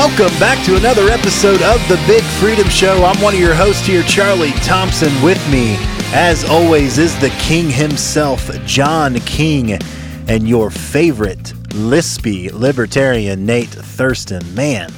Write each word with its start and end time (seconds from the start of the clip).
Welcome 0.00 0.38
back 0.40 0.64
to 0.64 0.76
another 0.76 1.10
episode 1.10 1.60
of 1.60 1.78
The 1.86 2.02
Big 2.06 2.22
Freedom 2.22 2.66
Show. 2.70 3.04
I'm 3.04 3.20
one 3.20 3.34
of 3.34 3.38
your 3.38 3.54
hosts 3.54 3.86
here, 3.86 4.02
Charlie 4.04 4.52
Thompson. 4.62 5.12
With 5.22 5.36
me, 5.50 5.76
as 6.14 6.42
always, 6.42 6.96
is 6.96 7.14
the 7.20 7.28
king 7.38 7.68
himself, 7.68 8.50
John 8.64 9.20
King, 9.20 9.78
and 10.26 10.48
your 10.48 10.70
favorite 10.70 11.52
lispy 11.74 12.50
libertarian, 12.50 13.44
Nate 13.44 13.68
Thurston. 13.68 14.54
Man, 14.54 14.90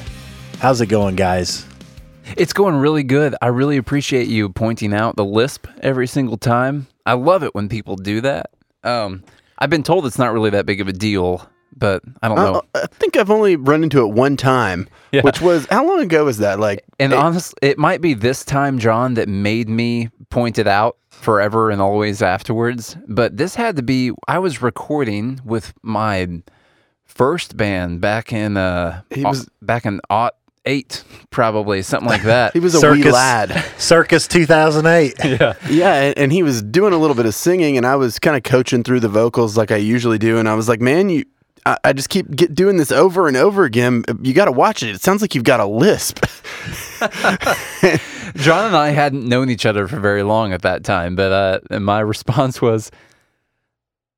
how's 0.60 0.80
it 0.80 0.86
going, 0.86 1.16
guys? 1.16 1.66
It's 2.36 2.52
going 2.52 2.76
really 2.76 3.02
good. 3.02 3.34
I 3.42 3.48
really 3.48 3.78
appreciate 3.78 4.28
you 4.28 4.50
pointing 4.50 4.94
out 4.94 5.16
the 5.16 5.24
lisp 5.24 5.66
every 5.80 6.06
single 6.06 6.36
time. 6.36 6.86
I 7.04 7.14
love 7.14 7.42
it 7.42 7.56
when 7.56 7.68
people 7.68 7.96
do 7.96 8.20
that. 8.20 8.52
Um, 8.84 9.24
I've 9.58 9.68
been 9.68 9.82
told 9.82 10.06
it's 10.06 10.16
not 10.18 10.32
really 10.32 10.50
that 10.50 10.64
big 10.64 10.80
of 10.80 10.86
a 10.86 10.92
deal, 10.92 11.44
but 11.76 12.02
I 12.22 12.28
don't 12.28 12.36
know. 12.36 12.62
Uh, 12.74 12.80
I 12.84 12.86
think 12.86 13.16
I've 13.16 13.30
only 13.30 13.56
run 13.56 13.82
into 13.82 14.00
it 14.02 14.12
one 14.12 14.36
time, 14.36 14.88
Yeah. 15.12 15.22
which 15.22 15.40
was 15.40 15.66
how 15.70 15.86
long 15.86 16.00
ago 16.00 16.24
was 16.24 16.38
that? 16.38 16.58
Like, 16.60 16.84
and 16.98 17.12
it- 17.12 17.18
honestly, 17.18 17.56
it 17.62 17.78
might 17.78 18.00
be 18.00 18.14
this 18.14 18.44
time, 18.44 18.78
John, 18.78 19.14
that 19.14 19.28
made 19.28 19.68
me 19.68 20.10
point 20.30 20.58
it 20.58 20.66
out 20.66 20.96
forever 21.10 21.70
and 21.70 21.80
always 21.80 22.20
afterwards. 22.22 22.96
But 23.08 23.36
this 23.36 23.54
had 23.54 23.76
to 23.76 23.82
be, 23.82 24.12
I 24.28 24.38
was 24.38 24.60
recording 24.62 25.40
with 25.44 25.72
my 25.82 26.28
first 27.04 27.56
band 27.56 28.00
back 28.00 28.32
in, 28.32 28.56
uh, 28.56 29.02
He 29.10 29.24
was- 29.24 29.48
back 29.60 29.84
in 29.86 30.00
aught 30.10 30.34
eight, 30.64 31.02
probably 31.30 31.82
something 31.82 32.08
like 32.08 32.22
that. 32.22 32.52
he 32.54 32.60
was 32.60 32.80
a 32.80 32.90
wee 32.92 33.02
lad. 33.02 33.64
Circus 33.78 34.28
2008. 34.28 35.14
yeah. 35.24 35.54
Yeah, 35.68 35.94
and, 36.02 36.18
and 36.18 36.32
he 36.32 36.42
was 36.44 36.62
doing 36.62 36.92
a 36.92 36.98
little 36.98 37.16
bit 37.16 37.26
of 37.26 37.34
singing, 37.34 37.76
and 37.76 37.84
I 37.84 37.96
was 37.96 38.18
kind 38.20 38.36
of 38.36 38.44
coaching 38.44 38.84
through 38.84 39.00
the 39.00 39.08
vocals 39.08 39.56
like 39.56 39.72
I 39.72 39.76
usually 39.76 40.18
do, 40.18 40.38
and 40.38 40.48
I 40.48 40.54
was 40.54 40.68
like, 40.68 40.80
man, 40.80 41.08
you. 41.08 41.24
I 41.66 41.78
I 41.84 41.92
just 41.92 42.08
keep 42.08 42.30
get 42.34 42.54
doing 42.54 42.76
this 42.76 42.92
over 42.92 43.28
and 43.28 43.36
over 43.36 43.64
again. 43.64 44.04
You 44.22 44.34
got 44.34 44.46
to 44.46 44.52
watch 44.52 44.82
it. 44.82 44.94
It 44.94 45.00
sounds 45.00 45.22
like 45.22 45.34
you've 45.34 45.44
got 45.44 45.60
a 45.60 45.66
lisp. 45.66 46.24
John 48.36 48.66
and 48.66 48.76
I 48.76 48.90
hadn't 48.90 49.28
known 49.28 49.50
each 49.50 49.66
other 49.66 49.86
for 49.88 50.00
very 50.00 50.22
long 50.22 50.52
at 50.52 50.62
that 50.62 50.84
time, 50.84 51.14
but 51.16 51.32
uh, 51.32 51.60
and 51.70 51.84
my 51.84 52.00
response 52.00 52.62
was, 52.62 52.90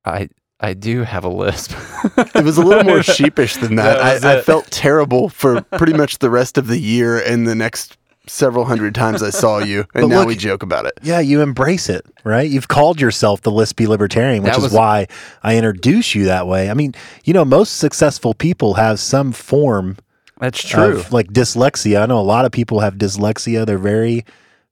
"I 0.05 0.29
I 0.59 0.73
do 0.73 1.03
have 1.03 1.23
a 1.23 1.29
lisp." 1.29 1.75
It 2.17 2.43
was 2.43 2.57
a 2.57 2.61
little 2.63 2.83
more 2.83 3.03
sheepish 3.15 3.55
than 3.55 3.75
that. 3.75 4.21
That 4.21 4.25
I, 4.25 4.39
I 4.39 4.41
felt 4.41 4.69
terrible 4.71 5.29
for 5.29 5.61
pretty 5.61 5.93
much 5.93 6.19
the 6.19 6.29
rest 6.29 6.57
of 6.57 6.67
the 6.67 6.79
year 6.79 7.19
and 7.19 7.47
the 7.47 7.55
next 7.55 7.97
several 8.27 8.65
hundred 8.65 8.95
times 8.95 9.21
I 9.23 9.29
saw 9.29 9.59
you, 9.59 9.79
and 9.93 10.03
But 10.03 10.07
now 10.07 10.19
look- 10.19 10.27
we 10.27 10.35
joke 10.35 10.63
about 10.63 10.85
it. 10.85 10.93
Yeah, 11.03 11.19
you 11.19 11.41
embrace 11.41 11.89
it, 11.89 12.05
right? 12.23 12.49
You've 12.49 12.67
called 12.67 12.99
yourself 13.01 13.41
the 13.41 13.51
lispy 13.51 13.87
libertarian, 13.87 14.43
which 14.43 14.51
That 14.53 14.57
is 14.59 14.63
was- 14.65 14.73
why 14.73 15.07
I 15.43 15.57
introduce 15.57 16.15
you 16.15 16.25
that 16.25 16.47
way. 16.47 16.69
I 16.69 16.73
mean, 16.73 16.93
you 17.23 17.33
know, 17.33 17.45
most 17.45 17.77
successful 17.77 18.33
people 18.33 18.75
have 18.75 18.99
some 18.99 19.31
form 19.31 19.97
That's 20.39 20.63
true. 20.63 20.97
of 20.97 21.11
like 21.13 21.27
dyslexia. 21.27 22.01
I 22.01 22.05
know 22.05 22.19
a 22.19 22.21
lot 22.21 22.45
of 22.45 22.51
people 22.51 22.79
have 22.81 22.95
dyslexia. 22.95 23.65
They're 23.65 23.77
very, 23.77 24.25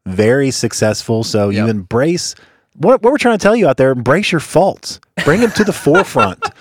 very 0.06 0.52
successful. 0.52 1.24
So 1.24 1.50
you 1.50 1.68
embrace 1.68 2.36
what, 2.76 3.02
what 3.04 3.12
we're 3.12 3.18
trying 3.20 3.38
to 3.38 3.44
tell 3.44 3.56
you 3.56 3.68
out 3.68 3.78
there. 3.78 3.92
Embrace 3.92 4.32
your 4.32 4.42
faults. 4.42 5.00
Bring 5.24 5.42
them 5.42 5.52
to 5.52 5.64
the 5.64 5.74
forefront. 5.74 6.44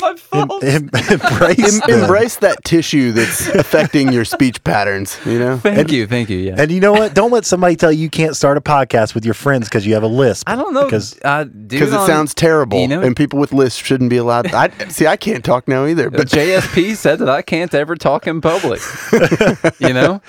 my 0.00 0.16
Em- 0.32 0.50
em- 0.62 0.90
embrace 1.10 1.82
Em- 1.88 1.90
embrace 2.02 2.36
that 2.36 2.62
tissue 2.64 3.12
that's 3.12 3.48
affecting 3.54 4.12
your 4.12 4.24
speech 4.24 4.62
patterns. 4.64 5.18
You 5.26 5.38
know. 5.38 5.56
Thank 5.58 5.90
you, 5.92 6.06
thank 6.06 6.28
you. 6.30 6.38
Yeah. 6.38 6.54
And 6.58 6.70
you 6.70 6.80
know 6.80 6.92
what? 6.92 7.14
Don't 7.14 7.30
let 7.30 7.44
somebody 7.44 7.76
tell 7.76 7.90
you 7.92 8.02
you 8.02 8.10
can't 8.10 8.36
start 8.36 8.56
a 8.56 8.60
podcast 8.60 9.14
with 9.14 9.24
your 9.24 9.34
friends 9.34 9.68
because 9.68 9.86
you 9.86 9.94
have 9.94 10.02
a 10.02 10.08
lisp. 10.08 10.48
I 10.48 10.56
don't 10.56 10.72
know 10.74 10.84
because 10.84 11.18
uh, 11.24 11.44
because 11.44 11.92
it 11.92 12.06
sounds 12.06 12.34
terrible, 12.34 12.78
you 12.80 12.88
know- 12.88 13.02
and 13.02 13.16
people 13.16 13.38
with 13.38 13.52
lisps 13.52 13.84
shouldn't 13.84 14.10
be 14.10 14.16
allowed. 14.16 14.52
I 14.54 14.68
see. 14.88 15.06
I 15.06 15.16
can't 15.16 15.44
talk 15.44 15.66
now 15.68 15.86
either. 15.86 16.10
But 16.10 16.18
But 16.28 16.28
JSP 16.28 16.94
said 16.96 17.18
that 17.20 17.28
I 17.28 17.42
can't 17.42 17.72
ever 17.74 17.94
talk 17.96 18.26
in 18.26 18.40
public. 18.40 18.80
you 19.78 19.92
know, 19.94 20.20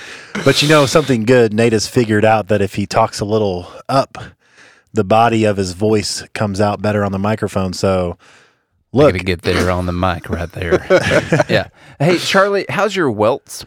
But 0.46 0.62
you 0.62 0.70
know 0.70 0.86
something 0.86 1.24
good. 1.26 1.54
Nate 1.54 1.74
has 1.74 1.88
figured 1.88 2.26
out 2.26 2.48
that 2.48 2.62
if 2.62 2.76
he 2.76 2.86
talks 2.86 3.20
a 3.20 3.26
little 3.26 3.68
up, 3.90 4.18
the 4.94 5.04
body 5.04 5.44
of 5.46 5.58
his 5.58 5.74
voice 5.74 6.24
comes 6.34 6.60
out 6.62 6.82
better 6.82 7.04
on 7.04 7.12
the 7.12 7.20
microphone. 7.20 7.74
So 7.74 8.18
look, 8.92 9.14
gotta 9.14 9.24
get 9.24 9.42
there 9.42 9.70
on 9.72 9.86
the 9.86 9.92
mic 9.92 10.30
right 10.30 10.52
there. 10.52 10.86
yeah. 11.50 11.70
Hey, 12.00 12.18
Charlie, 12.18 12.66
how's 12.70 12.96
your 12.96 13.12
welts? 13.12 13.66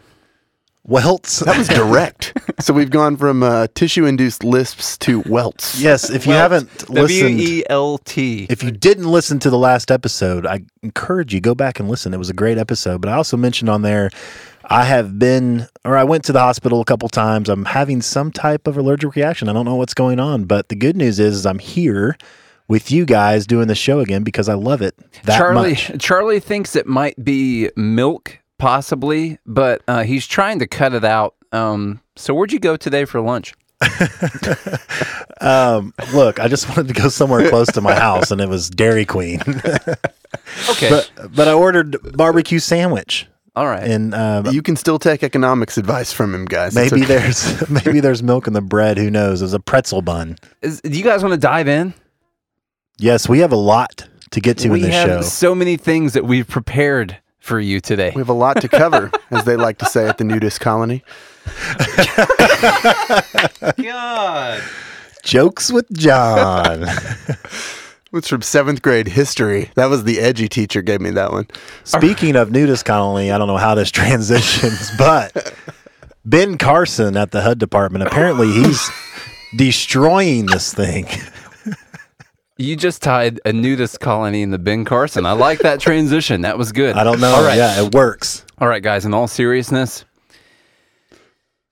welts. 0.85 1.39
that 1.39 1.57
was 1.57 1.67
direct. 1.67 2.33
so 2.59 2.73
we've 2.73 2.89
gone 2.89 3.17
from 3.17 3.43
uh, 3.43 3.67
tissue-induced 3.73 4.43
lisps 4.43 4.97
to 4.99 5.21
welts. 5.21 5.79
yes, 5.79 6.09
if 6.09 6.25
you 6.25 6.33
haven't 6.33 6.69
W 6.79 7.01
listened, 7.01 7.39
E 7.39 7.63
L 7.69 7.97
T. 7.99 8.47
if 8.49 8.63
you 8.63 8.71
didn't 8.71 9.09
listen 9.09 9.39
to 9.39 9.49
the 9.49 9.57
last 9.57 9.91
episode, 9.91 10.45
I 10.45 10.61
encourage 10.81 11.33
you 11.33 11.41
go 11.41 11.55
back 11.55 11.79
and 11.79 11.89
listen. 11.89 12.13
It 12.13 12.17
was 12.17 12.29
a 12.29 12.33
great 12.33 12.57
episode. 12.57 13.01
But 13.01 13.09
I 13.09 13.13
also 13.13 13.37
mentioned 13.37 13.69
on 13.69 13.81
there, 13.81 14.09
I 14.65 14.85
have 14.85 15.17
been, 15.19 15.67
or 15.85 15.97
I 15.97 16.03
went 16.03 16.23
to 16.25 16.31
the 16.31 16.39
hospital 16.39 16.81
a 16.81 16.85
couple 16.85 17.09
times. 17.09 17.49
I'm 17.49 17.65
having 17.65 18.01
some 18.01 18.31
type 18.31 18.67
of 18.67 18.77
allergic 18.77 19.15
reaction. 19.15 19.49
I 19.49 19.53
don't 19.53 19.65
know 19.65 19.75
what's 19.75 19.93
going 19.93 20.19
on, 20.19 20.45
but 20.45 20.69
the 20.69 20.75
good 20.75 20.95
news 20.95 21.19
is, 21.19 21.37
is 21.37 21.45
I'm 21.45 21.59
here 21.59 22.17
with 22.73 22.89
you 22.89 23.05
guys 23.05 23.45
doing 23.45 23.67
the 23.67 23.75
show 23.75 23.99
again 23.99 24.23
because 24.23 24.49
I 24.49 24.55
love 24.55 24.81
it 24.81 24.97
that 25.25 25.37
Charlie 25.37 25.73
much. 25.73 25.91
Charlie 25.99 26.39
thinks 26.39 26.75
it 26.75 26.87
might 26.87 27.23
be 27.23 27.69
milk, 27.75 28.39
possibly, 28.57 29.37
but 29.45 29.83
uh, 29.87 30.01
he's 30.01 30.25
trying 30.25 30.57
to 30.57 30.65
cut 30.65 30.95
it 30.95 31.05
out. 31.05 31.35
Um, 31.51 32.01
so 32.15 32.33
where'd 32.33 32.51
you 32.51 32.57
go 32.57 32.75
today 32.75 33.05
for 33.05 33.21
lunch? 33.21 33.53
Um, 35.41 35.93
look, 36.13 36.39
I 36.39 36.47
just 36.47 36.69
wanted 36.69 36.87
to 36.87 36.93
go 36.93 37.09
somewhere 37.09 37.49
close 37.49 37.67
to 37.73 37.81
my 37.81 37.95
house, 37.95 38.31
and 38.31 38.39
it 38.39 38.47
was 38.47 38.69
Dairy 38.69 39.05
Queen. 39.05 39.41
Okay, 40.69 40.89
but 40.89 41.11
but 41.35 41.47
I 41.47 41.53
ordered 41.53 41.95
barbecue 42.17 42.57
sandwich, 42.59 43.27
all 43.55 43.67
right. 43.67 43.83
and 43.83 44.15
um, 44.15 44.47
You 44.47 44.63
can 44.63 44.75
still 44.75 44.97
take 44.97 45.21
economics 45.21 45.77
advice 45.77 46.11
from 46.11 46.33
him, 46.33 46.45
guys. 46.45 46.73
Maybe 46.73 47.03
okay. 47.03 47.05
there's 47.05 47.69
maybe 47.85 47.99
there's 47.99 48.23
milk 48.23 48.47
in 48.47 48.53
the 48.53 48.61
bread. 48.61 48.97
Who 48.97 49.11
knows? 49.11 49.41
It 49.41 49.45
was 49.45 49.53
a 49.53 49.59
pretzel 49.59 50.01
bun. 50.01 50.37
Is, 50.63 50.81
do 50.81 50.89
you 50.89 51.03
guys 51.03 51.21
want 51.21 51.33
to 51.33 51.39
dive 51.39 51.67
in? 51.67 51.93
Yes, 52.97 53.27
we 53.27 53.39
have 53.39 53.51
a 53.51 53.57
lot 53.57 54.07
to 54.31 54.39
get 54.41 54.57
to 54.59 54.69
we 54.69 54.79
in 54.79 54.85
this 54.85 54.93
have 54.93 55.07
show. 55.09 55.21
so 55.21 55.55
many 55.55 55.77
things 55.77 56.13
that 56.13 56.25
we've 56.25 56.47
prepared 56.47 57.17
for 57.39 57.59
you 57.59 57.79
today. 57.79 58.11
We 58.15 58.19
have 58.19 58.29
a 58.29 58.33
lot 58.33 58.61
to 58.61 58.67
cover, 58.69 59.11
as 59.31 59.43
they 59.45 59.55
like 59.55 59.77
to 59.79 59.85
say 59.85 60.07
at 60.07 60.17
the 60.17 60.23
nudist 60.23 60.59
colony. 60.61 61.03
God. 63.81 64.61
Jokes 65.23 65.71
with 65.71 65.91
John. 65.97 66.85
It's 68.15 68.27
from 68.27 68.43
seventh 68.43 68.83
grade 68.83 69.07
history. 69.07 69.71
That 69.73 69.87
was 69.87 70.03
the 70.03 70.19
edgy 70.19 70.47
teacher 70.47 70.83
gave 70.83 71.01
me 71.01 71.09
that 71.09 71.31
one. 71.31 71.47
Speaking 71.83 72.35
of 72.35 72.51
nudist 72.51 72.85
colony, 72.85 73.31
I 73.31 73.39
don't 73.39 73.47
know 73.47 73.57
how 73.57 73.73
this 73.73 73.89
transitions, 73.91 74.91
but 74.99 75.51
Ben 76.23 76.59
Carson 76.59 77.17
at 77.17 77.31
the 77.31 77.41
HUD 77.41 77.57
department 77.57 78.05
apparently 78.05 78.51
he's 78.51 78.87
destroying 79.57 80.45
this 80.45 80.71
thing. 80.71 81.07
You 82.57 82.75
just 82.75 83.01
tied 83.01 83.39
a 83.45 83.51
nudist 83.53 83.99
colony 83.99 84.41
in 84.43 84.51
the 84.51 84.59
Ben 84.59 84.85
Carson. 84.85 85.25
I 85.25 85.31
like 85.31 85.59
that 85.59 85.79
transition. 85.79 86.41
That 86.41 86.57
was 86.57 86.71
good. 86.71 86.95
I 86.95 87.03
don't 87.03 87.19
know. 87.19 87.33
All 87.33 87.43
right. 87.43 87.57
Yeah, 87.57 87.81
it 87.83 87.93
works. 87.95 88.45
All 88.59 88.67
right, 88.67 88.83
guys, 88.83 89.05
in 89.05 89.13
all 89.13 89.27
seriousness, 89.27 90.05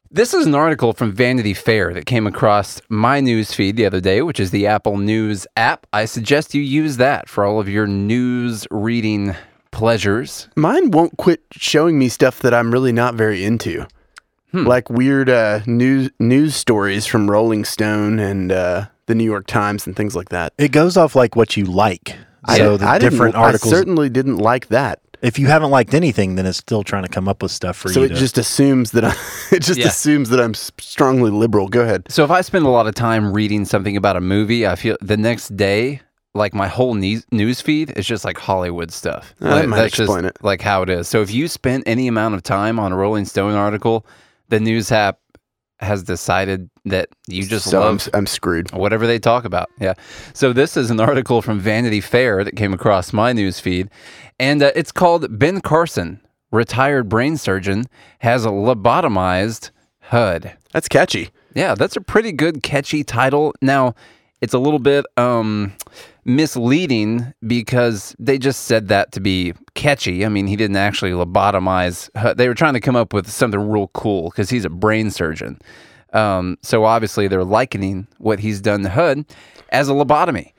this 0.09 0.33
is 0.33 0.45
an 0.45 0.55
article 0.55 0.93
from 0.93 1.11
Vanity 1.13 1.53
Fair 1.53 1.93
that 1.93 2.05
came 2.05 2.27
across 2.27 2.81
my 2.89 3.19
news 3.19 3.53
feed 3.53 3.77
the 3.77 3.85
other 3.85 4.01
day, 4.01 4.21
which 4.21 4.39
is 4.39 4.51
the 4.51 4.67
Apple 4.67 4.97
News 4.97 5.47
app. 5.55 5.87
I 5.93 6.05
suggest 6.05 6.53
you 6.55 6.61
use 6.61 6.97
that 6.97 7.29
for 7.29 7.45
all 7.45 7.59
of 7.59 7.69
your 7.69 7.87
news 7.87 8.67
reading 8.71 9.35
pleasures. 9.71 10.49
Mine 10.55 10.91
won't 10.91 11.15
quit 11.17 11.41
showing 11.53 11.97
me 11.97 12.09
stuff 12.09 12.39
that 12.39 12.53
I'm 12.53 12.71
really 12.71 12.91
not 12.91 13.15
very 13.15 13.45
into, 13.45 13.85
Hmm. 14.51 14.65
like 14.67 14.89
weird 14.89 15.29
uh, 15.29 15.61
news 15.65 16.09
news 16.19 16.55
stories 16.55 17.05
from 17.05 17.31
Rolling 17.31 17.63
Stone 17.63 18.19
and 18.19 18.51
uh, 18.51 18.87
the 19.11 19.16
New 19.16 19.25
York 19.25 19.45
Times 19.45 19.85
and 19.85 19.95
things 19.95 20.16
like 20.16 20.29
that. 20.29 20.53
It 20.57 20.72
goes 20.72 20.95
off 20.95 21.16
like 21.16 21.35
what 21.35 21.58
you 21.58 21.66
like. 21.66 22.16
I- 22.46 22.58
So 22.58 22.78
the 22.78 22.87
I 22.87 22.97
different 22.97 23.35
articles. 23.35 23.72
I 23.73 23.75
certainly 23.75 24.09
didn't 24.09 24.37
like 24.37 24.67
that. 24.69 24.99
if 25.22 25.37
you 25.37 25.46
haven't 25.47 25.69
liked 25.69 25.93
anything, 25.93 26.34
then 26.35 26.46
it's 26.47 26.58
still 26.58 26.81
trying 26.84 27.03
to 27.03 27.09
come 27.09 27.28
up 27.28 27.43
with 27.43 27.52
stuff 27.52 27.75
for 27.78 27.90
So 27.90 27.99
you. 27.99 28.05
it 28.08 28.09
to, 28.09 28.16
just 28.16 28.37
assumes 28.40 28.91
that 28.91 29.03
I, 29.05 29.13
it 29.52 29.61
just 29.61 29.79
Yeah. 29.79 29.87
assumes 29.87 30.29
that 30.29 30.40
I'm 30.40 30.53
strongly 30.55 31.29
liberal. 31.29 31.67
Go 31.67 31.81
ahead. 31.81 32.05
So 32.09 32.23
if 32.23 32.31
I 32.31 32.41
spend 32.41 32.66
a 32.66 32.69
lot 32.69 32.87
of 32.87 32.96
time 32.96 33.31
reading 33.34 33.66
something 33.66 33.96
about 33.97 34.16
a 34.16 34.22
movie, 34.22 34.66
I 34.66 34.75
feel 34.75 34.96
the 35.02 35.17
next 35.17 35.55
day, 35.55 36.02
like 36.34 36.53
my 36.55 36.67
whole 36.69 36.93
news 36.96 37.23
news 37.31 37.59
feed 37.61 37.91
is 37.97 38.08
just 38.08 38.23
like 38.25 38.37
Hollywood 38.40 38.91
stuff. 38.91 39.35
Uh, 39.41 39.49
that 39.49 39.55
Like, 39.58 39.67
might 39.69 39.78
that's 39.81 39.99
explain 39.99 40.23
just 40.23 40.37
it. 40.37 40.43
like 40.43 40.61
how 40.61 40.81
it 40.81 40.90
is. 40.90 41.08
So 41.09 41.22
if 41.22 41.29
you 41.31 41.47
spent 41.49 41.84
any 41.85 42.08
amount 42.08 42.34
of 42.35 42.41
time 42.41 42.79
on 42.79 42.91
a 42.93 42.96
Rolling 42.96 43.25
Stone 43.25 43.53
article, 43.53 44.05
the 44.49 44.59
news 44.59 44.91
app 44.91 45.19
has 45.81 46.03
decided 46.03 46.69
that 46.85 47.09
you 47.28 47.43
just 47.43 47.69
so 47.69 47.79
I'm, 47.79 47.85
love 47.85 47.95
s- 48.01 48.09
I'm 48.13 48.25
screwed. 48.28 48.72
whatever 48.72 49.07
they 49.07 49.19
talk 49.19 49.45
about. 49.45 49.69
Yeah. 49.79 49.93
So 50.33 50.53
this 50.53 50.78
is 50.78 50.91
an 50.91 50.99
article 50.99 51.41
from 51.41 51.59
Vanity 51.59 52.01
Fair 52.01 52.43
that 52.43 52.55
came 52.55 52.73
across 52.73 53.11
my 53.13 53.33
news 53.33 53.59
feed, 53.59 53.89
and 54.39 54.61
uh, 54.61 54.72
it's 54.75 54.91
called 54.91 55.37
"Ben 55.39 55.59
Carson, 55.61 56.22
retired 56.51 57.09
brain 57.09 57.37
surgeon, 57.37 57.85
has 58.19 58.45
a 58.45 58.49
lobotomized 58.49 59.72
HUD." 60.01 60.55
That's 60.72 60.87
catchy. 60.87 61.29
Yeah, 61.53 61.75
that's 61.75 61.95
a 61.97 62.01
pretty 62.01 62.31
good 62.31 62.63
catchy 62.63 63.03
title. 63.03 63.53
Now, 63.61 63.93
it's 64.41 64.53
a 64.53 64.59
little 64.59 64.79
bit 64.79 65.05
um, 65.17 65.73
misleading 66.26 67.34
because 67.46 68.16
they 68.20 68.38
just 68.38 68.66
said 68.66 68.88
that 68.90 69.11
to 69.14 69.20
be 69.20 69.53
catchy. 69.76 70.26
I 70.26 70.29
mean, 70.29 70.47
he 70.47 70.55
didn't 70.55 70.78
actually 70.78 71.11
lobotomize. 71.11 72.09
They 72.35 72.47
were 72.47 72.55
trying 72.55 72.73
to 72.73 72.79
come 72.79 72.96
up 72.96 73.14
with 73.14 73.29
something 73.29 73.59
real 73.70 73.90
cool 73.90 74.29
because 74.29 74.49
he's 74.49 74.66
a 74.66 74.70
brain 74.70 75.11
surgeon. 75.11 75.59
Um, 76.14 76.58
so 76.61 76.84
obviously, 76.84 77.28
they're 77.28 77.43
likening 77.43 78.08
what 78.17 78.40
he's 78.40 78.59
done 78.61 78.84
to 78.84 78.90
HUD 78.90 79.26
as 79.70 79.90
a 79.90 79.93
lobotomy. 79.93 80.53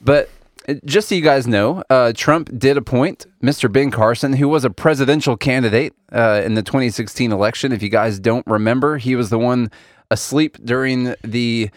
But 0.00 0.28
uh, 0.68 0.74
just 0.84 1.08
so 1.08 1.14
you 1.14 1.22
guys 1.22 1.46
know, 1.46 1.82
uh, 1.88 2.12
Trump 2.14 2.50
did 2.58 2.76
appoint 2.76 3.26
Mr. 3.42 3.72
Ben 3.72 3.90
Carson, 3.90 4.34
who 4.34 4.48
was 4.48 4.64
a 4.64 4.70
presidential 4.70 5.36
candidate 5.36 5.94
uh, 6.12 6.42
in 6.44 6.54
the 6.54 6.62
2016 6.62 7.32
election. 7.32 7.72
If 7.72 7.82
you 7.82 7.88
guys 7.88 8.18
don't 8.18 8.46
remember, 8.46 8.98
he 8.98 9.16
was 9.16 9.30
the 9.30 9.38
one 9.38 9.70
asleep 10.10 10.58
during 10.64 11.14
the 11.24 11.70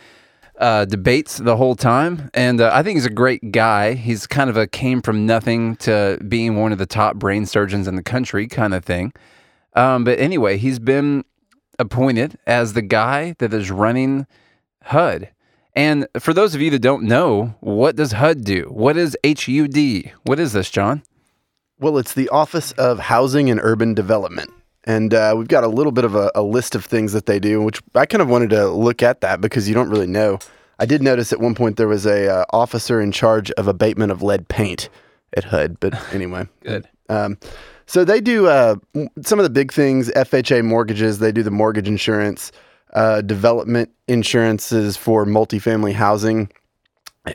uh, 0.62 0.86
debates 0.86 1.38
the 1.38 1.58
whole 1.58 1.76
time. 1.76 2.30
And 2.34 2.62
uh, 2.62 2.70
I 2.72 2.84
think 2.84 2.96
he's 2.96 3.06
a 3.06 3.10
great 3.10 3.52
guy. 3.52 3.96
He's 3.96 4.28
kind 4.28 4.50
of 4.50 4.56
a 4.56 4.68
came 4.68 5.02
from 5.02 5.26
nothing 5.26 5.76
to 5.78 6.20
being 6.28 6.56
one 6.56 6.72
of 6.72 6.78
the 6.78 6.86
top 6.86 7.16
brain 7.16 7.46
surgeons 7.48 7.88
in 7.88 7.96
the 7.96 8.04
country 8.04 8.48
kind 8.48 8.74
of 8.74 8.86
thing. 8.86 9.12
Um, 9.74 10.04
but 10.04 10.20
anyway, 10.20 10.58
he's 10.58 10.80
been 10.80 11.26
appointed 11.80 12.38
as 12.46 12.74
the 12.74 12.84
guy 12.84 13.36
that 13.40 13.54
is 13.54 13.72
running 13.72 14.28
HUD. 14.84 15.30
And 15.74 16.08
for 16.20 16.34
those 16.34 16.54
of 16.54 16.62
you 16.62 16.70
that 16.72 16.80
don't 16.80 17.04
know, 17.04 17.56
what 17.62 17.96
does 17.96 18.12
HUD 18.12 18.44
do? 18.44 18.70
What 18.72 18.98
is 18.98 19.18
HUD? 19.26 20.12
What 20.24 20.40
is 20.40 20.54
this, 20.54 20.70
John? 20.70 21.02
Well, 21.80 21.98
it's 21.98 22.14
the 22.14 22.30
Office 22.30 22.72
of 22.74 23.00
Housing 23.00 23.50
and 23.50 23.60
Urban 23.64 23.96
Development. 23.96 24.52
And 24.86 25.14
uh, 25.14 25.36
we've 25.38 25.48
got 25.48 25.64
a 25.64 25.68
little 25.68 25.92
bit 25.92 26.06
of 26.06 26.16
a, 26.16 26.32
a 26.34 26.42
list 26.42 26.74
of 26.76 26.84
things 26.86 27.14
that 27.14 27.28
they 27.28 27.40
do, 27.40 27.62
which 27.62 27.82
I 27.94 28.06
kind 28.06 28.22
of 28.22 28.30
wanted 28.30 28.50
to 28.52 28.68
look 28.70 29.04
at 29.04 29.22
that 29.22 29.40
because 29.40 29.68
you 29.68 29.76
don't 29.76 29.90
really 29.90 30.08
know. 30.08 30.40
I 30.80 30.86
did 30.86 31.04
notice 31.04 31.32
at 31.32 31.40
one 31.40 31.54
point 31.54 31.78
there 31.78 31.88
was 31.88 32.08
a 32.08 32.28
uh, 32.28 32.46
officer 32.52 33.00
in 33.00 33.12
charge 33.12 33.52
of 33.52 33.68
abatement 33.68 34.12
of 34.12 34.24
lead 34.24 34.48
paint 34.48 34.90
at 35.38 35.44
HUD, 35.44 35.80
but 35.80 35.94
anyway. 36.14 36.48
Good. 36.62 36.88
Um, 37.10 37.38
so 37.86 38.04
they 38.04 38.22
do 38.22 38.48
uh, 38.48 38.76
some 39.22 39.38
of 39.38 39.44
the 39.44 39.50
big 39.50 39.72
things: 39.72 40.10
FHA 40.12 40.64
mortgages. 40.64 41.20
They 41.20 41.32
do 41.32 41.44
the 41.44 41.52
mortgage 41.52 41.88
insurance, 41.88 42.52
uh, 42.94 43.22
development 43.22 43.92
insurances 44.08 44.98
for 44.98 45.26
multifamily 45.26 45.94
housing, 45.94 46.50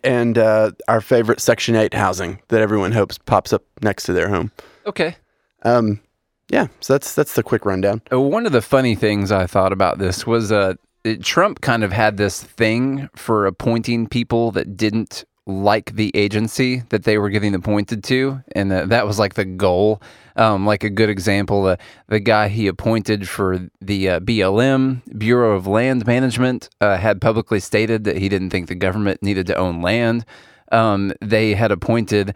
and 0.02 0.38
uh, 0.38 0.72
our 0.88 1.00
favorite 1.00 1.40
Section 1.40 1.76
Eight 1.76 1.94
housing 1.94 2.40
that 2.48 2.60
everyone 2.60 2.92
hopes 2.92 3.18
pops 3.18 3.52
up 3.52 3.62
next 3.82 4.04
to 4.04 4.12
their 4.12 4.28
home. 4.28 4.50
Okay. 4.86 5.14
Um, 5.62 6.00
yeah, 6.48 6.66
so 6.80 6.94
that's 6.94 7.14
that's 7.14 7.34
the 7.34 7.42
quick 7.42 7.64
rundown. 7.64 8.02
Uh, 8.12 8.20
One 8.20 8.46
of 8.46 8.52
the 8.52 8.62
funny 8.62 8.94
things 8.94 9.32
I 9.32 9.46
thought 9.46 9.72
about 9.72 9.98
this 9.98 10.26
was 10.26 10.52
uh, 10.52 10.74
it- 11.04 11.22
Trump 11.22 11.60
kind 11.60 11.82
of 11.84 11.92
had 11.92 12.16
this 12.16 12.42
thing 12.42 13.08
for 13.16 13.46
appointing 13.46 14.06
people 14.08 14.52
that 14.52 14.76
didn't 14.76 15.24
like 15.48 15.94
the 15.94 16.10
agency 16.16 16.82
that 16.88 17.04
they 17.04 17.18
were 17.18 17.30
getting 17.30 17.54
appointed 17.54 18.02
to, 18.04 18.42
and 18.56 18.72
uh, 18.72 18.84
that 18.86 19.06
was 19.06 19.18
like 19.18 19.34
the 19.34 19.44
goal. 19.44 20.02
Um, 20.34 20.66
like 20.66 20.84
a 20.84 20.90
good 20.90 21.08
example, 21.08 21.62
the 21.62 21.78
the 22.08 22.20
guy 22.20 22.48
he 22.48 22.66
appointed 22.66 23.28
for 23.28 23.68
the 23.80 24.08
uh, 24.10 24.20
BLM 24.20 25.00
Bureau 25.18 25.56
of 25.56 25.66
Land 25.66 26.06
Management 26.06 26.68
uh, 26.80 26.96
had 26.96 27.20
publicly 27.20 27.58
stated 27.60 28.04
that 28.04 28.18
he 28.18 28.28
didn't 28.28 28.50
think 28.50 28.68
the 28.68 28.74
government 28.74 29.22
needed 29.22 29.46
to 29.46 29.56
own 29.56 29.80
land. 29.82 30.24
Um, 30.72 31.12
they 31.20 31.54
had 31.54 31.72
appointed. 31.72 32.34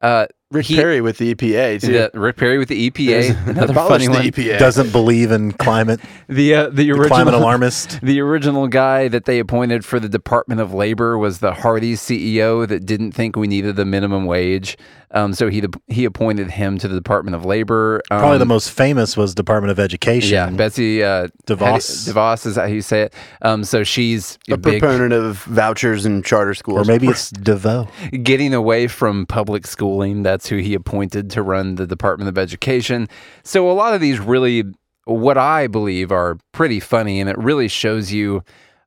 Uh, 0.00 0.26
Rick 0.52 0.66
he- 0.66 0.74
Perry 0.74 1.00
with 1.00 1.18
the 1.18 1.32
EPA 1.32 1.80
too. 1.80 1.92
the, 1.92 2.10
Rick 2.18 2.36
Perry 2.36 2.58
with 2.58 2.68
the 2.68 2.90
EPA, 2.90 3.46
another 3.46 3.72
funny 3.72 4.06
the 4.06 4.12
one. 4.12 4.22
EPA. 4.22 4.58
Doesn't 4.58 4.90
believe 4.90 5.30
in 5.30 5.52
climate, 5.52 6.00
The 6.28 6.54
uh, 6.54 6.68
the 6.70 6.90
original 6.90 7.08
climate 7.08 7.34
alarmist. 7.34 8.00
The 8.02 8.20
original 8.20 8.66
guy 8.66 9.06
that 9.08 9.26
they 9.26 9.38
appointed 9.38 9.84
for 9.84 10.00
the 10.00 10.08
Department 10.08 10.60
of 10.60 10.74
Labor 10.74 11.16
was 11.18 11.38
the 11.38 11.52
Hardee's 11.52 12.00
CEO 12.00 12.66
that 12.66 12.84
didn't 12.84 13.12
think 13.12 13.36
we 13.36 13.46
needed 13.46 13.76
the 13.76 13.84
minimum 13.84 14.26
wage. 14.26 14.76
Um, 15.12 15.32
so 15.34 15.48
he 15.48 15.64
he 15.88 16.04
appointed 16.04 16.52
him 16.52 16.78
to 16.78 16.86
the 16.88 16.94
Department 16.94 17.34
of 17.34 17.44
Labor. 17.44 18.00
Um, 18.12 18.20
Probably 18.20 18.38
the 18.38 18.44
most 18.46 18.70
famous 18.70 19.16
was 19.16 19.34
Department 19.34 19.70
of 19.72 19.80
Education. 19.80 20.30
yeah, 20.32 20.50
Betsy 20.50 21.02
uh, 21.02 21.28
DeVos. 21.46 21.58
Hattie- 21.60 22.12
DeVos 22.12 22.46
is 22.46 22.56
how 22.56 22.64
you 22.66 22.80
say 22.80 23.02
it. 23.02 23.14
Um, 23.42 23.64
so 23.64 23.82
she's 23.82 24.38
a 24.48 24.56
big, 24.56 24.80
proponent 24.80 25.12
of 25.12 25.38
vouchers 25.44 26.06
and 26.06 26.24
charter 26.24 26.54
schools. 26.54 26.88
Or 26.88 26.90
maybe 26.92 27.08
it's 27.08 27.30
DeVoe. 27.30 27.88
getting 28.22 28.54
away 28.54 28.86
from 28.86 29.26
public 29.26 29.66
schooling. 29.66 30.22
That's 30.22 30.39
who 30.48 30.56
he 30.56 30.74
appointed 30.74 31.30
to 31.30 31.42
run 31.42 31.76
the 31.76 31.86
Department 31.86 32.28
of 32.28 32.38
Education. 32.38 33.08
So 33.42 33.70
a 33.70 33.72
lot 33.72 33.94
of 33.94 34.00
these 34.00 34.18
really, 34.18 34.64
what 35.04 35.38
I 35.38 35.66
believe, 35.66 36.12
are 36.12 36.38
pretty 36.52 36.80
funny, 36.80 37.20
and 37.20 37.28
it 37.28 37.38
really 37.38 37.68
shows 37.68 38.12
you. 38.12 38.42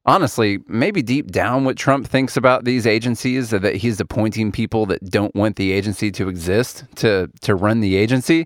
Honestly, 0.06 0.60
maybe 0.68 1.02
deep 1.02 1.32
down, 1.32 1.64
what 1.64 1.78
Trump 1.78 2.06
thinks 2.06 2.36
about 2.36 2.66
these 2.66 2.86
agencies 2.86 3.52
that 3.52 3.76
he's 3.76 4.02
appointing 4.02 4.52
people 4.52 4.86
that 4.88 5.02
don't 5.10 5.34
want 5.34 5.56
the 5.56 5.72
agency 5.72 6.12
to 6.12 6.28
exist 6.28 6.84
to 6.96 7.30
to 7.40 7.56
run 7.56 7.80
the 7.80 7.96
agency. 7.96 8.46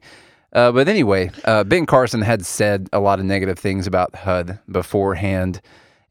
Uh, 0.53 0.71
but 0.71 0.87
anyway, 0.87 1.29
uh, 1.45 1.63
Ben 1.63 1.85
Carson 1.85 2.21
had 2.21 2.45
said 2.45 2.89
a 2.93 2.99
lot 2.99 3.19
of 3.19 3.25
negative 3.25 3.59
things 3.59 3.85
about 3.85 4.15
HUD 4.15 4.59
beforehand, 4.71 5.61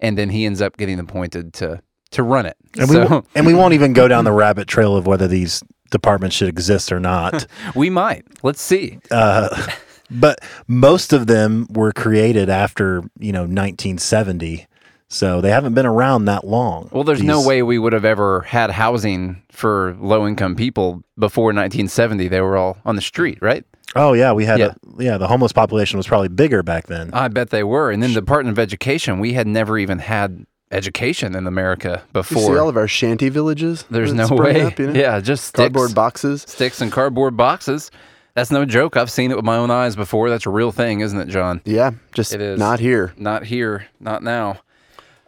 and 0.00 0.19
then 0.19 0.28
he 0.28 0.44
ends 0.44 0.60
up 0.60 0.76
getting 0.76 0.99
appointed 0.99 1.52
to 1.54 1.81
to 2.12 2.22
run 2.22 2.46
it. 2.46 2.56
And 2.78 2.88
so, 2.88 3.08
we 3.08 3.26
and 3.34 3.46
we 3.46 3.54
won't 3.60 3.75
even 3.75 3.92
go 3.92 4.08
down 4.08 4.25
the 4.25 4.32
rabbit 4.32 4.69
trail 4.69 4.96
of 4.96 5.06
whether 5.06 5.26
these 5.26 5.62
departments 5.90 6.36
should 6.36 6.48
exist 6.48 6.90
or 6.92 7.00
not. 7.00 7.46
We 7.74 7.90
might. 7.90 8.24
Let's 8.42 8.62
see. 8.62 8.98
uh, 9.10 9.66
but 10.10 10.38
most 10.68 11.12
of 11.12 11.26
them 11.26 11.66
were 11.70 11.92
created 11.92 12.48
after 12.48 13.02
you 13.18 13.32
know 13.32 13.42
1970, 13.42 14.66
so 15.08 15.40
they 15.40 15.50
haven't 15.50 15.74
been 15.74 15.86
around 15.86 16.24
that 16.26 16.46
long. 16.46 16.88
Well, 16.92 17.04
there's 17.04 17.22
no 17.22 17.44
way 17.46 17.62
we 17.62 17.78
would 17.78 17.92
have 17.92 18.04
ever 18.04 18.42
had 18.42 18.70
housing 18.70 19.42
for 19.50 19.96
low 20.00 20.26
income 20.26 20.54
people 20.56 21.02
before 21.18 21.46
1970. 21.46 22.28
They 22.28 22.40
were 22.40 22.56
all 22.56 22.76
on 22.84 22.96
the 22.96 23.02
street, 23.02 23.38
right? 23.40 23.64
Oh 23.94 24.12
yeah, 24.12 24.32
we 24.32 24.44
had 24.44 24.58
Yeah. 24.58 24.74
a 24.98 25.02
yeah. 25.02 25.18
The 25.18 25.26
homeless 25.28 25.52
population 25.52 25.96
was 25.96 26.06
probably 26.06 26.28
bigger 26.28 26.62
back 26.62 26.86
then. 26.86 27.10
I 27.12 27.28
bet 27.28 27.50
they 27.50 27.64
were. 27.64 27.90
And 27.90 28.02
then 28.02 28.12
the 28.14 28.20
Department 28.20 28.56
of 28.56 28.58
Education, 28.62 29.18
we 29.20 29.32
had 29.32 29.46
never 29.46 29.78
even 29.78 29.98
had 29.98 30.44
education 30.70 31.34
in 31.36 31.46
America 31.46 32.02
before. 32.12 32.42
You 32.42 32.48
see 32.48 32.58
all 32.58 32.68
of 32.68 32.76
our 32.76 32.88
shanty 32.88 33.28
villages. 33.28 33.84
There's 33.90 34.12
no 34.12 34.26
way. 34.28 34.62
up, 34.62 34.78
you 34.78 34.88
know? 34.88 34.98
Yeah, 35.00 35.20
just 35.20 35.44
sticks, 35.44 35.58
Cardboard 35.58 35.94
boxes. 35.94 36.42
sticks 36.42 36.80
and 36.80 36.90
cardboard 36.90 37.36
boxes. 37.36 37.90
That's 38.34 38.50
no 38.50 38.64
joke. 38.66 38.96
I've 38.96 39.10
seen 39.10 39.30
it 39.30 39.36
with 39.36 39.44
my 39.46 39.56
own 39.56 39.70
eyes 39.70 39.96
before. 39.96 40.28
That's 40.28 40.44
a 40.46 40.50
real 40.50 40.72
thing, 40.72 41.00
isn't 41.00 41.18
it, 41.18 41.28
John? 41.28 41.62
Yeah, 41.64 41.92
just 42.12 42.34
It 42.34 42.40
is. 42.42 42.58
not 42.58 42.80
here. 42.80 43.14
Not 43.16 43.44
here, 43.44 43.86
not 44.00 44.22
now. 44.22 44.58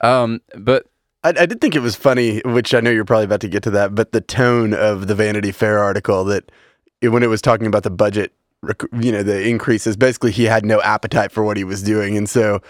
Um, 0.01 0.41
but 0.57 0.87
I, 1.25 1.31
I 1.31 1.47
did 1.47 1.61
think 1.61 1.75
it 1.75 1.81
was 1.81 1.97
funny, 1.97 2.41
which 2.45 2.75
I 2.75 2.81
know 2.81 2.91
you're 2.91 3.05
probably 3.07 3.25
about 3.25 3.41
to 3.41 3.49
get 3.49 3.63
to 3.65 3.71
that, 3.71 3.95
but 3.95 4.13
the 4.13 4.21
tone 4.21 4.75
of 4.75 5.07
the 5.07 5.15
Vanity 5.15 5.53
Fair 5.53 5.79
article 5.79 6.25
that 6.25 6.51
it- 7.01 7.09
when 7.09 7.23
it 7.23 7.29
was 7.29 7.41
talking 7.41 7.67
about 7.67 7.83
the 7.83 7.91
budget, 7.91 8.33
rec- 8.63 8.83
you 9.01 9.11
know, 9.11 9.23
the 9.23 9.49
increases, 9.49 9.97
basically 9.97 10.31
he 10.33 10.45
had 10.45 10.67
no 10.67 10.81
appetite 10.83 11.33
for 11.33 11.43
what 11.43 11.57
he 11.57 11.65
was 11.65 11.83
doing, 11.83 12.17
and 12.17 12.29
so 12.29 12.61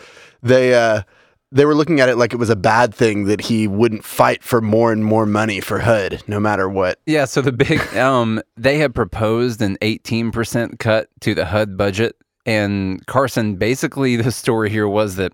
they 0.42 0.72
uh, 0.74 1.02
they 1.50 1.64
were 1.64 1.74
looking 1.74 2.00
at 2.00 2.08
it 2.08 2.16
like 2.16 2.32
it 2.32 2.36
was 2.36 2.50
a 2.50 2.56
bad 2.56 2.94
thing 2.94 3.24
that 3.24 3.40
he 3.40 3.66
wouldn't 3.66 4.04
fight 4.04 4.42
for 4.42 4.60
more 4.60 4.92
and 4.92 5.04
more 5.04 5.26
money 5.26 5.60
for 5.60 5.78
HUD, 5.78 6.22
no 6.26 6.38
matter 6.38 6.68
what. 6.68 6.98
Yeah, 7.06 7.24
so 7.24 7.40
the 7.40 7.52
big 7.52 7.80
um 7.96 8.42
they 8.56 8.78
had 8.78 8.94
proposed 8.94 9.62
an 9.62 9.76
18% 9.82 10.78
cut 10.78 11.08
to 11.20 11.34
the 11.34 11.46
HUD 11.46 11.76
budget 11.76 12.16
and 12.46 13.04
Carson 13.06 13.56
basically 13.56 14.16
the 14.22 14.32
story 14.32 14.70
here 14.70 14.88
was 14.88 15.16
that 15.16 15.32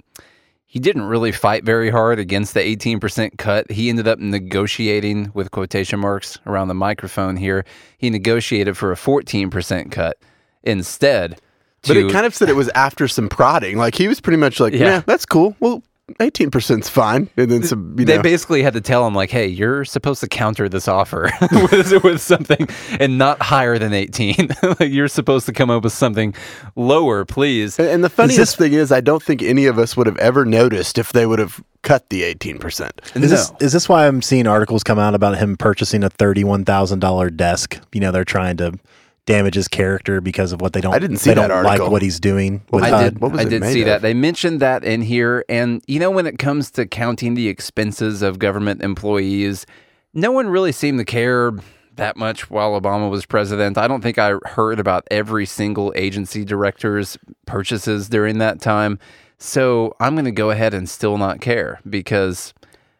he 0.66 0.80
didn't 0.80 1.02
really 1.02 1.30
fight 1.30 1.62
very 1.62 1.88
hard 1.88 2.18
against 2.18 2.52
the 2.52 2.58
18% 2.58 3.38
cut. 3.38 3.70
He 3.70 3.88
ended 3.88 4.08
up 4.08 4.18
negotiating 4.18 5.30
with 5.32 5.52
quotation 5.52 6.00
marks 6.00 6.36
around 6.46 6.66
the 6.66 6.74
microphone 6.74 7.36
here. 7.36 7.64
He 7.96 8.10
negotiated 8.10 8.76
for 8.76 8.90
a 8.90 8.96
14% 8.96 9.92
cut 9.92 10.18
instead. 10.64 11.40
But 11.86 11.96
it 11.96 12.10
kind 12.10 12.26
of 12.26 12.34
said 12.34 12.48
it 12.48 12.56
was 12.56 12.70
after 12.70 13.06
some 13.06 13.28
prodding. 13.28 13.78
Like 13.78 13.94
he 13.94 14.08
was 14.08 14.20
pretty 14.20 14.38
much 14.38 14.58
like, 14.58 14.72
yeah, 14.72 15.02
that's 15.06 15.24
cool. 15.24 15.54
Well, 15.60 15.84
18%'s 16.20 16.88
fine. 16.90 17.30
And 17.36 17.50
then 17.50 17.62
some, 17.62 17.96
you 17.98 18.04
they 18.04 18.16
know. 18.16 18.22
basically 18.22 18.62
had 18.62 18.74
to 18.74 18.80
tell 18.82 19.06
him 19.06 19.14
like, 19.14 19.30
"Hey, 19.30 19.46
you're 19.46 19.86
supposed 19.86 20.20
to 20.20 20.28
counter 20.28 20.68
this 20.68 20.86
offer 20.86 21.30
with, 21.52 22.04
with 22.04 22.20
something 22.20 22.68
and 23.00 23.16
not 23.16 23.40
higher 23.40 23.78
than 23.78 23.94
18. 23.94 24.50
like 24.62 24.92
you're 24.92 25.08
supposed 25.08 25.46
to 25.46 25.52
come 25.52 25.70
up 25.70 25.82
with 25.82 25.94
something 25.94 26.34
lower, 26.76 27.24
please." 27.24 27.78
And- 27.78 27.88
And 27.88 28.04
the 28.04 28.10
funniest 28.10 28.38
this- 28.38 28.56
thing 28.56 28.72
is, 28.74 28.92
I 28.92 29.00
don't 29.00 29.22
think 29.22 29.42
any 29.42 29.64
of 29.66 29.78
us 29.78 29.96
would 29.96 30.06
have 30.06 30.18
ever 30.18 30.44
noticed 30.44 30.98
if 30.98 31.12
they 31.12 31.24
would 31.26 31.38
have 31.38 31.62
cut 31.82 32.08
the 32.10 32.22
18%. 32.22 32.90
Is 33.22 33.30
this 33.30 33.52
is 33.60 33.72
this 33.72 33.88
why 33.88 34.06
I'm 34.06 34.20
seeing 34.20 34.46
articles 34.46 34.82
come 34.84 34.98
out 34.98 35.14
about 35.14 35.38
him 35.38 35.56
purchasing 35.56 36.04
a 36.04 36.10
thirty-one 36.10 36.64
thousand 36.66 36.98
dollar 36.98 37.30
desk? 37.30 37.80
You 37.92 38.00
know, 38.00 38.12
they're 38.12 38.24
trying 38.26 38.58
to 38.58 38.78
damage 39.26 39.54
his 39.54 39.68
character 39.68 40.20
because 40.20 40.52
of 40.52 40.60
what 40.60 40.72
they 40.72 40.80
don't. 40.80 40.94
I 40.94 40.98
didn't 40.98 41.16
see 41.18 41.30
they 41.30 41.34
that 41.40 41.48
don't 41.48 41.64
like 41.64 41.80
what 41.80 42.02
he's 42.02 42.20
doing. 42.20 42.62
What 42.68 42.82
with 42.82 42.92
I 42.92 42.96
HUD. 42.96 43.14
did. 43.14 43.20
What 43.20 43.32
was 43.32 43.40
I 43.40 43.44
it 43.44 43.48
did 43.48 43.64
see 43.64 43.80
of? 43.82 43.86
that. 43.86 44.02
They 44.02 44.14
mentioned 44.14 44.60
that 44.60 44.84
in 44.84 45.02
here, 45.02 45.44
and 45.48 45.82
you 45.86 45.98
know, 45.98 46.10
when 46.10 46.26
it 46.26 46.38
comes 46.38 46.70
to 46.72 46.86
counting 46.86 47.34
the 47.34 47.48
expenses 47.48 48.22
of 48.22 48.38
government 48.38 48.82
employees, 48.82 49.66
no 50.12 50.30
one 50.30 50.48
really 50.48 50.72
seemed 50.72 50.98
to 50.98 51.04
care 51.04 51.52
that 51.96 52.16
much 52.16 52.50
while 52.50 52.78
Obama 52.78 53.08
was 53.08 53.24
president. 53.24 53.78
I 53.78 53.86
don't 53.88 54.00
think 54.02 54.18
I 54.18 54.34
heard 54.44 54.80
about 54.80 55.06
every 55.10 55.46
single 55.46 55.92
agency 55.96 56.44
director's 56.44 57.16
purchases 57.46 58.08
during 58.08 58.38
that 58.38 58.60
time. 58.60 58.98
So 59.38 59.94
I'm 60.00 60.14
going 60.14 60.24
to 60.24 60.32
go 60.32 60.50
ahead 60.50 60.74
and 60.74 60.88
still 60.88 61.18
not 61.18 61.40
care 61.40 61.80
because 61.88 62.52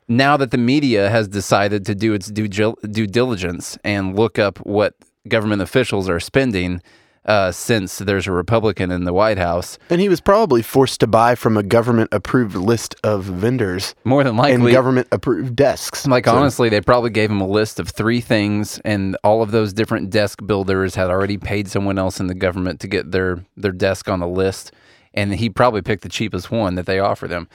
now 0.09 0.37
that 0.37 0.51
the 0.51 0.59
media 0.59 1.09
has 1.11 1.27
decided 1.27 1.85
to 1.87 1.95
do 1.95 2.13
its 2.13 2.29
due, 2.29 2.49
due 2.49 3.07
diligence 3.07 3.79
and 3.83 4.17
look 4.17 4.39
up 4.39 4.59
what 4.59 4.95
government 5.29 5.63
officials 5.63 6.09
are 6.09 6.21
spending 6.21 6.81
uh, 7.25 7.51
since 7.51 7.99
there's 7.99 8.27
a 8.27 8.33
Republican 8.33 8.91
in 8.91 9.05
the 9.05 9.13
White 9.13 9.39
House, 9.39 9.79
And 9.89 10.01
he 10.01 10.09
was 10.09 10.21
probably 10.21 10.63
forced 10.63 11.01
to 11.01 11.07
buy 11.07 11.35
from 11.35 11.57
a 11.57 11.63
government 11.63 12.11
approved 12.13 12.55
list 12.55 12.95
of 13.03 13.25
vendors 13.25 13.95
more 14.05 14.23
than 14.23 14.39
and 14.39 14.39
likely, 14.39 14.73
government 14.73 15.09
approved 15.11 15.57
desks. 15.57 16.07
like 16.07 16.27
So- 16.27 16.37
honestly, 16.37 16.69
they 16.69 16.81
probably 16.81 17.11
gave 17.11 17.31
him 17.31 17.41
a 17.41 17.47
list 17.47 17.81
of 17.81 17.89
three 17.89 18.21
things, 18.21 18.79
and 18.85 19.17
all 19.25 19.43
of 19.43 19.53
those 19.53 19.73
different 19.73 20.11
desk 20.11 20.41
builders 20.45 20.95
had 20.95 21.09
already 21.09 21.39
paid 21.39 21.69
someone 21.69 21.99
else 21.99 22.21
in 22.21 22.27
the 22.27 22.35
government 22.35 22.81
to 22.81 22.89
get 22.89 23.11
their 23.11 23.45
their 23.57 23.73
desk 23.73 24.09
on 24.09 24.21
the 24.21 24.29
list, 24.29 24.73
and 25.15 25.35
he 25.35 25.49
probably 25.49 25.81
picked 25.81 26.03
the 26.03 26.09
cheapest 26.09 26.51
one 26.51 26.75
that 26.75 26.85
they 26.87 26.99
offered 26.99 27.31
him. 27.31 27.49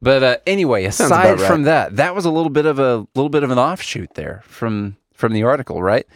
But 0.00 0.22
uh, 0.24 0.36
anyway, 0.48 0.84
aside 0.84 1.38
right. 1.38 1.46
from 1.46 1.62
that, 1.62 1.94
that 1.94 2.16
was 2.16 2.24
a 2.24 2.30
little 2.30 2.50
bit 2.50 2.66
of 2.66 2.80
a 2.80 3.06
little 3.14 3.28
bit 3.28 3.44
of 3.44 3.52
an 3.52 3.58
offshoot 3.58 4.14
there 4.14 4.42
from 4.46 4.96
from 5.14 5.32
the 5.32 5.44
article, 5.44 5.80
right? 5.80 6.06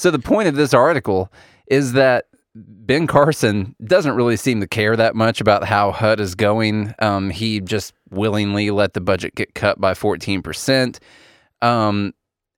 So 0.00 0.10
the 0.10 0.18
point 0.18 0.48
of 0.48 0.54
this 0.54 0.72
article 0.72 1.30
is 1.66 1.92
that 1.92 2.24
Ben 2.54 3.06
Carson 3.06 3.76
doesn't 3.84 4.16
really 4.16 4.38
seem 4.38 4.62
to 4.62 4.66
care 4.66 4.96
that 4.96 5.14
much 5.14 5.42
about 5.42 5.64
how 5.64 5.92
HUD 5.92 6.20
is 6.20 6.34
going. 6.34 6.94
Um, 7.00 7.28
he 7.28 7.60
just 7.60 7.92
willingly 8.08 8.70
let 8.70 8.94
the 8.94 9.02
budget 9.02 9.34
get 9.34 9.54
cut 9.54 9.78
by 9.78 9.92
14%. 9.92 10.98
Um, 11.60 12.14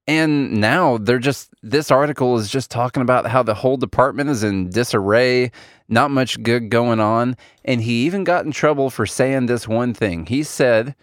and 0.07 0.61
now 0.61 0.99
they're 0.99 1.19
just, 1.19 1.53
this 1.65 1.91
article 1.91 2.37
is 2.37 2.49
just 2.49 2.71
talking 2.71 3.03
about 3.03 3.27
how 3.27 3.43
the 3.43 3.55
whole 3.55 3.77
department 3.77 4.31
is 4.31 4.45
in 4.45 4.71
disarray, 4.71 5.51
not 5.89 6.13
much 6.13 6.41
good 6.45 6.71
going 6.71 7.01
on. 7.01 7.37
And 7.65 7.81
he 7.81 8.07
even 8.07 8.23
got 8.23 8.45
in 8.45 8.53
trouble 8.53 8.89
for 8.89 9.05
saying 9.05 9.47
this 9.47 9.67
one 9.67 9.95
thing. 9.95 10.27
He 10.27 10.45
said 10.45 10.95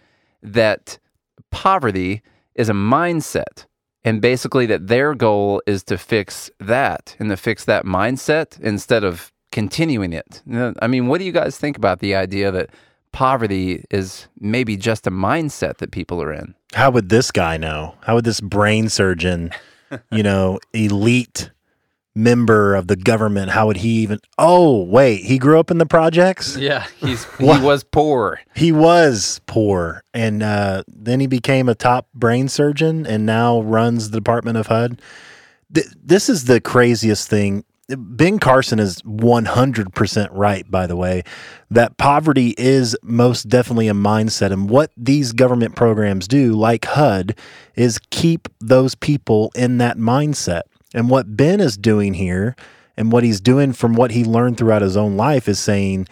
that 0.42 0.98
poverty 1.50 2.22
is 2.54 2.70
a 2.70 2.72
mindset 2.72 3.66
and 4.04 4.20
basically 4.20 4.66
that 4.66 4.86
their 4.88 5.14
goal 5.14 5.62
is 5.66 5.82
to 5.84 5.98
fix 5.98 6.50
that 6.58 7.16
and 7.18 7.28
to 7.30 7.36
fix 7.36 7.64
that 7.64 7.84
mindset 7.84 8.58
instead 8.60 9.04
of 9.04 9.32
continuing 9.52 10.12
it. 10.12 10.42
I 10.80 10.86
mean, 10.86 11.08
what 11.08 11.18
do 11.18 11.24
you 11.24 11.32
guys 11.32 11.58
think 11.58 11.76
about 11.76 12.00
the 12.00 12.14
idea 12.14 12.50
that 12.50 12.70
poverty 13.12 13.84
is 13.90 14.28
maybe 14.38 14.76
just 14.76 15.06
a 15.06 15.10
mindset 15.10 15.78
that 15.78 15.90
people 15.90 16.22
are 16.22 16.32
in? 16.32 16.54
How 16.72 16.90
would 16.90 17.08
this 17.08 17.30
guy 17.30 17.56
know? 17.56 17.96
How 18.02 18.14
would 18.14 18.24
this 18.24 18.40
brain 18.40 18.88
surgeon, 18.88 19.50
you 20.10 20.22
know, 20.22 20.60
elite 20.72 21.50
member 22.14 22.74
of 22.74 22.86
the 22.88 22.96
government, 22.96 23.50
how 23.50 23.66
would 23.66 23.78
he 23.78 23.88
even? 24.00 24.18
Oh, 24.38 24.82
wait, 24.84 25.24
he 25.24 25.38
grew 25.38 25.58
up 25.58 25.70
in 25.70 25.78
the 25.78 25.86
projects? 25.86 26.56
Yeah, 26.56 26.86
he's 26.98 27.24
he 27.38 27.44
was 27.44 27.84
poor. 27.84 28.40
He 28.54 28.72
was 28.72 29.40
poor. 29.46 30.02
And 30.12 30.42
uh, 30.42 30.82
then 30.88 31.20
he 31.20 31.26
became 31.26 31.68
a 31.68 31.74
top 31.74 32.08
brain 32.14 32.48
surgeon 32.48 33.06
and 33.06 33.26
now 33.26 33.60
runs 33.60 34.10
the 34.10 34.18
Department 34.18 34.58
of 34.58 34.66
HUD. 34.66 35.00
Th- 35.72 35.86
this 36.02 36.28
is 36.28 36.44
the 36.44 36.60
craziest 36.60 37.28
thing. 37.28 37.64
Ben 37.96 38.38
Carson 38.38 38.78
is 38.78 39.02
100% 39.02 40.28
right, 40.30 40.70
by 40.70 40.86
the 40.86 40.94
way, 40.94 41.24
that 41.70 41.96
poverty 41.96 42.54
is 42.56 42.96
most 43.02 43.48
definitely 43.48 43.88
a 43.88 43.94
mindset. 43.94 44.52
And 44.52 44.70
what 44.70 44.92
these 44.96 45.32
government 45.32 45.74
programs 45.74 46.28
do, 46.28 46.52
like 46.52 46.84
HUD, 46.84 47.36
is 47.74 47.98
keep 48.10 48.48
those 48.60 48.94
people 48.94 49.50
in 49.56 49.78
that 49.78 49.96
mindset. 49.96 50.62
And 50.94 51.08
what 51.08 51.36
Ben 51.36 51.60
is 51.60 51.76
doing 51.76 52.14
here, 52.14 52.56
and 52.96 53.12
what 53.12 53.24
he's 53.24 53.40
doing 53.40 53.72
from 53.72 53.94
what 53.94 54.10
he 54.10 54.24
learned 54.24 54.58
throughout 54.58 54.82
his 54.82 54.96
own 54.96 55.16
life, 55.16 55.48
is 55.48 55.58
saying, 55.58 56.08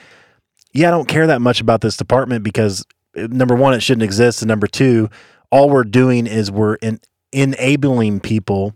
yeah, 0.73 0.89
I 0.89 0.91
don't 0.91 1.09
care 1.09 1.27
that 1.27 1.41
much 1.41 1.61
about 1.61 1.81
this 1.81 1.97
department 1.97 2.45
because 2.45 2.85
uh, 3.17 3.27
number 3.31 3.55
one, 3.55 3.75
it 3.75 3.81
shouldn't 3.81 4.05
exist. 4.05 4.43
And 4.43 4.49
number 4.49 4.67
two, 4.67 5.09
all 5.51 5.71
we're 5.71 5.85
doing 5.85 6.27
is 6.27 6.51
we're 6.51 6.75
in, 6.77 7.01
enabling 7.33 8.21
people 8.21 8.75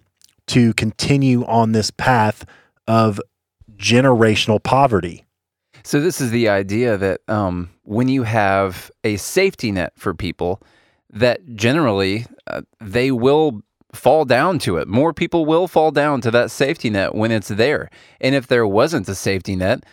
to 0.48 0.74
continue 0.74 1.44
on 1.46 1.72
this 1.72 1.90
path 1.90 2.44
of 2.88 3.20
generational 3.76 4.62
poverty. 4.62 5.24
So 5.84 6.00
this 6.00 6.20
is 6.20 6.30
the 6.30 6.48
idea 6.48 6.96
that 6.96 7.20
um, 7.28 7.70
when 7.82 8.08
you 8.08 8.22
have 8.22 8.90
a 9.04 9.16
safety 9.16 9.72
net 9.72 9.92
for 9.96 10.14
people, 10.14 10.62
that 11.10 11.56
generally 11.56 12.26
uh, 12.46 12.62
they 12.80 13.10
will 13.10 13.62
fall 13.92 14.24
down 14.24 14.58
to 14.60 14.76
it. 14.78 14.88
More 14.88 15.12
people 15.12 15.44
will 15.44 15.68
fall 15.68 15.90
down 15.90 16.20
to 16.22 16.30
that 16.30 16.50
safety 16.50 16.90
net 16.90 17.14
when 17.14 17.30
it's 17.30 17.48
there. 17.48 17.90
And 18.20 18.34
if 18.34 18.46
there 18.46 18.66
wasn't 18.66 19.08
a 19.08 19.14
safety 19.14 19.56
net, 19.56 19.84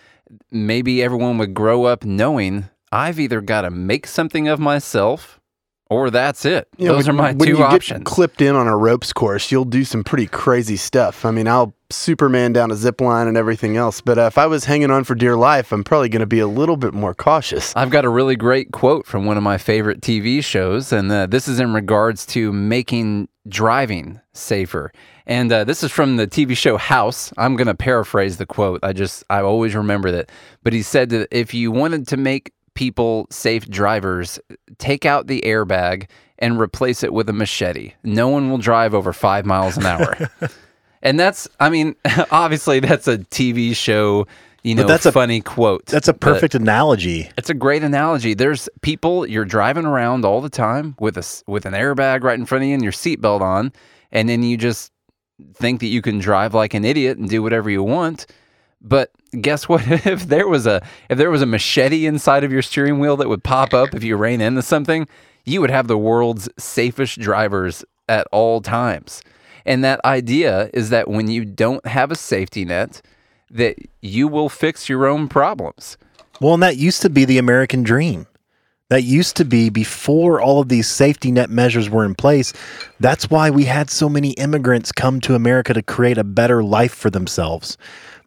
maybe 0.51 1.03
everyone 1.03 1.38
would 1.38 1.53
grow 1.53 1.86
up 1.86 2.03
knowing 2.03 2.70
I've 2.91 3.20
either 3.20 3.41
got 3.41 3.62
to 3.62 3.70
make 3.72 4.08
something 4.08 4.48
of 4.48 4.60
myself 4.60 5.39
or 5.91 6.12
that's 6.12 6.46
it. 6.46 6.68
You 6.77 6.88
know, 6.88 6.94
Those 6.96 7.08
when- 7.08 7.15
are 7.15 7.22
my 7.22 7.34
two 7.34 7.48
you 7.50 7.63
options. 7.63 8.00
Get 8.00 8.06
clipped 8.06 8.41
in 8.41 8.56
on 8.56 8.68
a 8.68 8.77
ropes 8.77 9.12
course, 9.12 9.51
you'll 9.51 9.65
do 9.65 9.84
some 9.84 10.03
pretty 10.03 10.27
crazy 10.27 10.75
stuff. 10.77 11.25
I 11.25 11.32
mean, 11.32 11.48
I'll 11.48 11.74
Superman 11.91 12.53
down 12.53 12.70
a 12.70 12.75
zip 12.75 13.01
line 13.01 13.27
and 13.27 13.36
everything 13.36 13.75
else. 13.75 14.00
But 14.00 14.20
uh, 14.20 14.27
if 14.27 14.38
I 14.38 14.46
was 14.46 14.65
hanging 14.65 14.91
on 14.91 15.03
for 15.03 15.15
dear 15.15 15.36
life, 15.36 15.72
I'm 15.72 15.84
probably 15.84 16.08
going 16.10 16.20
to 16.20 16.27
be 16.27 16.38
a 16.38 16.46
little 16.48 16.77
bit 16.77 16.94
more 16.94 17.15
cautious. 17.15 17.74
I've 17.75 17.89
got 17.89 18.06
a 18.06 18.10
really 18.10 18.36
great 18.36 18.72
quote 18.72 19.08
from 19.08 19.25
one 19.25 19.38
of 19.38 19.41
my 19.44 19.58
favorite 19.58 20.00
TV 20.01 20.44
shows, 20.44 20.94
and 20.94 21.12
uh, 21.12 21.25
this 21.25 21.48
is 21.48 21.60
in 21.60 21.74
regards 21.74 22.27
to 22.27 22.53
making 22.53 23.27
driving 23.50 24.20
safer. 24.34 24.91
And 25.25 25.51
uh, 25.51 25.63
this 25.63 25.84
is 25.84 25.91
from 25.91 26.18
the 26.18 26.27
TV 26.27 26.58
show 26.58 26.77
House. 26.77 27.32
I'm 27.38 27.56
going 27.56 27.68
to 27.68 27.75
paraphrase 27.75 28.38
the 28.38 28.46
quote. 28.46 28.79
I 28.84 28.94
just, 28.94 29.24
I 29.29 29.41
always 29.41 29.75
remember 29.75 30.12
that. 30.12 30.32
But 30.63 30.74
he 30.74 30.82
said 30.82 31.10
that 31.10 31.27
if 31.32 31.53
you 31.53 31.72
wanted 31.72 32.08
to 32.08 32.18
make 32.18 32.53
people 32.74 33.27
safe 33.29 33.68
drivers, 33.68 34.39
take 34.77 35.06
out 35.06 35.27
the 35.27 35.41
airbag 35.41 36.08
and 36.39 36.60
replace 36.60 37.03
it 37.03 37.13
with 37.13 37.29
a 37.29 37.34
machete. 37.34 37.94
No 38.03 38.29
one 38.29 38.50
will 38.50 38.58
drive 38.58 38.94
over 38.94 39.13
five 39.13 39.46
miles 39.46 39.77
an 39.77 39.86
hour. 39.86 40.29
and 41.01 41.20
that's, 41.20 41.48
I 41.60 41.70
mean, 41.70 41.96
obviously 42.32 42.79
that's 42.79 43.08
a 43.08 43.18
TV 43.18 43.75
show, 43.75 44.25
you 44.63 44.75
know, 44.75 44.83
that's 44.83 45.05
a- 45.05 45.11
funny 45.11 45.41
quote. 45.41 45.85
That's 45.85 46.07
a 46.07 46.13
perfect 46.13 46.55
analogy. 46.55 47.29
it's 47.37 47.49
a 47.49 47.53
great 47.53 47.83
analogy. 47.83 48.33
There's 48.33 48.69
people 48.81 49.25
you're 49.27 49.45
driving 49.45 49.85
around 49.85 50.25
all 50.25 50.41
the 50.41 50.49
time 50.49 50.95
with 50.99 51.17
a 51.17 51.43
with 51.47 51.65
an 51.65 51.73
airbag 51.73 52.23
right 52.23 52.37
in 52.37 52.45
front 52.45 52.63
of 52.63 52.67
you 52.67 52.73
and 52.73 52.83
your 52.83 52.91
seatbelt 52.91 53.41
on, 53.41 53.71
and 54.11 54.27
then 54.27 54.43
you 54.43 54.57
just 54.57 54.91
think 55.55 55.79
that 55.79 55.87
you 55.87 56.01
can 56.01 56.19
drive 56.19 56.53
like 56.53 56.73
an 56.73 56.83
idiot 56.85 57.17
and 57.17 57.29
do 57.29 57.41
whatever 57.41 57.69
you 57.69 57.83
want. 57.83 58.25
But 58.81 59.11
guess 59.41 59.67
what? 59.67 59.83
if 60.05 60.27
there 60.27 60.47
was 60.47 60.65
a 60.67 60.81
if 61.09 61.17
there 61.17 61.31
was 61.31 61.41
a 61.41 61.45
machete 61.45 62.05
inside 62.05 62.43
of 62.43 62.51
your 62.51 62.61
steering 62.61 62.99
wheel 62.99 63.17
that 63.17 63.29
would 63.29 63.43
pop 63.43 63.73
up 63.73 63.93
if 63.93 64.03
you 64.03 64.15
ran 64.15 64.41
into 64.41 64.61
something, 64.61 65.07
you 65.45 65.61
would 65.61 65.69
have 65.71 65.87
the 65.87 65.97
world's 65.97 66.49
safest 66.57 67.19
drivers 67.19 67.83
at 68.07 68.27
all 68.31 68.61
times. 68.61 69.21
And 69.65 69.83
that 69.83 70.03
idea 70.03 70.69
is 70.73 70.89
that 70.89 71.07
when 71.07 71.29
you 71.29 71.45
don't 71.45 71.85
have 71.85 72.11
a 72.11 72.15
safety 72.15 72.65
net, 72.65 73.01
that 73.51 73.77
you 74.01 74.27
will 74.27 74.50
fix 74.50 74.89
your 74.89 75.08
own 75.08 75.27
problems. 75.27 75.98
Well, 76.41 76.53
and 76.53 76.63
that 76.63 76.77
used 76.77 77.01
to 77.01 77.10
be 77.10 77.25
the 77.25 77.38
American 77.38 77.84
dream. 77.84 78.27
That 78.89 79.03
used 79.03 79.36
to 79.38 79.46
be 79.46 79.70
before 79.70 80.41
all 80.41 80.60
of 80.60 80.70
these 80.70 80.88
safety 80.88 81.32
net 81.32 81.50
measures 81.50 81.89
were 81.89 82.06
in 82.06 82.15
place. 82.15 82.53
That's 83.00 83.29
why 83.29 83.51
we 83.51 83.65
had 83.65 83.89
so 83.89 84.10
many 84.10 84.32
immigrants 84.32 84.91
come 84.91 85.22
to 85.22 85.36
America 85.36 85.74
to 85.74 85.84
create 85.84 86.18
a 86.18 86.24
better 86.24 86.63
life 86.63 86.94
for 86.94 87.12
themselves. 87.12 87.77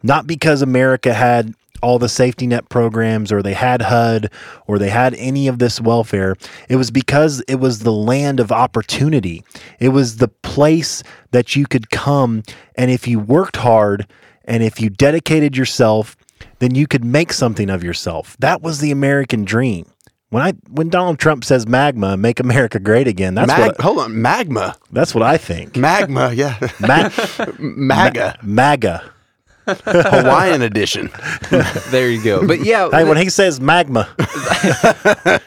Not 0.05 0.27
because 0.27 0.63
America 0.63 1.15
had 1.15 1.55
all 1.83 1.99
the 1.99 2.09
safety 2.09 2.47
net 2.47 2.69
programs 2.69 3.33
or 3.33 3.43
they 3.43 3.55
had 3.55 3.83
HUD 3.83 4.31
or 4.69 4.79
they 4.79 4.89
had 4.89 5.15
any 5.15 5.49
of 5.49 5.59
this 5.59 5.81
welfare. 5.81 6.37
It 6.69 6.77
was 6.77 6.93
because 6.93 7.41
it 7.49 7.57
was 7.57 7.81
the 7.81 7.93
land 7.93 8.39
of 8.39 8.53
opportunity. 8.53 9.43
It 9.81 9.89
was 9.89 10.19
the 10.19 10.29
place 10.29 11.03
that 11.33 11.57
you 11.57 11.67
could 11.67 11.91
come 11.91 12.45
and 12.77 12.91
if 12.91 13.09
you 13.09 13.19
worked 13.19 13.57
hard 13.57 14.07
and 14.45 14.63
if 14.63 14.81
you 14.81 14.91
dedicated 14.91 15.57
yourself 15.57 16.17
then 16.59 16.75
you 16.75 16.87
could 16.89 17.05
make 17.05 17.33
something 17.33 17.71
of 17.71 17.85
yourself. 17.85 18.37
That 18.41 18.63
was 18.63 18.81
the 18.81 18.91
American 18.91 19.45
dream. 19.45 19.87
When 20.31 20.43
I 20.43 20.53
when 20.71 20.89
Donald 20.89 21.19
Trump 21.19 21.45
says 21.45 21.67
magma, 21.69 22.17
make 22.17 22.41
America 22.41 22.79
great 22.81 23.07
again, 23.07 23.35
that's 23.35 23.49
Mag- 23.49 23.61
what 23.61 23.81
hold 23.81 23.99
on, 23.99 24.21
magma, 24.21 24.77
that's 24.91 25.15
what 25.15 25.23
I 25.23 25.37
think. 25.39 25.77
magma, 25.77 26.33
yeah, 26.33 26.59
Ma- 26.81 27.11
MAGA, 27.59 28.39
MAGA. 28.43 29.03
Hawaiian 29.67 30.63
edition. 30.63 31.09
There 31.91 32.11
you 32.11 32.21
go. 32.23 32.45
But 32.45 32.65
yeah, 32.65 32.89
Hey, 32.91 33.05
when 33.05 33.17
he 33.19 33.29
says 33.29 33.61
magma, 33.61 34.09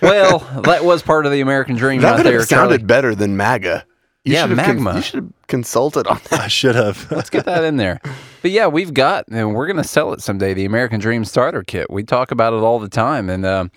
well, 0.02 0.40
that 0.64 0.82
was 0.84 1.02
part 1.04 1.26
of 1.26 1.32
the 1.34 1.42
American 1.42 1.76
dream 1.76 2.02
That 2.02 2.12
right 2.12 2.18
would 2.18 2.26
there, 2.26 2.40
have 2.40 2.48
sounded 2.48 2.78
Charlie. 2.80 2.84
better 2.86 3.16
than 3.16 3.36
MAGA. 3.38 3.86
You 4.26 4.34
Yeah, 4.34 4.48
have 4.48 4.50
con- 4.50 4.58
magma. 4.58 4.96
you 4.96 5.02
should 5.02 5.24
have 5.24 5.34
consulted 5.48 6.08
on 6.08 6.20
that. 6.30 6.42
I 6.42 6.48
should 6.48 6.76
have. 6.76 7.10
Let's 7.12 7.30
get 7.30 7.46
that 7.46 7.64
in 7.64 7.78
there. 7.78 8.00
But 8.42 8.52
yeah, 8.52 8.68
we've 8.68 8.94
got, 8.94 9.28
and 9.30 9.54
we're 9.56 9.68
going 9.68 9.78
to 9.78 9.84
sell 9.84 10.12
it 10.14 10.22
someday. 10.22 10.54
The 10.54 10.66
American 10.66 11.00
Dream 11.00 11.24
Starter 11.26 11.64
Kit. 11.64 11.90
We 11.90 12.04
talk 12.04 12.32
about 12.32 12.54
it 12.54 12.58
all 12.58 12.80
the 12.80 12.90
time, 12.90 13.30
and 13.30 13.46
uh, 13.46 13.68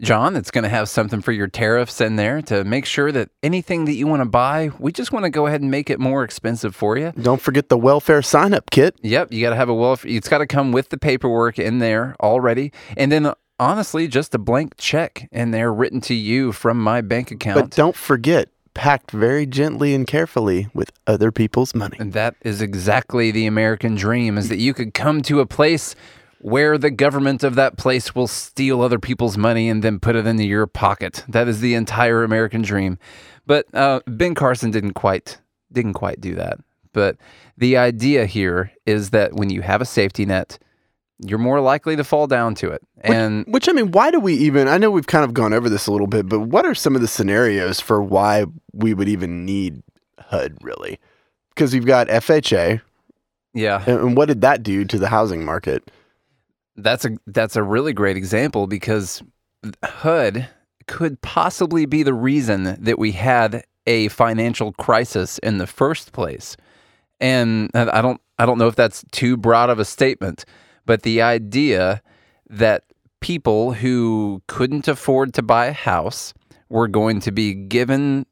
John, 0.00 0.36
it's 0.36 0.50
going 0.50 0.64
to 0.64 0.68
have 0.68 0.88
something 0.88 1.20
for 1.22 1.32
your 1.32 1.46
tariffs 1.46 2.00
in 2.00 2.16
there 2.16 2.42
to 2.42 2.64
make 2.64 2.84
sure 2.84 3.12
that 3.12 3.30
anything 3.42 3.84
that 3.86 3.94
you 3.94 4.06
want 4.06 4.20
to 4.20 4.28
buy, 4.28 4.70
we 4.78 4.92
just 4.92 5.12
want 5.12 5.24
to 5.24 5.30
go 5.30 5.46
ahead 5.46 5.60
and 5.62 5.70
make 5.70 5.88
it 5.88 5.98
more 6.00 6.24
expensive 6.24 6.74
for 6.74 6.98
you. 6.98 7.12
Don't 7.20 7.40
forget 7.40 7.68
the 7.68 7.78
welfare 7.78 8.20
sign 8.22 8.52
up 8.54 8.70
kit. 8.70 8.96
Yep, 9.02 9.32
you 9.32 9.40
got 9.40 9.50
to 9.50 9.56
have 9.56 9.68
a 9.68 9.74
welfare. 9.74 10.10
It's 10.10 10.28
got 10.28 10.38
to 10.38 10.46
come 10.46 10.72
with 10.72 10.88
the 10.90 10.98
paperwork 10.98 11.58
in 11.58 11.78
there 11.78 12.16
already, 12.20 12.72
and 12.96 13.10
then 13.12 13.32
honestly, 13.60 14.08
just 14.08 14.34
a 14.34 14.38
blank 14.38 14.74
check 14.78 15.28
in 15.30 15.52
there 15.52 15.72
written 15.72 16.00
to 16.02 16.14
you 16.14 16.50
from 16.52 16.78
my 16.82 17.00
bank 17.00 17.30
account. 17.30 17.60
But 17.60 17.70
don't 17.70 17.94
forget, 17.96 18.48
packed 18.74 19.10
very 19.10 19.46
gently 19.46 19.94
and 19.94 20.06
carefully 20.06 20.68
with 20.74 20.92
other 21.06 21.32
people's 21.32 21.74
money. 21.74 21.96
And 21.98 22.12
that 22.12 22.34
is 22.42 22.60
exactly 22.60 23.30
the 23.30 23.46
American 23.46 23.94
dream 23.94 24.36
is 24.36 24.48
that 24.48 24.58
you 24.58 24.74
could 24.74 24.92
come 24.94 25.22
to 25.22 25.40
a 25.40 25.46
place 25.46 25.94
where 26.40 26.76
the 26.76 26.90
government 26.90 27.42
of 27.42 27.54
that 27.54 27.78
place 27.78 28.14
will 28.14 28.26
steal 28.26 28.82
other 28.82 28.98
people's 28.98 29.38
money 29.38 29.70
and 29.70 29.82
then 29.82 29.98
put 29.98 30.14
it 30.14 30.26
into 30.26 30.44
your 30.44 30.66
pocket. 30.66 31.24
That 31.26 31.48
is 31.48 31.60
the 31.60 31.74
entire 31.74 32.22
American 32.22 32.60
dream. 32.60 32.98
But 33.46 33.66
uh, 33.74 34.00
Ben 34.06 34.34
Carson 34.34 34.70
didn't 34.70 34.92
quite 34.92 35.38
didn't 35.72 35.94
quite 35.94 36.20
do 36.20 36.34
that. 36.34 36.58
But 36.92 37.16
the 37.56 37.76
idea 37.76 38.26
here 38.26 38.72
is 38.86 39.10
that 39.10 39.32
when 39.32 39.50
you 39.50 39.62
have 39.62 39.80
a 39.80 39.86
safety 39.86 40.26
net, 40.26 40.58
you're 41.18 41.38
more 41.38 41.60
likely 41.60 41.96
to 41.96 42.04
fall 42.04 42.26
down 42.26 42.54
to 42.56 42.70
it. 42.70 42.82
And 43.00 43.44
Which 43.46 43.68
I 43.68 43.72
mean, 43.72 43.92
why 43.92 44.10
do 44.10 44.20
we 44.20 44.34
even? 44.34 44.68
I 44.68 44.78
know 44.78 44.90
we've 44.90 45.06
kind 45.06 45.24
of 45.24 45.34
gone 45.34 45.52
over 45.52 45.68
this 45.68 45.86
a 45.86 45.92
little 45.92 46.06
bit, 46.06 46.28
but 46.28 46.40
what 46.40 46.64
are 46.64 46.74
some 46.74 46.94
of 46.94 47.00
the 47.00 47.08
scenarios 47.08 47.80
for 47.80 48.02
why 48.02 48.46
we 48.72 48.94
would 48.94 49.08
even 49.08 49.44
need 49.44 49.82
HUD 50.18 50.56
really? 50.62 50.98
Because 51.50 51.72
we've 51.72 51.86
got 51.86 52.08
FHA, 52.08 52.80
yeah, 53.52 53.82
and, 53.86 54.00
and 54.00 54.16
what 54.16 54.26
did 54.26 54.40
that 54.40 54.62
do 54.62 54.84
to 54.84 54.98
the 54.98 55.08
housing 55.08 55.44
market? 55.44 55.90
That's 56.76 57.04
a 57.04 57.10
that's 57.26 57.56
a 57.56 57.62
really 57.62 57.92
great 57.92 58.16
example 58.16 58.66
because 58.66 59.22
HUD 59.84 60.48
could 60.86 61.20
possibly 61.22 61.86
be 61.86 62.02
the 62.02 62.14
reason 62.14 62.76
that 62.82 62.98
we 62.98 63.12
had 63.12 63.64
a 63.86 64.08
financial 64.08 64.72
crisis 64.72 65.38
in 65.38 65.58
the 65.58 65.66
first 65.66 66.12
place. 66.12 66.56
And 67.20 67.70
I 67.74 68.02
don't 68.02 68.20
I 68.38 68.46
don't 68.46 68.58
know 68.58 68.66
if 68.66 68.74
that's 68.74 69.04
too 69.12 69.36
broad 69.36 69.70
of 69.70 69.78
a 69.78 69.84
statement, 69.84 70.44
but 70.86 71.02
the 71.02 71.22
idea 71.22 72.02
that 72.48 72.84
people 73.20 73.72
who 73.72 74.42
couldn't 74.46 74.86
afford 74.86 75.34
to 75.34 75.42
buy 75.42 75.66
a 75.66 75.72
house 75.72 76.34
were 76.68 76.88
going 76.88 77.20
to 77.20 77.32
be 77.32 77.54
given 77.54 78.26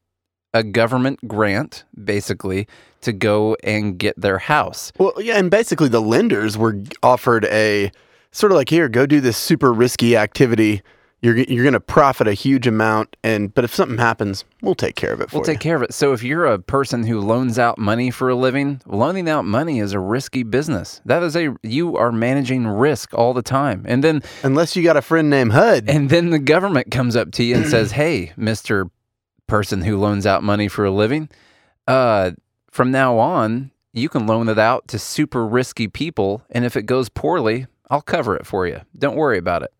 a 0.54 0.62
government 0.62 1.18
grant 1.26 1.84
basically 2.04 2.66
to 3.00 3.12
go 3.12 3.56
and 3.64 3.98
get 3.98 4.20
their 4.20 4.38
house. 4.38 4.92
Well, 4.98 5.14
yeah, 5.18 5.38
and 5.38 5.50
basically 5.50 5.88
the 5.88 6.00
lenders 6.00 6.58
were 6.58 6.78
offered 7.02 7.46
a 7.46 7.90
sort 8.32 8.52
of 8.52 8.56
like 8.56 8.68
here, 8.68 8.88
go 8.88 9.06
do 9.06 9.20
this 9.20 9.36
super 9.36 9.72
risky 9.72 10.16
activity. 10.16 10.82
You're 11.22 11.36
you're 11.38 11.62
going 11.62 11.72
to 11.74 11.80
profit 11.80 12.26
a 12.26 12.32
huge 12.34 12.66
amount, 12.66 13.16
and 13.22 13.54
but 13.54 13.62
if 13.62 13.72
something 13.72 13.98
happens, 13.98 14.44
we'll 14.60 14.74
take 14.74 14.96
care 14.96 15.12
of 15.12 15.20
it. 15.20 15.30
For 15.30 15.36
We'll 15.36 15.44
take 15.44 15.60
care 15.60 15.76
of 15.76 15.82
it. 15.82 15.94
So 15.94 16.12
if 16.12 16.24
you're 16.24 16.46
a 16.46 16.58
person 16.58 17.04
who 17.04 17.20
loans 17.20 17.60
out 17.60 17.78
money 17.78 18.10
for 18.10 18.28
a 18.28 18.34
living, 18.34 18.80
loaning 18.86 19.28
out 19.28 19.44
money 19.44 19.78
is 19.78 19.92
a 19.92 20.00
risky 20.00 20.42
business. 20.42 21.00
That 21.04 21.22
is 21.22 21.36
a 21.36 21.54
you 21.62 21.96
are 21.96 22.10
managing 22.10 22.66
risk 22.66 23.14
all 23.14 23.34
the 23.34 23.42
time. 23.42 23.84
And 23.86 24.02
then 24.02 24.22
unless 24.42 24.74
you 24.74 24.82
got 24.82 24.96
a 24.96 25.02
friend 25.02 25.30
named 25.30 25.52
HUD. 25.52 25.88
and 25.88 26.10
then 26.10 26.30
the 26.30 26.40
government 26.40 26.90
comes 26.90 27.14
up 27.14 27.30
to 27.32 27.44
you 27.44 27.54
and 27.54 27.68
says, 27.68 27.92
"Hey, 27.92 28.32
Mr. 28.36 28.90
person 29.46 29.82
who 29.82 29.98
loans 29.98 30.26
out 30.26 30.42
money 30.42 30.66
for 30.66 30.84
a 30.84 30.90
living, 30.90 31.28
uh 31.86 32.32
from 32.68 32.90
now 32.90 33.18
on, 33.18 33.70
you 33.92 34.08
can 34.08 34.26
loan 34.26 34.48
it 34.48 34.58
out 34.58 34.88
to 34.88 34.98
super 34.98 35.46
risky 35.46 35.86
people 35.86 36.42
and 36.50 36.64
if 36.64 36.74
it 36.74 36.82
goes 36.82 37.08
poorly, 37.08 37.68
I'll 37.90 38.02
cover 38.02 38.34
it 38.34 38.44
for 38.44 38.66
you. 38.66 38.80
Don't 38.98 39.14
worry 39.14 39.38
about 39.38 39.62
it." 39.62 39.70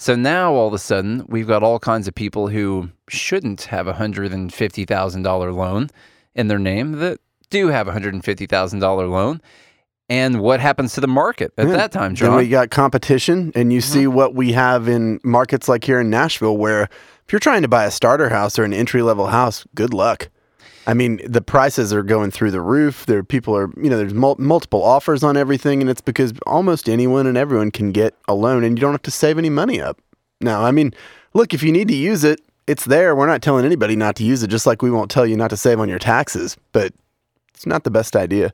So 0.00 0.14
now 0.14 0.52
all 0.54 0.68
of 0.68 0.74
a 0.74 0.78
sudden, 0.78 1.24
we've 1.28 1.48
got 1.48 1.64
all 1.64 1.80
kinds 1.80 2.06
of 2.06 2.14
people 2.14 2.48
who 2.48 2.90
shouldn't 3.08 3.62
have 3.62 3.88
a 3.88 3.94
$150,000 3.94 5.54
loan 5.54 5.90
in 6.36 6.46
their 6.46 6.58
name 6.60 6.92
that 6.92 7.18
do 7.50 7.68
have 7.68 7.88
a 7.88 7.92
$150,000 7.92 9.10
loan. 9.10 9.40
And 10.08 10.40
what 10.40 10.60
happens 10.60 10.94
to 10.94 11.00
the 11.00 11.08
market 11.08 11.52
at 11.58 11.66
Yeah. 11.66 11.76
that 11.76 11.92
time, 11.92 12.14
Then 12.14 12.28
John? 12.30 12.36
we 12.36 12.48
got 12.48 12.70
competition, 12.70 13.52
and 13.54 13.72
you 13.72 13.80
see 13.80 14.04
mm-hmm. 14.04 14.14
what 14.14 14.34
we 14.34 14.52
have 14.52 14.88
in 14.88 15.18
markets 15.24 15.68
like 15.68 15.84
here 15.84 16.00
in 16.00 16.08
Nashville, 16.08 16.56
where 16.56 16.82
if 16.84 17.32
you're 17.32 17.40
trying 17.40 17.62
to 17.62 17.68
buy 17.68 17.84
a 17.84 17.90
starter 17.90 18.28
house 18.28 18.58
or 18.58 18.64
an 18.64 18.72
entry 18.72 19.02
level 19.02 19.26
house, 19.26 19.66
good 19.74 19.92
luck. 19.92 20.30
I 20.88 20.94
mean, 20.94 21.20
the 21.22 21.42
prices 21.42 21.92
are 21.92 22.02
going 22.02 22.30
through 22.30 22.50
the 22.50 22.62
roof. 22.62 23.04
There, 23.04 23.22
people 23.22 23.54
are, 23.54 23.70
you 23.76 23.90
know, 23.90 23.98
there's 23.98 24.14
mul- 24.14 24.36
multiple 24.38 24.82
offers 24.82 25.22
on 25.22 25.36
everything, 25.36 25.82
and 25.82 25.90
it's 25.90 26.00
because 26.00 26.32
almost 26.46 26.88
anyone 26.88 27.26
and 27.26 27.36
everyone 27.36 27.70
can 27.70 27.92
get 27.92 28.14
a 28.26 28.34
loan, 28.34 28.64
and 28.64 28.78
you 28.78 28.80
don't 28.80 28.92
have 28.92 29.02
to 29.02 29.10
save 29.10 29.36
any 29.36 29.50
money 29.50 29.82
up. 29.82 30.00
Now, 30.40 30.64
I 30.64 30.70
mean, 30.70 30.94
look, 31.34 31.52
if 31.52 31.62
you 31.62 31.72
need 31.72 31.88
to 31.88 31.94
use 31.94 32.24
it, 32.24 32.40
it's 32.66 32.86
there. 32.86 33.14
We're 33.14 33.26
not 33.26 33.42
telling 33.42 33.66
anybody 33.66 33.96
not 33.96 34.16
to 34.16 34.24
use 34.24 34.42
it, 34.42 34.48
just 34.48 34.66
like 34.66 34.80
we 34.80 34.90
won't 34.90 35.10
tell 35.10 35.26
you 35.26 35.36
not 35.36 35.50
to 35.50 35.58
save 35.58 35.78
on 35.78 35.90
your 35.90 35.98
taxes. 35.98 36.56
But 36.72 36.94
it's 37.52 37.66
not 37.66 37.84
the 37.84 37.90
best 37.90 38.16
idea. 38.16 38.50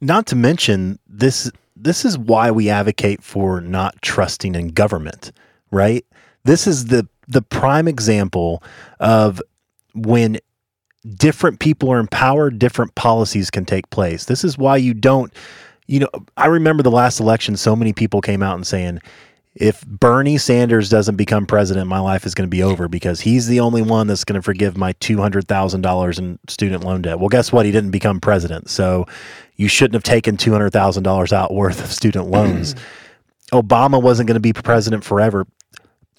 Not 0.00 0.26
to 0.26 0.36
mention 0.36 1.00
this 1.08 1.50
this 1.74 2.04
is 2.04 2.16
why 2.16 2.52
we 2.52 2.68
advocate 2.68 3.20
for 3.20 3.60
not 3.60 4.00
trusting 4.00 4.54
in 4.54 4.68
government, 4.68 5.32
right? 5.72 6.04
This 6.44 6.68
is 6.68 6.86
the 6.86 7.08
the 7.26 7.42
prime 7.42 7.88
example 7.88 8.62
of 9.00 9.42
when 9.94 10.38
different 11.16 11.58
people 11.60 11.90
are 11.90 11.98
empowered, 11.98 12.58
different 12.58 12.94
policies 12.94 13.50
can 13.50 13.64
take 13.64 13.88
place. 13.90 14.26
This 14.26 14.44
is 14.44 14.56
why 14.56 14.76
you 14.76 14.94
don't 14.94 15.32
you 15.86 15.98
know, 16.00 16.08
I 16.36 16.46
remember 16.46 16.82
the 16.82 16.90
last 16.90 17.20
election 17.20 17.56
so 17.56 17.76
many 17.76 17.92
people 17.92 18.20
came 18.20 18.42
out 18.42 18.54
and 18.54 18.66
saying 18.66 19.00
if 19.54 19.84
Bernie 19.86 20.38
Sanders 20.38 20.88
doesn't 20.88 21.16
become 21.16 21.44
president, 21.44 21.86
my 21.86 21.98
life 21.98 22.24
is 22.24 22.34
going 22.34 22.48
to 22.48 22.50
be 22.50 22.62
over 22.62 22.88
because 22.88 23.20
he's 23.20 23.46
the 23.48 23.60
only 23.60 23.82
one 23.82 24.06
that's 24.06 24.24
going 24.24 24.40
to 24.40 24.42
forgive 24.42 24.78
my 24.78 24.94
$200,000 24.94 26.18
in 26.18 26.38
student 26.48 26.84
loan 26.84 27.02
debt. 27.02 27.18
Well, 27.18 27.28
guess 27.28 27.52
what? 27.52 27.66
He 27.66 27.72
didn't 27.72 27.90
become 27.90 28.18
president. 28.18 28.70
So 28.70 29.04
you 29.56 29.68
shouldn't 29.68 29.94
have 29.94 30.02
taken 30.02 30.38
$200,000 30.38 31.32
out 31.32 31.52
worth 31.52 31.84
of 31.84 31.92
student 31.92 32.30
loans. 32.30 32.74
Obama 33.52 34.00
wasn't 34.00 34.26
going 34.26 34.36
to 34.36 34.40
be 34.40 34.54
president 34.54 35.04
forever. 35.04 35.46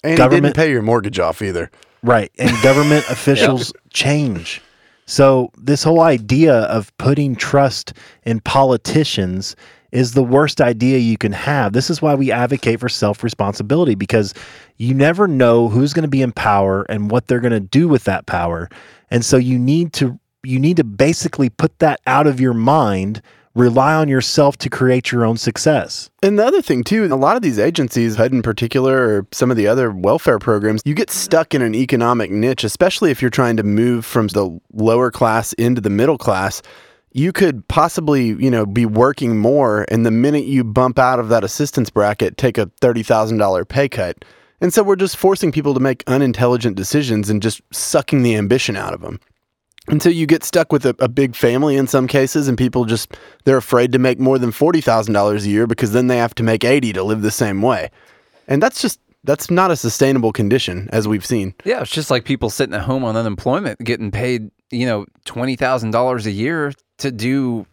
And 0.04 0.16
Government- 0.16 0.44
didn't 0.44 0.56
pay 0.56 0.70
your 0.70 0.82
mortgage 0.82 1.18
off 1.18 1.42
either. 1.42 1.72
Right. 2.04 2.30
And 2.38 2.52
government 2.62 3.04
officials 3.10 3.72
change. 3.90 4.60
So, 5.06 5.50
this 5.58 5.82
whole 5.82 6.00
idea 6.00 6.54
of 6.54 6.96
putting 6.98 7.36
trust 7.36 7.92
in 8.24 8.40
politicians 8.40 9.54
is 9.92 10.12
the 10.12 10.24
worst 10.24 10.60
idea 10.60 10.98
you 10.98 11.16
can 11.16 11.32
have. 11.32 11.72
This 11.72 11.88
is 11.88 12.02
why 12.02 12.14
we 12.14 12.32
advocate 12.32 12.80
for 12.80 12.88
self 12.88 13.22
responsibility 13.22 13.94
because 13.94 14.34
you 14.76 14.92
never 14.92 15.28
know 15.28 15.68
who's 15.68 15.92
going 15.92 16.02
to 16.02 16.08
be 16.08 16.22
in 16.22 16.32
power 16.32 16.82
and 16.88 17.10
what 17.10 17.28
they're 17.28 17.40
going 17.40 17.52
to 17.52 17.60
do 17.60 17.86
with 17.86 18.04
that 18.04 18.26
power. 18.26 18.68
And 19.10 19.24
so 19.24 19.36
you 19.36 19.58
need 19.58 19.92
to 19.94 20.18
you 20.42 20.58
need 20.58 20.76
to 20.76 20.84
basically 20.84 21.48
put 21.48 21.78
that 21.78 22.00
out 22.06 22.26
of 22.26 22.40
your 22.40 22.52
mind, 22.52 23.22
rely 23.54 23.94
on 23.94 24.08
yourself 24.08 24.56
to 24.58 24.68
create 24.68 25.12
your 25.12 25.24
own 25.24 25.36
success. 25.36 26.10
And 26.22 26.38
the 26.38 26.44
other 26.44 26.62
thing 26.62 26.82
too, 26.82 27.04
a 27.04 27.14
lot 27.14 27.36
of 27.36 27.42
these 27.42 27.58
agencies, 27.58 28.16
HUD 28.16 28.32
in 28.32 28.42
particular, 28.42 28.96
or 28.96 29.26
some 29.32 29.50
of 29.50 29.56
the 29.56 29.68
other 29.68 29.90
welfare 29.90 30.38
programs, 30.38 30.82
you 30.84 30.94
get 30.94 31.10
stuck 31.10 31.54
in 31.54 31.62
an 31.62 31.74
economic 31.74 32.30
niche, 32.30 32.64
especially 32.64 33.10
if 33.10 33.22
you're 33.22 33.30
trying 33.30 33.56
to 33.56 33.62
move 33.62 34.04
from 34.04 34.28
the 34.28 34.58
lower 34.72 35.10
class 35.10 35.52
into 35.54 35.80
the 35.80 35.90
middle 35.90 36.18
class. 36.18 36.62
You 37.12 37.32
could 37.32 37.66
possibly, 37.68 38.26
you 38.26 38.50
know, 38.50 38.66
be 38.66 38.86
working 38.86 39.38
more, 39.38 39.86
and 39.88 40.04
the 40.04 40.10
minute 40.10 40.46
you 40.46 40.64
bump 40.64 40.98
out 40.98 41.20
of 41.20 41.28
that 41.28 41.44
assistance 41.44 41.88
bracket, 41.88 42.36
take 42.36 42.58
a 42.58 42.68
thirty 42.80 43.04
thousand 43.04 43.38
dollar 43.38 43.64
pay 43.64 43.88
cut. 43.88 44.24
And 44.60 44.74
so 44.74 44.82
we're 44.82 44.96
just 44.96 45.16
forcing 45.16 45.52
people 45.52 45.74
to 45.74 45.80
make 45.80 46.02
unintelligent 46.08 46.76
decisions 46.76 47.30
and 47.30 47.40
just 47.40 47.60
sucking 47.72 48.22
the 48.22 48.34
ambition 48.34 48.76
out 48.76 48.94
of 48.94 49.00
them. 49.00 49.20
So 50.00 50.08
you 50.08 50.26
get 50.26 50.44
stuck 50.44 50.72
with 50.72 50.86
a, 50.86 50.96
a 50.98 51.08
big 51.08 51.36
family 51.36 51.76
in 51.76 51.86
some 51.86 52.06
cases, 52.06 52.48
and 52.48 52.56
people 52.56 52.86
just 52.86 53.16
they're 53.44 53.58
afraid 53.58 53.92
to 53.92 53.98
make 53.98 54.18
more 54.18 54.38
than 54.38 54.50
forty 54.50 54.80
thousand 54.80 55.12
dollars 55.12 55.44
a 55.44 55.50
year 55.50 55.66
because 55.66 55.92
then 55.92 56.06
they 56.06 56.16
have 56.16 56.34
to 56.36 56.42
make 56.42 56.64
eighty 56.64 56.92
to 56.94 57.02
live 57.02 57.22
the 57.22 57.30
same 57.30 57.60
way, 57.60 57.90
and 58.48 58.62
that's 58.62 58.80
just 58.80 58.98
that's 59.24 59.50
not 59.50 59.70
a 59.70 59.76
sustainable 59.76 60.32
condition 60.32 60.88
as 60.92 61.08
we've 61.08 61.24
seen. 61.24 61.54
Yeah, 61.64 61.80
it's 61.80 61.90
just 61.90 62.10
like 62.10 62.24
people 62.24 62.50
sitting 62.50 62.74
at 62.74 62.82
home 62.82 63.04
on 63.04 63.16
unemployment 63.16 63.78
getting 63.80 64.10
paid, 64.10 64.50
you 64.70 64.86
know, 64.86 65.06
$20,000 65.24 66.26
a 66.26 66.30
year 66.30 66.72
to 66.98 67.10
do 67.10 67.66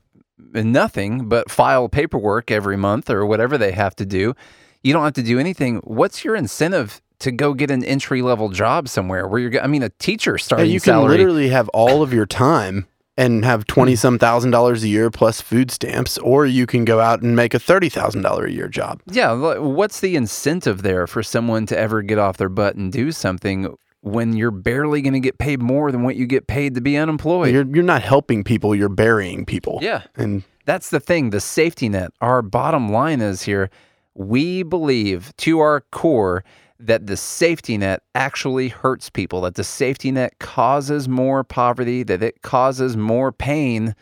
nothing 0.53 1.27
but 1.27 1.51
file 1.51 1.89
paperwork 1.89 2.51
every 2.51 2.77
month 2.77 3.09
or 3.09 3.25
whatever 3.25 3.57
they 3.57 3.73
have 3.73 3.95
to 3.97 4.05
do. 4.05 4.33
You 4.81 4.93
don't 4.93 5.03
have 5.03 5.13
to 5.13 5.23
do 5.23 5.39
anything. 5.39 5.81
What's 5.83 6.23
your 6.23 6.35
incentive 6.35 7.01
to 7.21 7.31
go 7.31 7.53
get 7.53 7.71
an 7.71 7.83
entry 7.83 8.21
level 8.21 8.49
job 8.49 8.87
somewhere 8.87 9.27
where 9.27 9.39
you're, 9.39 9.61
I 9.61 9.67
mean, 9.67 9.83
a 9.83 9.89
teacher 9.89 10.33
Yeah, 10.33 10.43
starting 10.43 10.71
you 10.71 10.79
can 10.79 10.93
salary. 10.93 11.17
literally 11.17 11.49
have 11.49 11.69
all 11.69 12.03
of 12.03 12.13
your 12.13 12.25
time 12.25 12.85
and 13.17 13.43
have 13.45 13.65
twenty 13.67 13.95
some 13.95 14.17
thousand 14.19 14.51
dollars 14.51 14.83
a 14.83 14.87
year 14.87 15.09
plus 15.11 15.41
food 15.41 15.69
stamps, 15.71 16.17
or 16.19 16.45
you 16.45 16.65
can 16.65 16.85
go 16.85 16.99
out 16.99 17.21
and 17.21 17.35
make 17.35 17.53
a 17.53 17.59
thirty 17.59 17.89
thousand 17.89 18.21
dollar 18.21 18.45
a 18.45 18.51
year 18.51 18.67
job. 18.67 19.01
Yeah, 19.07 19.33
what's 19.57 19.99
the 19.99 20.15
incentive 20.15 20.81
there 20.81 21.07
for 21.07 21.21
someone 21.23 21.65
to 21.67 21.77
ever 21.77 22.01
get 22.01 22.17
off 22.17 22.37
their 22.37 22.49
butt 22.49 22.75
and 22.75 22.91
do 22.91 23.11
something 23.11 23.75
when 24.03 24.35
you're 24.35 24.49
barely 24.49 25.01
going 25.03 25.13
to 25.13 25.19
get 25.19 25.37
paid 25.37 25.61
more 25.61 25.91
than 25.91 26.01
what 26.03 26.15
you 26.15 26.25
get 26.25 26.47
paid 26.47 26.73
to 26.75 26.81
be 26.81 26.97
unemployed? 26.97 27.53
You're 27.53 27.65
you're 27.67 27.83
not 27.83 28.01
helping 28.01 28.43
people; 28.43 28.73
you're 28.73 28.89
burying 28.89 29.45
people. 29.45 29.79
Yeah. 29.81 30.03
and 30.15 30.43
That's 30.65 30.89
the 30.89 30.99
thing, 31.01 31.29
the 31.31 31.41
safety 31.41 31.89
net. 31.89 32.11
Our 32.21 32.41
bottom 32.41 32.91
line 32.91 33.19
is 33.21 33.43
here 33.43 33.69
we 34.15 34.63
believe 34.63 35.31
to 35.37 35.59
our 35.59 35.81
core 35.91 36.43
that 36.81 37.07
the 37.07 37.17
safety 37.17 37.77
net 37.77 38.03
actually 38.15 38.69
hurts 38.69 39.09
people, 39.09 39.41
that 39.41 39.55
the 39.55 39.63
safety 39.63 40.11
net 40.11 40.39
causes 40.39 41.07
more 41.07 41.43
poverty, 41.43 42.03
that 42.03 42.23
it 42.23 42.41
causes 42.41 42.97
more 42.97 43.31
pain 43.31 43.95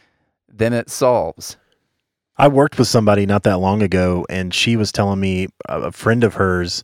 than 0.48 0.74
it 0.74 0.90
solves. 0.90 1.58
I 2.38 2.48
worked 2.48 2.80
with 2.80 2.88
somebody 2.88 3.26
not 3.26 3.44
that 3.44 3.58
long 3.58 3.82
ago, 3.82 4.26
and 4.30 4.54
she 4.54 4.78
was 4.78 4.92
telling 4.92 5.20
me 5.20 5.50
a 5.68 5.92
friend 5.92 6.24
of 6.24 6.36
hers 6.36 6.84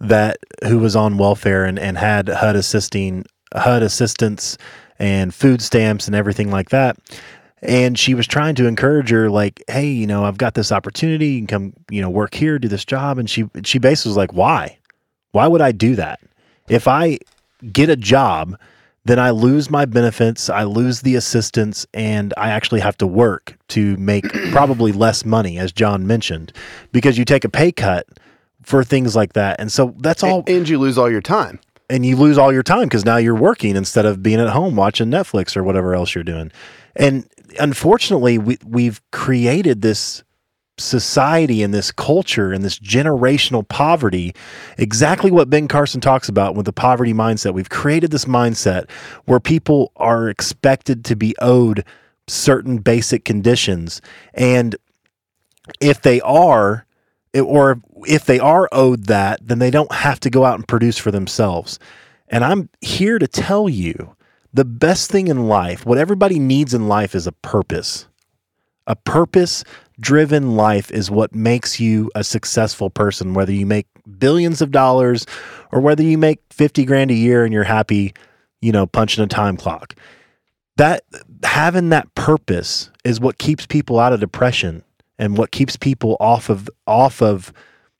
that 0.00 0.36
who 0.66 0.78
was 0.78 0.94
on 0.94 1.16
welfare 1.16 1.64
and, 1.64 1.78
and 1.78 1.96
had 1.96 2.28
HUD 2.28 2.56
assisting 2.56 3.24
HUD 3.54 3.82
assistance 3.82 4.58
and 4.98 5.34
food 5.34 5.62
stamps 5.62 6.06
and 6.06 6.14
everything 6.14 6.50
like 6.50 6.70
that. 6.70 6.96
And 7.62 7.98
she 7.98 8.14
was 8.14 8.26
trying 8.26 8.56
to 8.56 8.66
encourage 8.66 9.10
her, 9.10 9.30
like, 9.30 9.62
"Hey, 9.68 9.86
you 9.86 10.06
know, 10.06 10.24
I've 10.24 10.36
got 10.36 10.54
this 10.54 10.72
opportunity. 10.72 11.28
You 11.28 11.38
can 11.40 11.46
come, 11.46 11.72
you 11.90 12.02
know, 12.02 12.10
work 12.10 12.34
here, 12.34 12.58
do 12.58 12.68
this 12.68 12.84
job." 12.84 13.18
And 13.18 13.30
she 13.30 13.48
she 13.64 13.78
basically 13.78 14.10
was 14.10 14.16
like, 14.16 14.32
"Why? 14.32 14.78
Why 15.32 15.46
would 15.48 15.60
I 15.60 15.72
do 15.72 15.96
that? 15.96 16.20
If 16.68 16.86
I 16.86 17.18
get 17.72 17.90
a 17.90 17.96
job, 17.96 18.58
then 19.04 19.18
I 19.18 19.30
lose 19.30 19.68
my 19.68 19.84
benefits, 19.84 20.48
I 20.48 20.62
lose 20.62 21.00
the 21.00 21.16
assistance, 21.16 21.86
and 21.92 22.32
I 22.36 22.50
actually 22.50 22.80
have 22.80 22.96
to 22.98 23.06
work 23.06 23.58
to 23.68 23.96
make 23.96 24.24
probably 24.52 24.92
less 24.92 25.24
money, 25.24 25.58
as 25.58 25.72
John 25.72 26.06
mentioned, 26.06 26.52
because 26.92 27.18
you 27.18 27.24
take 27.24 27.44
a 27.44 27.48
pay 27.48 27.72
cut 27.72 28.06
for 28.62 28.84
things 28.84 29.16
like 29.16 29.32
that. 29.32 29.58
And 29.58 29.72
so 29.72 29.94
that's 29.98 30.22
all. 30.22 30.44
and 30.46 30.68
you 30.68 30.78
lose 30.78 30.98
all 30.98 31.10
your 31.10 31.20
time. 31.20 31.58
And 31.90 32.06
you 32.06 32.16
lose 32.16 32.38
all 32.38 32.52
your 32.52 32.62
time 32.62 32.84
because 32.84 33.04
now 33.04 33.16
you're 33.18 33.34
working 33.34 33.76
instead 33.76 34.06
of 34.06 34.22
being 34.22 34.40
at 34.40 34.48
home 34.48 34.76
watching 34.76 35.08
Netflix 35.08 35.56
or 35.56 35.64
whatever 35.64 35.94
else 35.94 36.14
you're 36.14 36.24
doing. 36.24 36.50
And 36.96 37.28
unfortunately, 37.58 38.38
we, 38.38 38.56
we've 38.64 39.02
created 39.10 39.82
this 39.82 40.22
society 40.78 41.62
and 41.62 41.72
this 41.72 41.92
culture 41.92 42.52
and 42.52 42.64
this 42.64 42.78
generational 42.78 43.66
poverty, 43.66 44.34
exactly 44.78 45.30
what 45.30 45.50
Ben 45.50 45.68
Carson 45.68 46.00
talks 46.00 46.28
about 46.28 46.54
with 46.54 46.66
the 46.66 46.72
poverty 46.72 47.12
mindset. 47.12 47.54
We've 47.54 47.70
created 47.70 48.10
this 48.10 48.24
mindset 48.24 48.90
where 49.26 49.40
people 49.40 49.92
are 49.96 50.28
expected 50.28 51.04
to 51.06 51.16
be 51.16 51.34
owed 51.40 51.84
certain 52.26 52.78
basic 52.78 53.24
conditions. 53.24 54.00
And 54.34 54.76
if 55.80 56.02
they 56.02 56.20
are, 56.22 56.86
or 57.34 57.80
if 58.06 58.24
they 58.24 58.38
are 58.38 58.68
owed 58.72 59.06
that, 59.06 59.40
then 59.46 59.58
they 59.58 59.70
don't 59.70 59.92
have 59.92 60.20
to 60.20 60.30
go 60.30 60.44
out 60.44 60.56
and 60.56 60.66
produce 60.66 60.98
for 60.98 61.10
themselves. 61.10 61.78
And 62.28 62.44
I'm 62.44 62.68
here 62.80 63.18
to 63.18 63.28
tell 63.28 63.68
you 63.68 64.16
the 64.54 64.64
best 64.64 65.10
thing 65.10 65.28
in 65.28 65.48
life, 65.48 65.86
what 65.86 65.98
everybody 65.98 66.38
needs 66.38 66.74
in 66.74 66.88
life 66.88 67.14
is 67.14 67.26
a 67.26 67.32
purpose. 67.32 68.06
A 68.86 68.96
purpose 68.96 69.64
driven 70.00 70.56
life 70.56 70.90
is 70.90 71.10
what 71.10 71.34
makes 71.34 71.80
you 71.80 72.10
a 72.14 72.24
successful 72.24 72.90
person, 72.90 73.34
whether 73.34 73.52
you 73.52 73.66
make 73.66 73.86
billions 74.18 74.60
of 74.62 74.70
dollars 74.70 75.26
or 75.70 75.80
whether 75.80 76.02
you 76.02 76.18
make 76.18 76.40
50 76.50 76.84
grand 76.84 77.10
a 77.10 77.14
year 77.14 77.44
and 77.44 77.52
you're 77.52 77.64
happy, 77.64 78.14
you 78.60 78.72
know, 78.72 78.86
punching 78.86 79.22
a 79.22 79.26
time 79.26 79.56
clock. 79.56 79.94
That 80.76 81.04
having 81.44 81.90
that 81.90 82.14
purpose 82.14 82.90
is 83.04 83.20
what 83.20 83.38
keeps 83.38 83.66
people 83.66 83.98
out 83.98 84.12
of 84.12 84.20
depression 84.20 84.82
and 85.18 85.36
what 85.36 85.50
keeps 85.50 85.76
people 85.76 86.16
off 86.18 86.48
of 86.48 86.68
off 86.86 87.20
of 87.20 87.52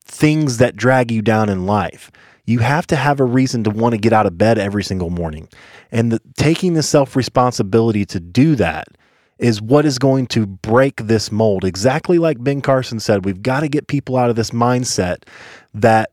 things 0.05 0.59
that 0.59 0.76
drag 0.76 1.11
you 1.11 1.22
down 1.22 1.48
in 1.48 1.66
life. 1.66 2.11
You 2.44 2.59
have 2.59 2.87
to 2.88 2.96
have 2.96 3.20
a 3.20 3.24
reason 3.24 3.62
to 3.64 3.70
want 3.70 3.92
to 3.92 3.98
get 3.98 4.12
out 4.12 4.26
of 4.26 4.37
bed 4.37 4.59
every 4.59 4.83
single 4.83 5.11
morning. 5.11 5.48
And 5.92 6.11
the, 6.11 6.20
taking 6.37 6.74
the 6.74 6.83
self 6.83 7.14
responsibility 7.14 8.05
to 8.07 8.18
do 8.18 8.57
that 8.57 8.88
is 9.42 9.61
what 9.61 9.85
is 9.85 9.98
going 9.98 10.26
to 10.28 10.46
break 10.46 10.96
this 10.96 11.33
mold. 11.33 11.64
Exactly 11.64 12.16
like 12.16 12.42
Ben 12.42 12.62
Carson 12.62 13.00
said, 13.00 13.24
we've 13.24 13.42
got 13.42 13.61
to 13.61 13.68
get 13.68 13.88
people 13.88 14.16
out 14.16 14.31
of 14.31 14.37
this 14.37 14.50
mindset 14.50 15.24
that 15.74 16.12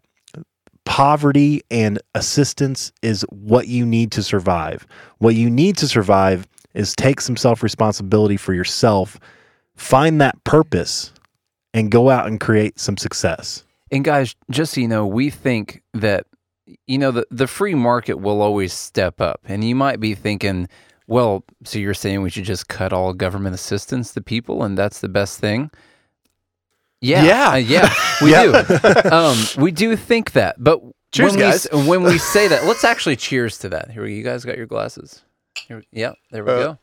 poverty 0.83 1.61
and 1.69 1.99
assistance 2.15 2.91
is 3.03 3.23
what 3.29 3.67
you 3.67 3.85
need 3.85 4.11
to 4.11 4.23
survive. 4.23 4.87
What 5.19 5.35
you 5.35 5.47
need 5.47 5.77
to 5.77 5.87
survive 5.87 6.47
is 6.73 6.95
take 6.95 7.21
some 7.21 7.37
self 7.37 7.61
responsibility 7.61 8.35
for 8.35 8.55
yourself, 8.55 9.19
find 9.75 10.19
that 10.19 10.43
purpose, 10.43 11.13
and 11.73 11.91
go 11.91 12.09
out 12.09 12.25
and 12.25 12.39
create 12.39 12.79
some 12.79 12.97
success. 12.97 13.63
And 13.91 14.03
guys, 14.03 14.35
just 14.49 14.73
so 14.73 14.81
you 14.81 14.87
know, 14.87 15.05
we 15.05 15.29
think 15.29 15.83
that 15.93 16.25
you 16.87 16.97
know 16.97 17.11
the 17.11 17.27
the 17.29 17.47
free 17.47 17.75
market 17.75 18.15
will 18.15 18.41
always 18.41 18.73
step 18.73 19.21
up. 19.21 19.41
And 19.45 19.63
you 19.63 19.75
might 19.75 19.99
be 19.99 20.15
thinking, 20.15 20.67
well, 21.09 21.43
so 21.65 21.79
you're 21.79 21.93
saying 21.93 22.21
we 22.21 22.29
should 22.29 22.45
just 22.45 22.67
cut 22.69 22.93
all 22.93 23.13
government 23.13 23.55
assistance 23.55 24.13
to 24.13 24.21
people 24.21 24.63
and 24.63 24.77
that's 24.77 25.01
the 25.01 25.09
best 25.09 25.39
thing? 25.39 25.71
Yeah. 27.01 27.23
Yeah. 27.23 27.49
uh, 27.51 27.55
yeah, 27.55 27.93
we 28.21 28.31
do. 28.31 29.09
Um, 29.11 29.37
we 29.57 29.71
do 29.71 29.95
think 29.95 30.31
that. 30.33 30.55
But 30.61 30.79
Cheers, 31.11 31.31
when, 31.31 31.39
guys. 31.39 31.67
We, 31.73 31.85
when 31.87 32.03
we 32.03 32.17
say 32.17 32.47
that, 32.49 32.65
let's 32.65 32.83
actually 32.83 33.15
cheers 33.15 33.57
to 33.59 33.69
that. 33.69 33.89
Here, 33.91 34.03
we- 34.03 34.15
you 34.15 34.23
guys 34.23 34.45
got 34.45 34.57
your 34.57 34.67
glasses? 34.67 35.23
Here, 35.67 35.83
yeah, 35.91 36.11
there 36.31 36.43
we 36.45 36.51
Uh, 36.51 36.57
go. 36.63 36.77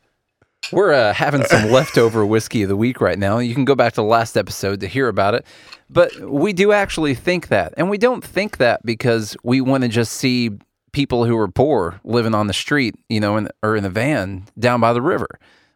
We're 0.73 0.91
uh, 0.93 1.13
having 1.13 1.43
some 1.45 1.71
leftover 1.71 2.25
whiskey 2.25 2.63
of 2.63 2.69
the 2.69 2.75
week 2.75 2.99
right 2.99 3.17
now. 3.17 3.37
You 3.39 3.53
can 3.55 3.63
go 3.63 3.75
back 3.75 3.93
to 3.93 4.01
the 4.01 4.07
last 4.07 4.35
episode 4.35 4.81
to 4.81 4.87
hear 4.87 5.07
about 5.07 5.33
it. 5.35 5.45
But 5.89 6.13
we 6.19 6.51
do 6.51 6.73
actually 6.73 7.15
think 7.15 7.47
that. 7.47 7.73
And 7.77 7.89
we 7.89 7.97
don't 7.97 8.23
think 8.23 8.57
that 8.57 8.85
because 8.85 9.37
we 9.43 9.61
want 9.61 9.83
to 9.83 9.87
just 9.87 10.13
see 10.13 10.49
people 10.97 11.25
who 11.25 11.37
are 11.37 11.47
poor 11.47 12.01
living 12.03 12.33
on 12.33 12.47
the 12.47 12.53
street, 12.53 12.95
you 13.07 13.19
know, 13.19 13.37
in, 13.37 13.47
or 13.61 13.75
in 13.75 13.83
the 13.83 13.89
van 13.89 14.43
down 14.57 14.81
by 14.81 14.93
the 14.93 15.01
river. 15.01 15.27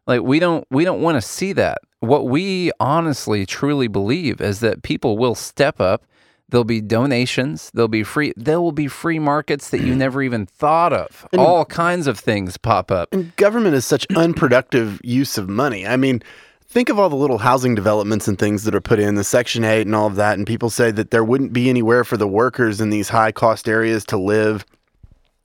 Like 0.08 0.22
we 0.22 0.40
don't 0.40 0.66
we 0.72 0.84
don't 0.84 1.00
want 1.00 1.16
to 1.16 1.22
see 1.22 1.54
that. 1.54 1.78
What 2.00 2.28
we 2.28 2.72
honestly 2.80 3.46
truly 3.46 3.88
believe 3.88 4.42
is 4.42 4.62
that 4.62 4.82
people 4.82 5.20
will 5.20 5.36
step 5.36 5.80
up. 5.80 6.08
There'll 6.50 6.64
be 6.64 6.82
donations. 6.82 7.70
There'll 7.76 7.88
be 7.88 8.02
free. 8.02 8.34
There 8.36 8.60
will 8.60 8.72
be 8.72 8.88
free 8.88 9.20
markets 9.20 9.70
that 9.70 9.82
you 9.82 9.94
never 9.94 10.24
even 10.24 10.48
thought 10.48 10.92
of. 10.92 11.28
All 11.38 11.66
kinds 11.66 12.08
of 12.08 12.18
things 12.18 12.58
pop 12.58 12.90
up. 12.90 13.14
And 13.14 13.36
government 13.36 13.76
is 13.76 13.86
such 13.86 14.08
unproductive 14.16 15.00
use 15.04 15.38
of 15.38 15.48
money. 15.48 15.86
I 15.86 15.98
mean, 15.98 16.24
think 16.68 16.90
of 16.90 16.98
all 16.98 17.10
the 17.10 17.16
little 17.16 17.38
housing 17.38 17.76
developments 17.76 18.28
and 18.28 18.40
things 18.40 18.64
that 18.64 18.74
are 18.74 18.82
put 18.82 18.98
in, 18.98 19.14
the 19.14 19.24
Section 19.24 19.64
8 19.64 19.82
and 19.82 19.96
all 19.96 20.08
of 20.08 20.16
that. 20.16 20.40
And 20.40 20.48
people 20.48 20.72
say 20.72 20.90
that 20.90 21.12
there 21.12 21.24
wouldn't 21.24 21.54
be 21.54 21.70
anywhere 21.70 22.04
for 22.04 22.18
the 22.18 22.28
workers 22.28 22.82
in 22.82 22.90
these 22.90 23.10
high 23.10 23.32
cost 23.32 23.70
areas 23.70 24.04
to 24.06 24.18
live. 24.18 24.66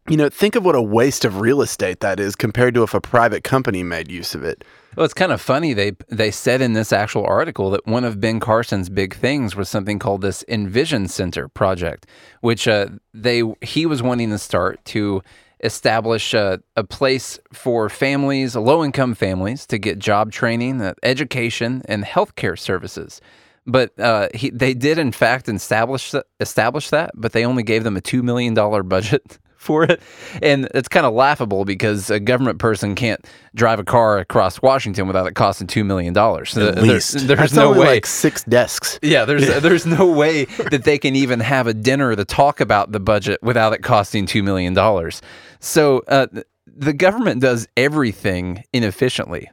You 0.09 0.17
know, 0.17 0.29
think 0.29 0.55
of 0.55 0.65
what 0.65 0.77
a 0.77 0.83
waste 0.83 1.25
of 1.25 1.41
real 1.41 1.61
estate 1.61 1.99
that 1.99 2.21
is 2.21 2.37
compared 2.37 2.75
to 2.75 2.85
if 2.85 2.95
a 2.95 3.01
private 3.01 3.43
company 3.43 3.83
made 3.83 4.09
use 4.09 4.37
of 4.37 4.45
it. 4.45 4.65
Well, 4.95 5.05
it's 5.05 5.13
kind 5.13 5.33
of 5.33 5.41
funny. 5.41 5.73
They 5.73 5.93
they 6.09 6.31
said 6.31 6.61
in 6.61 6.75
this 6.75 6.93
actual 6.93 7.27
article 7.27 7.71
that 7.71 7.87
one 7.89 8.05
of 8.05 8.21
Ben 8.21 8.39
Carson's 8.39 8.89
big 8.89 9.17
things 9.17 9.57
was 9.57 9.69
something 9.69 9.99
called 9.99 10.23
this 10.23 10.45
Envision 10.47 11.09
Center 11.09 11.49
project, 11.49 12.07
which 12.41 12.69
uh, 12.69 12.87
they 13.13 13.43
he 13.63 13.85
was 13.85 14.01
wanting 14.01 14.31
to 14.31 14.39
start 14.39 14.83
to 14.87 15.23
establish 15.65 16.35
a, 16.35 16.61
a 16.77 16.85
place 16.85 17.41
for 17.53 17.89
families, 17.89 18.55
low 18.55 18.85
income 18.85 19.15
families, 19.15 19.67
to 19.67 19.77
get 19.77 19.99
job 19.99 20.31
training, 20.31 20.81
uh, 20.81 20.95
education, 21.03 21.83
and 21.87 22.05
healthcare 22.05 22.57
services. 22.57 23.21
But 23.67 23.99
uh, 23.99 24.29
he, 24.35 24.51
they 24.51 24.73
did 24.73 24.99
in 24.99 25.11
fact 25.11 25.49
establish 25.49 26.15
establish 26.39 26.91
that, 26.91 27.11
but 27.17 27.33
they 27.33 27.45
only 27.45 27.65
gave 27.65 27.83
them 27.83 27.97
a 27.97 28.01
two 28.01 28.23
million 28.23 28.55
dollar 28.55 28.85
budget 28.85 29.39
for 29.67 29.85
it, 29.85 30.01
and 30.41 30.69
it's 30.75 30.89
kind 30.89 31.05
of 31.05 31.13
laughable 31.13 31.65
because 31.67 32.09
a 32.09 32.19
government 32.21 32.59
person 32.59 32.95
can't 32.95 33.23
drive 33.55 33.79
a 33.79 33.85
car 33.85 34.19
across 34.19 34.63
Washington 34.63 35.07
without 35.07 35.27
it 35.27 35.35
costing 35.35 35.67
two 35.67 35.85
million 35.85 36.15
dollars. 36.15 36.57
At 36.57 36.77
There- 36.77 36.85
least. 36.85 37.27
there's 37.27 37.39
That's 37.39 37.53
no 37.55 37.73
way. 37.73 37.87
like 37.87 38.07
six 38.07 38.45
desks. 38.45 38.99
yeah, 39.03 39.25
there's 39.27 39.47
there's 39.61 39.85
no 39.85 40.07
way 40.23 40.45
that 40.71 40.85
they 40.85 40.97
can 40.99 41.15
even 41.17 41.41
have 41.41 41.67
a 41.67 41.75
dinner 41.75 42.17
to 42.17 42.25
talk 42.25 42.61
about 42.61 42.93
the 42.93 43.01
budget 43.01 43.41
without 43.43 43.73
it 43.75 43.83
costing 43.83 44.25
two 44.25 44.43
million 44.43 44.73
dollars. 44.73 45.21
So 45.61 46.03
uh, 46.09 46.27
the 46.67 46.93
government 46.93 47.41
does 47.41 47.67
everything 47.77 48.63
inefficiently. 48.73 49.51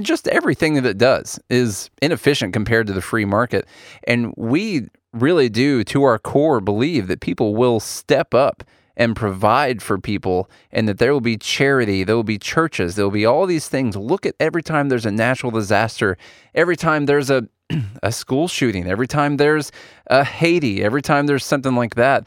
Just 0.00 0.28
everything 0.28 0.74
that 0.74 0.84
it 0.86 0.98
does 0.98 1.40
is 1.50 1.90
inefficient 2.02 2.52
compared 2.52 2.86
to 2.86 2.92
the 2.92 3.00
free 3.02 3.24
market, 3.24 3.66
and 4.06 4.32
we 4.36 4.88
really 5.12 5.48
do, 5.48 5.82
to 5.82 6.02
our 6.02 6.18
core, 6.18 6.60
believe 6.60 7.06
that 7.08 7.20
people 7.20 7.54
will 7.56 7.80
step 7.80 8.34
up 8.34 8.62
and 8.96 9.14
provide 9.14 9.82
for 9.82 9.98
people 9.98 10.50
and 10.70 10.88
that 10.88 10.98
there 10.98 11.12
will 11.12 11.20
be 11.20 11.36
charity, 11.36 12.04
there 12.04 12.16
will 12.16 12.22
be 12.22 12.38
churches, 12.38 12.96
there 12.96 13.04
will 13.04 13.12
be 13.12 13.26
all 13.26 13.46
these 13.46 13.68
things. 13.68 13.96
Look 13.96 14.24
at 14.24 14.34
every 14.40 14.62
time 14.62 14.88
there's 14.88 15.06
a 15.06 15.10
natural 15.10 15.52
disaster, 15.52 16.16
every 16.54 16.76
time 16.76 17.06
there's 17.06 17.30
a 17.30 17.48
a 18.02 18.12
school 18.12 18.48
shooting, 18.48 18.86
every 18.86 19.08
time 19.08 19.36
there's 19.36 19.72
a 20.06 20.24
Haiti, 20.24 20.82
every 20.82 21.02
time 21.02 21.26
there's 21.26 21.44
something 21.44 21.74
like 21.74 21.96
that, 21.96 22.26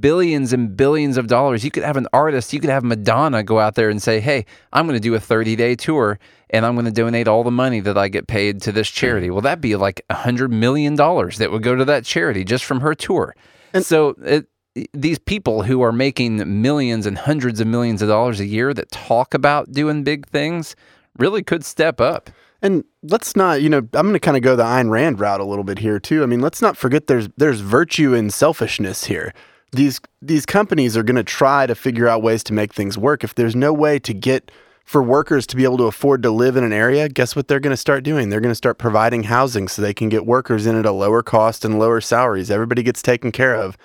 billions 0.00 0.52
and 0.52 0.76
billions 0.76 1.16
of 1.16 1.26
dollars. 1.26 1.64
You 1.64 1.70
could 1.70 1.82
have 1.82 1.96
an 1.96 2.06
artist, 2.12 2.52
you 2.52 2.60
could 2.60 2.70
have 2.70 2.84
Madonna 2.84 3.42
go 3.42 3.58
out 3.58 3.74
there 3.74 3.90
and 3.90 4.02
say, 4.02 4.20
"Hey, 4.20 4.46
I'm 4.72 4.86
going 4.86 4.96
to 4.96 5.00
do 5.00 5.14
a 5.14 5.18
30-day 5.18 5.76
tour 5.76 6.18
and 6.50 6.64
I'm 6.64 6.74
going 6.74 6.86
to 6.86 6.92
donate 6.92 7.28
all 7.28 7.44
the 7.44 7.50
money 7.50 7.80
that 7.80 7.98
I 7.98 8.08
get 8.08 8.26
paid 8.26 8.62
to 8.62 8.72
this 8.72 8.88
charity." 8.88 9.30
Well, 9.30 9.40
that'd 9.40 9.60
be 9.60 9.76
like 9.76 10.04
a 10.08 10.14
100 10.14 10.50
million 10.52 10.94
dollars 10.94 11.38
that 11.38 11.50
would 11.50 11.62
go 11.62 11.74
to 11.74 11.84
that 11.84 12.04
charity 12.04 12.44
just 12.44 12.64
from 12.64 12.80
her 12.80 12.94
tour. 12.94 13.34
And 13.74 13.84
so 13.84 14.14
it 14.22 14.46
these 14.92 15.18
people 15.18 15.62
who 15.62 15.82
are 15.82 15.92
making 15.92 16.62
millions 16.62 17.06
and 17.06 17.18
hundreds 17.18 17.60
of 17.60 17.66
millions 17.66 18.02
of 18.02 18.08
dollars 18.08 18.40
a 18.40 18.46
year 18.46 18.72
that 18.72 18.90
talk 18.90 19.34
about 19.34 19.72
doing 19.72 20.02
big 20.02 20.26
things 20.26 20.74
really 21.18 21.42
could 21.42 21.64
step 21.64 22.00
up. 22.00 22.30
And 22.62 22.84
let's 23.02 23.34
not, 23.34 23.60
you 23.60 23.68
know, 23.68 23.78
I'm 23.78 24.06
going 24.06 24.12
to 24.12 24.20
kind 24.20 24.36
of 24.36 24.42
go 24.42 24.56
the 24.56 24.62
Ayn 24.62 24.88
Rand 24.88 25.18
route 25.20 25.40
a 25.40 25.44
little 25.44 25.64
bit 25.64 25.80
here 25.80 25.98
too. 25.98 26.22
I 26.22 26.26
mean, 26.26 26.40
let's 26.40 26.62
not 26.62 26.76
forget 26.76 27.06
there's 27.06 27.28
there's 27.36 27.60
virtue 27.60 28.14
in 28.14 28.30
selfishness 28.30 29.04
here. 29.04 29.34
These 29.72 30.00
these 30.20 30.46
companies 30.46 30.96
are 30.96 31.02
going 31.02 31.16
to 31.16 31.24
try 31.24 31.66
to 31.66 31.74
figure 31.74 32.08
out 32.08 32.22
ways 32.22 32.44
to 32.44 32.52
make 32.52 32.72
things 32.72 32.96
work. 32.96 33.24
If 33.24 33.34
there's 33.34 33.56
no 33.56 33.72
way 33.72 33.98
to 33.98 34.14
get 34.14 34.52
for 34.84 35.02
workers 35.02 35.46
to 35.48 35.56
be 35.56 35.64
able 35.64 35.78
to 35.78 35.84
afford 35.84 36.22
to 36.22 36.30
live 36.30 36.56
in 36.56 36.64
an 36.64 36.72
area, 36.72 37.08
guess 37.08 37.34
what 37.34 37.48
they're 37.48 37.60
going 37.60 37.72
to 37.72 37.76
start 37.76 38.04
doing? 38.04 38.30
They're 38.30 38.40
going 38.40 38.50
to 38.50 38.54
start 38.54 38.78
providing 38.78 39.24
housing 39.24 39.68
so 39.68 39.82
they 39.82 39.94
can 39.94 40.08
get 40.08 40.24
workers 40.24 40.66
in 40.66 40.76
at 40.76 40.86
a 40.86 40.92
lower 40.92 41.22
cost 41.22 41.64
and 41.64 41.78
lower 41.78 42.00
salaries. 42.00 42.50
Everybody 42.50 42.82
gets 42.82 43.02
taken 43.02 43.32
care 43.32 43.54
of. 43.54 43.76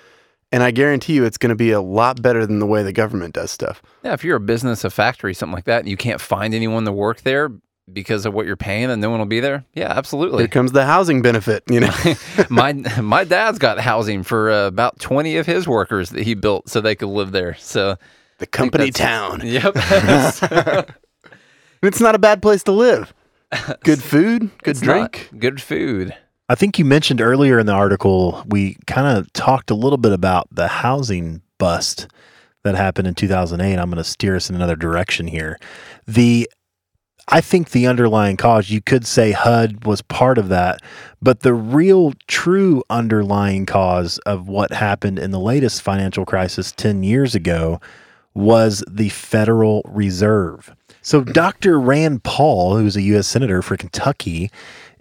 And 0.50 0.62
I 0.62 0.70
guarantee 0.70 1.12
you 1.14 1.24
it's 1.24 1.36
going 1.38 1.50
to 1.50 1.56
be 1.56 1.72
a 1.72 1.80
lot 1.80 2.22
better 2.22 2.46
than 2.46 2.58
the 2.58 2.66
way 2.66 2.82
the 2.82 2.92
government 2.92 3.34
does 3.34 3.50
stuff. 3.50 3.82
Yeah, 4.02 4.14
if 4.14 4.24
you're 4.24 4.36
a 4.36 4.40
business, 4.40 4.82
a 4.82 4.90
factory, 4.90 5.34
something 5.34 5.54
like 5.54 5.64
that, 5.64 5.80
and 5.80 5.88
you 5.88 5.96
can't 5.96 6.20
find 6.20 6.54
anyone 6.54 6.84
to 6.86 6.92
work 6.92 7.20
there 7.20 7.50
because 7.92 8.24
of 8.26 8.34
what 8.34 8.46
you're 8.46 8.56
paying 8.56 8.90
and 8.90 9.00
no 9.00 9.10
one 9.10 9.18
will 9.18 9.26
be 9.26 9.40
there, 9.40 9.64
yeah, 9.74 9.90
absolutely. 9.90 10.40
Here 10.40 10.48
comes 10.48 10.72
the 10.72 10.84
housing 10.86 11.20
benefit, 11.22 11.64
you 11.70 11.80
know. 11.80 11.92
my 12.50 12.72
my 13.00 13.24
dad's 13.24 13.58
got 13.58 13.78
housing 13.78 14.22
for 14.22 14.50
uh, 14.50 14.66
about 14.66 14.98
20 15.00 15.36
of 15.36 15.46
his 15.46 15.66
workers 15.68 16.10
that 16.10 16.22
he 16.22 16.34
built 16.34 16.68
so 16.68 16.80
they 16.80 16.94
could 16.94 17.08
live 17.08 17.32
there. 17.32 17.54
So, 17.56 17.96
the 18.38 18.46
company 18.46 18.90
town. 18.90 19.40
yep. 19.44 19.72
It's 21.82 22.00
not 22.00 22.14
a 22.14 22.18
bad 22.18 22.42
place 22.42 22.62
to 22.64 22.72
live. 22.72 23.12
Good 23.82 24.02
food, 24.02 24.50
good 24.62 24.70
It's 24.72 24.80
drink. 24.80 25.30
good 25.38 25.60
food. 25.62 26.14
I 26.48 26.54
think 26.54 26.78
you 26.78 26.84
mentioned 26.84 27.20
earlier 27.20 27.58
in 27.58 27.66
the 27.66 27.72
article, 27.72 28.42
we 28.46 28.76
kind 28.86 29.18
of 29.18 29.30
talked 29.34 29.70
a 29.70 29.74
little 29.74 29.98
bit 29.98 30.12
about 30.12 30.48
the 30.50 30.68
housing 30.68 31.42
bust 31.58 32.08
that 32.64 32.74
happened 32.74 33.06
in 33.06 33.14
2008. 33.14 33.78
I'm 33.78 33.90
going 33.90 33.98
to 33.98 34.04
steer 34.04 34.34
us 34.36 34.48
in 34.48 34.56
another 34.56 34.76
direction 34.76 35.26
here. 35.26 35.58
The 36.06 36.48
I 37.30 37.42
think 37.42 37.70
the 37.70 37.86
underlying 37.86 38.38
cause, 38.38 38.70
you 38.70 38.80
could 38.80 39.06
say 39.06 39.32
HUD 39.32 39.84
was 39.84 40.00
part 40.00 40.38
of 40.38 40.48
that, 40.48 40.80
but 41.20 41.40
the 41.40 41.52
real 41.52 42.14
true 42.26 42.82
underlying 42.88 43.66
cause 43.66 44.16
of 44.24 44.48
what 44.48 44.72
happened 44.72 45.18
in 45.18 45.30
the 45.30 45.38
latest 45.38 45.82
financial 45.82 46.24
crisis 46.24 46.72
10 46.72 47.02
years 47.02 47.34
ago 47.34 47.82
was 48.32 48.82
the 48.90 49.10
Federal 49.10 49.82
Reserve. 49.84 50.74
So 51.02 51.22
Dr. 51.22 51.78
Rand 51.78 52.22
Paul, 52.22 52.76
who's 52.76 52.96
a 52.96 53.02
U.S. 53.02 53.26
Senator 53.26 53.60
for 53.60 53.76
Kentucky, 53.76 54.50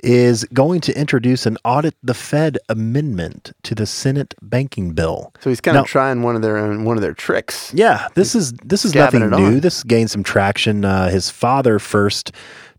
is 0.04 0.44
going 0.54 0.82
to 0.82 0.98
introduce 1.00 1.46
an 1.46 1.58
audit 1.66 1.96
the 2.04 2.14
Fed 2.14 2.58
amendment 2.70 3.52
to 3.64 3.76
the 3.76 3.86
Senate 3.86 4.34
banking 4.42 4.92
bill. 4.92 5.34
So 5.40 5.50
he's 5.50 5.62
kind 5.62 5.76
Now- 5.76 5.82
of 5.82 5.88
trying 5.88 6.22
one 6.24 6.36
of 6.36 6.42
their 6.42 6.58
own 6.58 6.84
one 6.86 6.98
of 6.98 7.02
their 7.02 7.14
tricks. 7.14 7.72
Yeah, 7.74 8.08
this 8.16 8.36
is 8.36 8.54
this 8.66 8.86
is 8.86 8.94
nothing 8.96 9.30
new. 9.30 9.36
on. 9.36 9.60
This 9.60 9.84
gained 9.84 10.12
some 10.12 10.24
traction. 10.24 10.86
Uh, 10.86 11.10
his 11.10 11.30
father 11.30 11.80
first 11.80 12.32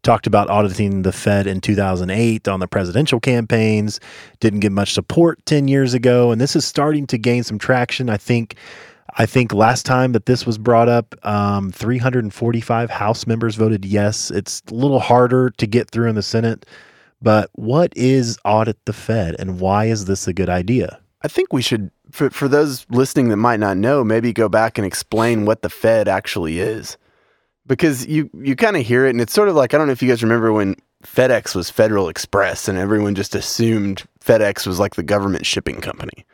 talked 0.04 0.26
about 0.28 0.48
auditing 0.48 1.02
the 1.02 1.10
Fed 1.12 1.46
in 1.48 1.60
2008 1.60 2.46
on 2.46 2.60
the 2.60 2.68
presidential 2.68 3.18
campaigns. 3.18 3.98
Didn't 4.40 4.60
get 4.60 4.70
much 4.70 4.92
support 4.94 5.44
10 5.44 5.66
years 5.66 5.92
ago, 5.92 6.30
and 6.30 6.40
this 6.40 6.54
is 6.54 6.64
starting 6.64 7.06
to 7.08 7.18
gain 7.18 7.42
some 7.42 7.58
traction. 7.58 8.08
I 8.08 8.16
think. 8.16 8.54
I 9.20 9.26
think 9.26 9.52
last 9.52 9.84
time 9.84 10.12
that 10.12 10.26
this 10.26 10.46
was 10.46 10.58
brought 10.58 10.88
up, 10.88 11.14
um, 11.26 11.72
345 11.72 12.90
House 12.90 13.26
members 13.26 13.56
voted 13.56 13.84
yes. 13.84 14.30
It's 14.30 14.62
a 14.70 14.74
little 14.74 15.00
harder 15.00 15.50
to 15.50 15.66
get 15.66 15.90
through 15.90 16.08
in 16.08 16.14
the 16.14 16.22
Senate, 16.22 16.66
but 17.20 17.50
what 17.54 17.92
is 17.96 18.38
audit 18.44 18.76
the 18.84 18.92
Fed, 18.92 19.36
and 19.38 19.60
why 19.60 19.86
is 19.86 20.04
this 20.04 20.28
a 20.28 20.32
good 20.32 20.48
idea? 20.48 21.00
I 21.22 21.28
think 21.28 21.52
we 21.52 21.62
should 21.62 21.90
for 22.10 22.30
for 22.30 22.48
those 22.48 22.86
listening 22.90 23.28
that 23.28 23.36
might 23.36 23.60
not 23.60 23.76
know, 23.76 24.04
maybe 24.04 24.32
go 24.32 24.48
back 24.48 24.78
and 24.78 24.86
explain 24.86 25.44
what 25.44 25.62
the 25.62 25.70
Fed 25.70 26.08
actually 26.08 26.60
is. 26.60 26.96
Because 27.66 28.06
you 28.06 28.30
you 28.34 28.56
kind 28.56 28.76
of 28.76 28.86
hear 28.86 29.04
it 29.06 29.10
and 29.10 29.20
it's 29.20 29.32
sort 29.32 29.48
of 29.48 29.54
like 29.56 29.74
I 29.74 29.78
don't 29.78 29.88
know 29.88 29.92
if 29.92 30.02
you 30.02 30.08
guys 30.08 30.22
remember 30.22 30.52
when 30.52 30.76
FedEx 31.04 31.54
was 31.54 31.70
Federal 31.70 32.08
Express 32.08 32.66
and 32.68 32.78
everyone 32.78 33.14
just 33.14 33.34
assumed 33.34 34.04
FedEx 34.24 34.66
was 34.66 34.78
like 34.80 34.94
the 34.94 35.02
government 35.02 35.44
shipping 35.44 35.80
company. 35.80 36.24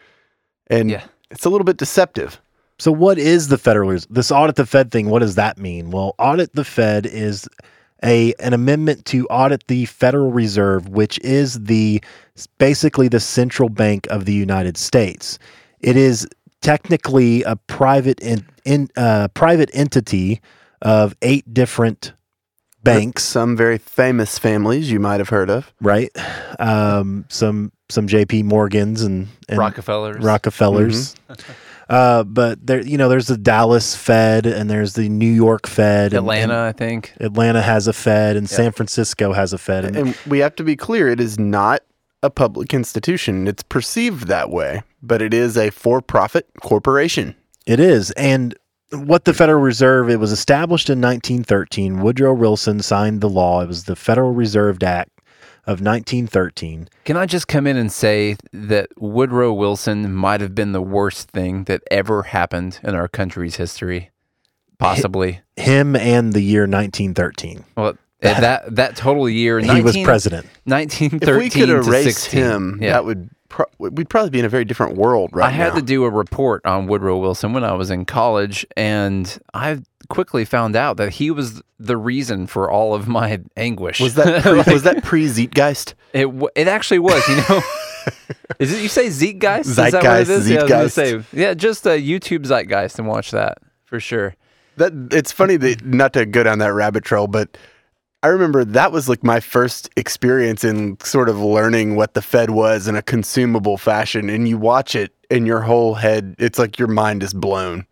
And 0.69 0.91
Yeah. 0.91 1.05
it's 1.31 1.45
a 1.45 1.51
little 1.51 1.65
bit 1.65 1.77
deceptive. 1.77 2.41
So, 2.79 2.91
what 2.93 3.19
is 3.19 3.49
the 3.49 3.59
Federal 3.59 3.89
Reserve? 3.91 4.09
This 4.11 4.31
audit 4.33 4.57
the 4.57 4.67
Fed 4.67 4.91
thing, 4.91 5.09
what 5.09 5.21
does 5.21 5.35
that 5.37 5.59
mean? 5.59 5.91
Well, 5.91 6.15
audit 6.19 6.55
the 6.55 6.65
Fed 6.65 7.07
is 7.07 7.49
a 8.05 8.35
an 8.39 8.53
amendment 8.53 9.05
to 9.07 9.27
audit 9.27 9.67
the 9.69 9.87
Federal 9.87 10.31
Reserve, 10.31 10.89
which 10.89 11.19
is 11.21 11.55
the 11.65 12.03
basically 12.59 13.09
the 13.09 13.21
central 13.21 13.69
bank 13.69 14.07
of 14.09 14.25
the 14.25 14.35
United 14.35 14.77
States. 14.77 15.39
It 15.81 15.97
is 15.97 16.27
technically 16.61 17.43
a 17.43 17.57
private 17.57 18.21
in, 18.21 18.47
in 18.65 18.89
uh, 18.97 19.29
private 19.29 19.71
entity 19.73 20.41
of 20.83 21.15
eight 21.23 21.53
different 21.53 22.13
banks, 22.83 23.25
Some 23.25 23.57
very 23.57 23.79
famous 23.79 24.39
families 24.39 24.91
you 24.91 25.01
might 25.01 25.19
have 25.19 25.31
heard 25.31 25.49
of. 25.51 25.73
right? 25.81 26.11
Um, 26.59 27.25
some 27.29 27.73
some 27.89 28.07
J.P. 28.07 28.43
Morgans 28.45 29.03
and, 29.03 29.29
and 29.49 29.59
Rockefellers. 29.59 30.23
Rockefellers. 30.25 31.15
Uh, 31.89 32.25
but 32.25 32.67
there, 32.67 32.81
you 32.81 32.97
know, 32.99 33.09
there's 33.09 33.27
the 33.27 33.37
Dallas 33.37 33.95
Fed 33.95 34.47
and 34.47 34.71
there's 34.71 34.95
the 34.95 35.09
New 35.09 35.31
York 35.31 35.67
Fed. 35.67 36.13
and- 36.13 36.21
Atlanta, 36.21 36.43
and 36.55 36.63
I 36.63 36.73
think. 36.73 37.13
Atlanta 37.21 37.61
has 37.63 37.87
a 37.87 37.93
Fed, 37.93 38.37
and 38.37 38.49
San 38.49 38.73
Francisco 38.73 39.33
has 39.33 39.53
a 39.53 39.59
Fed. 39.59 39.85
And, 39.85 39.97
And 39.97 40.19
we 40.27 40.39
have 40.39 40.55
to 40.57 40.65
be 40.65 40.77
clear, 40.77 41.09
it 41.09 41.21
is 41.21 41.39
not 41.39 41.83
a 42.23 42.31
public 42.31 42.73
institution. 42.73 43.47
It's 43.47 43.63
perceived 43.63 44.29
that 44.29 44.49
way, 44.51 44.83
but 45.03 45.21
it 45.21 45.35
is 45.35 45.57
a 45.59 45.71
for-profit 45.71 46.47
corporation. 46.63 47.35
it 47.67 47.81
is. 47.81 48.11
And 48.13 48.55
what 48.93 49.25
the 49.25 49.35
Federal 49.35 49.61
Reserve, 49.61 50.09
it 50.09 50.21
was 50.21 50.31
established 50.33 50.89
in 50.89 51.01
1913. 51.01 52.01
Woodrow 52.01 52.33
Wilson 52.35 52.81
signed 52.81 53.21
the 53.21 53.29
law. 53.29 53.61
It 53.63 53.69
was 53.69 53.85
the 53.85 53.97
Federal 53.97 54.33
Reserve 54.33 54.83
Act 54.83 55.11
of 55.67 55.81
1913. 55.81 56.89
Can 57.05 57.17
I 57.17 57.27
just 57.27 57.49
come 57.49 57.67
in 57.67 57.77
and 57.77 57.91
say 57.91 58.37
that 58.53 58.89
Woodrow 58.97 59.53
Wilson 59.53 60.15
might 60.15 60.41
have 60.41 60.55
been 60.55 60.73
the 60.73 60.83
worst 60.83 61.31
thing 61.31 61.65
that 61.65 61.83
ever 61.91 62.25
happened 62.25 62.81
in 62.83 62.95
our 62.95 63.09
country's 63.09 63.57
history? 63.57 64.11
Possibly. 64.79 65.41
Him 65.57 65.97
and 65.97 66.33
the 66.33 66.43
year 66.43 66.63
1913. 66.63 67.65
Well, 67.77 67.97
that 68.21 68.41
that, 68.41 68.77
that 68.77 68.97
total 68.97 69.29
year, 69.29 69.59
he 69.61 69.81
was 69.81 69.97
president. 69.99 70.47
1913 70.65 71.29
If 71.29 71.39
we 71.39 71.51
could 71.51 71.67
to 71.67 71.77
erase 71.77 72.17
16. 72.17 72.41
him, 72.41 72.79
yeah. 72.81 72.93
that 72.93 73.05
would 73.05 73.31
pro- 73.55 73.67
we'd 73.79 74.09
probably 74.09 74.31
be 74.31 74.41
in 74.41 74.45
a 74.45 74.49
very 74.49 74.65
different 74.65 74.97
world 74.97 75.31
right 75.33 75.47
I 75.47 75.51
had 75.51 75.75
now. 75.75 75.79
to 75.79 75.83
do 75.83 76.03
a 76.05 76.11
report 76.11 76.67
on 76.67 76.89
Woodrow 76.89 77.19
Wilson 77.19 77.53
when 77.53 77.63
I 77.63 77.73
was 77.75 77.89
in 77.89 78.05
college, 78.05 78.67
and 78.77 79.39
I 79.55 79.79
quickly 80.09 80.45
found 80.45 80.75
out 80.75 80.97
that 80.97 81.11
he 81.13 81.31
was 81.31 81.63
the 81.79 81.97
reason 81.97 82.49
for 82.49 82.69
all 82.69 82.95
of 82.95 83.07
my 83.07 83.41
anguish. 83.57 84.01
was 84.01 84.15
that 84.15 84.43
pre, 84.65 84.73
was 84.73 84.83
that 84.83 85.05
pre 85.05 85.27
Zeitgeist? 85.29 85.95
It 86.13 86.25
w- 86.25 86.49
it 86.57 86.67
actually 86.67 86.99
was, 86.99 87.27
you 87.29 87.37
know. 87.37 87.63
is 88.59 88.73
it 88.73 88.83
you 88.83 88.89
say 88.89 89.07
Zeitgeist? 89.07 89.67
Is 89.67 89.77
that 89.77 89.93
what 89.93 90.05
it 90.05 90.27
Zeitgeist. 90.27 90.69
Yeah, 90.69 90.77
I 90.79 90.83
was 90.83 90.95
say. 90.95 91.23
Yeah, 91.33 91.55
just 91.55 91.87
uh, 91.87 91.91
YouTube 91.91 92.45
Zeitgeist 92.47 92.99
and 92.99 93.07
watch 93.07 93.31
that 93.31 93.59
for 93.85 94.01
sure. 94.01 94.35
That 94.79 94.93
it's 95.13 95.31
funny 95.31 95.57
that 95.59 95.85
not 95.85 96.13
to 96.15 96.27
go 96.27 96.43
down 96.43 96.59
that 96.59 96.73
rabbit 96.73 97.05
trail, 97.05 97.29
but 97.29 97.57
I 98.25 98.29
remember 98.29 98.65
that 98.65 98.91
was 98.91 99.07
like 99.07 99.23
my 99.23 99.39
first 99.39 99.91
experience 99.99 100.65
in 100.65 100.99
sort 101.01 101.29
of 101.29 101.41
learning 101.41 101.95
what 101.95 102.15
the 102.15 102.23
Fed 102.23 102.49
was 102.49 102.89
in 102.89 102.97
a 102.97 103.03
consumable 103.03 103.77
fashion. 103.77 104.31
And 104.31 104.49
you 104.49 104.57
watch 104.57 104.97
it, 104.97 105.13
and 105.31 105.47
your 105.47 105.61
whole 105.61 105.93
head, 105.93 106.35
it's 106.39 106.59
like 106.59 106.79
your 106.79 106.89
mind 106.89 107.23
is 107.23 107.35
blown. 107.35 107.87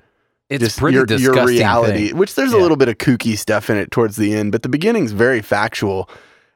It's 0.48 0.64
just 0.64 0.78
pretty 0.78 0.94
your, 0.96 1.04
disgusting. 1.04 1.36
your 1.36 1.46
reality, 1.46 2.08
thing. 2.08 2.16
which 2.16 2.34
there's 2.34 2.54
a 2.54 2.56
little 2.56 2.78
bit 2.78 2.88
of 2.88 2.96
kooky 2.96 3.36
stuff 3.36 3.68
in 3.68 3.76
it 3.76 3.90
towards 3.90 4.16
the 4.16 4.32
end, 4.32 4.52
but 4.52 4.62
the 4.62 4.70
beginning's 4.70 5.12
very 5.12 5.42
factual. 5.42 6.08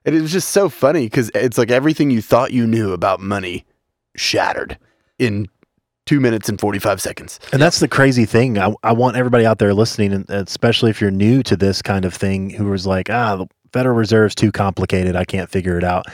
And 0.06 0.14
it 0.14 0.22
was 0.22 0.32
just 0.32 0.48
so 0.50 0.70
funny 0.70 1.04
because 1.04 1.30
it's 1.34 1.58
like 1.58 1.70
everything 1.70 2.10
you 2.10 2.22
thought 2.22 2.52
you 2.52 2.66
knew 2.66 2.92
about 2.92 3.20
money 3.20 3.66
shattered 4.16 4.78
in 5.18 5.48
two 6.06 6.20
minutes 6.20 6.48
and 6.48 6.58
45 6.58 7.02
seconds. 7.02 7.40
And 7.52 7.60
that's 7.60 7.80
the 7.80 7.88
crazy 7.88 8.24
thing. 8.24 8.58
I, 8.58 8.72
I 8.82 8.92
want 8.92 9.16
everybody 9.16 9.44
out 9.44 9.58
there 9.58 9.74
listening, 9.74 10.14
and 10.14 10.30
especially 10.30 10.88
if 10.88 11.00
you're 11.02 11.10
new 11.10 11.42
to 11.42 11.56
this 11.58 11.82
kind 11.82 12.06
of 12.06 12.14
thing, 12.14 12.50
who 12.50 12.66
was 12.66 12.86
like, 12.86 13.10
ah, 13.10 13.36
the 13.36 13.46
Federal 13.76 13.94
Reserve's 13.94 14.34
too 14.34 14.50
complicated. 14.50 15.16
I 15.16 15.26
can't 15.26 15.50
figure 15.50 15.76
it 15.76 15.84
out. 15.84 16.06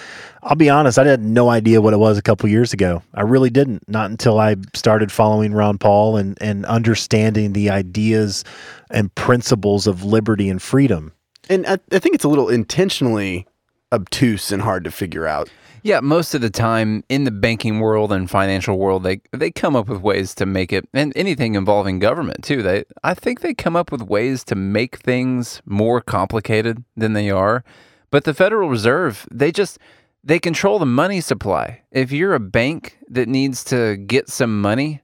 I'll 0.43 0.57
be 0.57 0.69
honest, 0.69 0.99
I 0.99 1.07
had 1.07 1.23
no 1.23 1.49
idea 1.49 1.81
what 1.81 1.95
it 1.95 1.99
was 1.99 2.19
a 2.19 2.23
couple 2.23 2.49
years 2.49 2.73
ago. 2.73 3.05
I 3.15 3.21
really 3.21 3.51
didn't. 3.51 3.89
Not 3.89 4.11
until 4.11 4.41
I 4.41 4.57
started 4.75 5.13
following 5.13 5.55
Ron 5.55 5.79
Paul 5.79 6.17
and, 6.17 6.37
and 6.41 6.67
understanding 6.67 7.53
the 7.53 7.71
ideas 7.71 8.43
and 8.91 9.15
principles 9.15 9.87
of 9.87 10.03
liberty 10.03 10.49
and 10.49 10.61
freedom. 10.61 11.13
And 11.49 11.65
I, 11.69 11.79
I 11.93 12.01
think 12.01 12.17
it's 12.17 12.25
a 12.25 12.29
little 12.29 12.49
intentionally 12.49 13.47
obtuse 13.93 14.51
and 14.51 14.61
hard 14.61 14.83
to 14.83 14.91
figure 14.91 15.29
out. 15.29 15.49
Yeah, 15.85 15.99
most 15.99 16.33
of 16.35 16.41
the 16.41 16.51
time 16.51 17.03
in 17.09 17.25
the 17.25 17.33
banking 17.33 17.81
world 17.81 18.13
and 18.13 18.31
financial 18.31 18.79
world, 18.79 19.03
they 19.03 19.21
they 19.33 19.51
come 19.51 19.75
up 19.75 19.89
with 19.89 20.01
ways 20.01 20.33
to 20.37 20.47
make 20.47 20.73
it, 20.73 20.89
and 20.95 21.13
anything 21.17 21.57
involving 21.57 21.99
government 21.99 22.45
too. 22.45 22.63
They, 22.63 22.85
I 23.03 23.15
think, 23.15 23.41
they 23.41 23.53
come 23.53 23.75
up 23.75 23.91
with 23.91 24.03
ways 24.03 24.45
to 24.45 24.55
make 24.55 24.99
things 24.99 25.61
more 25.67 26.01
complicated 26.01 26.85
than 26.97 27.15
they 27.15 27.31
are. 27.31 27.65
But 28.11 28.25
the 28.25 28.35
Federal 28.35 28.69
Reserve, 28.69 29.27
they 29.33 29.51
just 29.51 29.79
they 30.23 30.39
control 30.39 30.79
the 30.79 30.87
money 30.87 31.21
supply. 31.21 31.83
If 31.91 32.13
you're 32.13 32.35
a 32.35 32.41
bank 32.41 32.99
that 33.09 33.29
needs 33.29 33.65
to 33.65 33.97
get 33.97 34.29
some 34.29 34.61
money, 34.61 35.03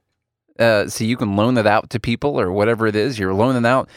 uh, 0.59 0.87
so 0.87 1.03
you 1.03 1.17
can 1.17 1.35
loan 1.35 1.57
it 1.57 1.67
out 1.67 1.89
to 1.89 1.99
people 1.99 2.39
or 2.39 2.53
whatever 2.53 2.87
it 2.87 2.95
is, 2.95 3.19
you're 3.19 3.33
loaning 3.33 3.65
out. 3.65 3.89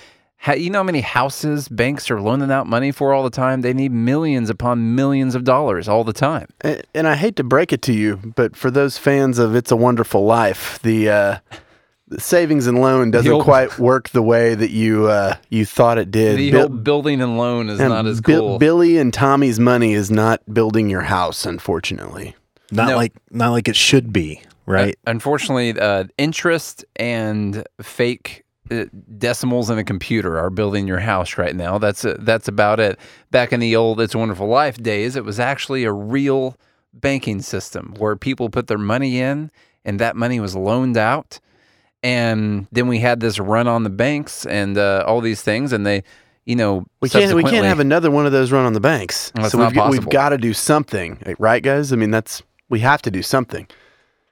Ha- 0.42 0.54
you 0.54 0.70
know 0.70 0.80
how 0.80 0.82
many 0.84 1.00
houses 1.02 1.68
banks 1.68 2.10
are 2.10 2.20
loaning 2.20 2.50
out 2.50 2.66
money 2.66 2.90
for 2.90 3.12
all 3.12 3.22
the 3.22 3.30
time? 3.30 3.60
They 3.60 3.72
need 3.72 3.92
millions 3.92 4.50
upon 4.50 4.94
millions 4.96 5.34
of 5.34 5.44
dollars 5.44 5.88
all 5.88 6.02
the 6.04 6.12
time. 6.12 6.46
A- 6.64 6.82
And 6.94 7.06
I 7.06 7.14
hate 7.16 7.36
to 7.36 7.44
break 7.44 7.72
it 7.72 7.80
to 7.82 7.92
you, 7.92 8.18
but 8.36 8.56
for 8.56 8.70
those 8.70 8.98
fans 8.98 9.38
of 9.38 9.54
It's 9.54 9.70
a 9.70 9.76
Wonderful 9.76 10.24
Life, 10.24 10.80
the, 10.82 11.08
uh, 11.10 11.36
the 12.08 12.20
savings 12.20 12.66
and 12.66 12.80
loan 12.80 13.10
doesn't 13.12 13.30
old- 13.30 13.44
quite 13.44 13.78
work 13.78 14.08
the 14.10 14.20
way 14.22 14.54
that 14.56 14.70
you 14.70 15.06
uh, 15.06 15.36
you 15.48 15.64
thought 15.64 15.96
it 15.98 16.10
did. 16.10 16.36
The 16.38 16.50
Bill- 16.50 16.62
old 16.62 16.82
building 16.84 17.20
and 17.22 17.38
loan 17.38 17.68
is 17.68 17.78
and 17.80 17.90
not 17.90 18.06
as 18.06 18.20
Bi- 18.20 18.34
cool. 18.34 18.58
Billy 18.58 18.98
and 18.98 19.14
Tommy's 19.14 19.60
money 19.60 19.92
is 19.94 20.10
not 20.10 20.40
building 20.52 20.90
your 20.90 21.02
house, 21.02 21.46
unfortunately. 21.46 22.34
Not 22.72 22.88
No. 22.88 22.96
like 22.96 23.12
not 23.30 23.50
like 23.50 23.68
it 23.68 23.76
should 23.76 24.12
be. 24.12 24.42
right? 24.66 24.94
Uh, 25.06 25.10
unfortunately, 25.10 25.78
uh, 25.78 26.04
interest 26.18 26.84
and 26.96 27.64
fake 27.80 28.41
decimals 29.18 29.70
in 29.70 29.78
a 29.78 29.84
computer 29.84 30.38
are 30.38 30.50
building 30.50 30.86
your 30.86 31.00
house 31.00 31.36
right 31.36 31.54
now. 31.54 31.78
That's 31.78 32.04
uh, 32.04 32.16
that's 32.20 32.48
about 32.48 32.80
it. 32.80 32.98
Back 33.30 33.52
in 33.52 33.60
the 33.60 33.76
old 33.76 34.00
"It's 34.00 34.14
a 34.14 34.18
Wonderful 34.18 34.46
Life" 34.46 34.76
days, 34.76 35.16
it 35.16 35.24
was 35.24 35.40
actually 35.40 35.84
a 35.84 35.92
real 35.92 36.56
banking 36.92 37.42
system 37.42 37.94
where 37.98 38.16
people 38.16 38.50
put 38.50 38.66
their 38.66 38.78
money 38.78 39.20
in, 39.20 39.50
and 39.84 39.98
that 39.98 40.16
money 40.16 40.40
was 40.40 40.54
loaned 40.54 40.96
out. 40.96 41.40
And 42.04 42.66
then 42.72 42.88
we 42.88 42.98
had 42.98 43.20
this 43.20 43.38
run 43.38 43.68
on 43.68 43.84
the 43.84 43.90
banks 43.90 44.44
and 44.46 44.76
uh, 44.76 45.04
all 45.06 45.20
these 45.20 45.40
things, 45.40 45.72
and 45.72 45.86
they, 45.86 46.02
you 46.44 46.56
know, 46.56 46.84
We 47.00 47.08
can't 47.08 47.32
we 47.34 47.44
can't 47.44 47.64
have 47.64 47.78
another 47.78 48.10
one 48.10 48.26
of 48.26 48.32
those 48.32 48.50
run 48.50 48.64
on 48.64 48.72
the 48.72 48.80
banks. 48.80 49.32
Well, 49.36 49.48
so 49.48 49.58
we've, 49.58 49.76
we've 49.88 50.08
got 50.08 50.30
to 50.30 50.38
do 50.38 50.52
something, 50.52 51.18
right, 51.38 51.62
guys? 51.62 51.92
I 51.92 51.96
mean, 51.96 52.10
that's 52.10 52.42
we 52.68 52.80
have 52.80 53.02
to 53.02 53.10
do 53.10 53.22
something. 53.22 53.68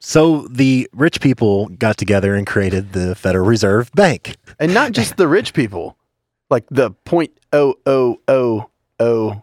So 0.00 0.46
the 0.50 0.88
rich 0.94 1.20
people 1.20 1.68
got 1.68 1.96
together 1.98 2.34
and 2.34 2.46
created 2.46 2.92
the 2.94 3.14
Federal 3.14 3.46
Reserve 3.46 3.92
Bank. 3.92 4.36
and 4.58 4.72
not 4.74 4.92
just 4.92 5.16
the 5.18 5.28
rich 5.28 5.52
people, 5.54 5.96
like 6.48 6.64
the 6.70 6.90
point 7.04 7.30
oh 7.52 7.74
oh 7.86 8.18
oh 8.26 8.70
oh 8.98 9.42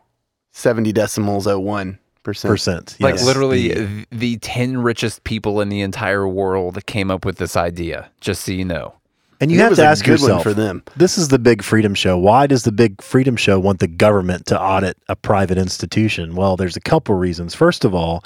seventy 0.51 0.91
decimals 0.91 1.45
oh 1.47 1.59
one 1.59 1.99
percent. 2.23 2.49
Percent. 2.51 2.97
Like 2.99 3.21
literally, 3.21 3.71
The- 3.73 4.05
the 4.11 4.37
ten 4.37 4.79
richest 4.79 5.23
people 5.23 5.61
in 5.61 5.69
the 5.69 5.81
entire 5.81 6.27
world 6.27 6.83
came 6.87 7.11
up 7.11 7.23
with 7.23 7.37
this 7.37 7.55
idea. 7.55 8.09
Just 8.19 8.43
so 8.43 8.51
you 8.51 8.65
know, 8.65 8.95
and 9.39 9.51
you 9.51 9.59
It 9.59 9.61
have 9.61 9.75
to 9.75 9.83
a 9.83 9.85
ask 9.85 10.03
good 10.03 10.19
one 10.19 10.21
yourself 10.21 10.43
for 10.43 10.53
them. 10.55 10.83
This 10.95 11.19
is 11.19 11.27
the 11.27 11.39
Big 11.39 11.61
Freedom 11.63 11.93
Show. 11.93 12.17
Why 12.17 12.47
does 12.47 12.63
the 12.63 12.71
Big 12.71 12.99
Freedom 13.03 13.35
Show 13.35 13.59
want 13.59 13.79
the 13.79 13.87
government 13.87 14.47
to 14.47 14.59
audit 14.59 14.97
a 15.07 15.15
private 15.15 15.59
institution? 15.59 16.33
Well, 16.35 16.57
there's 16.57 16.75
a 16.75 16.81
couple 16.81 17.13
reasons. 17.15 17.53
First 17.53 17.85
of 17.85 17.93
all, 17.93 18.23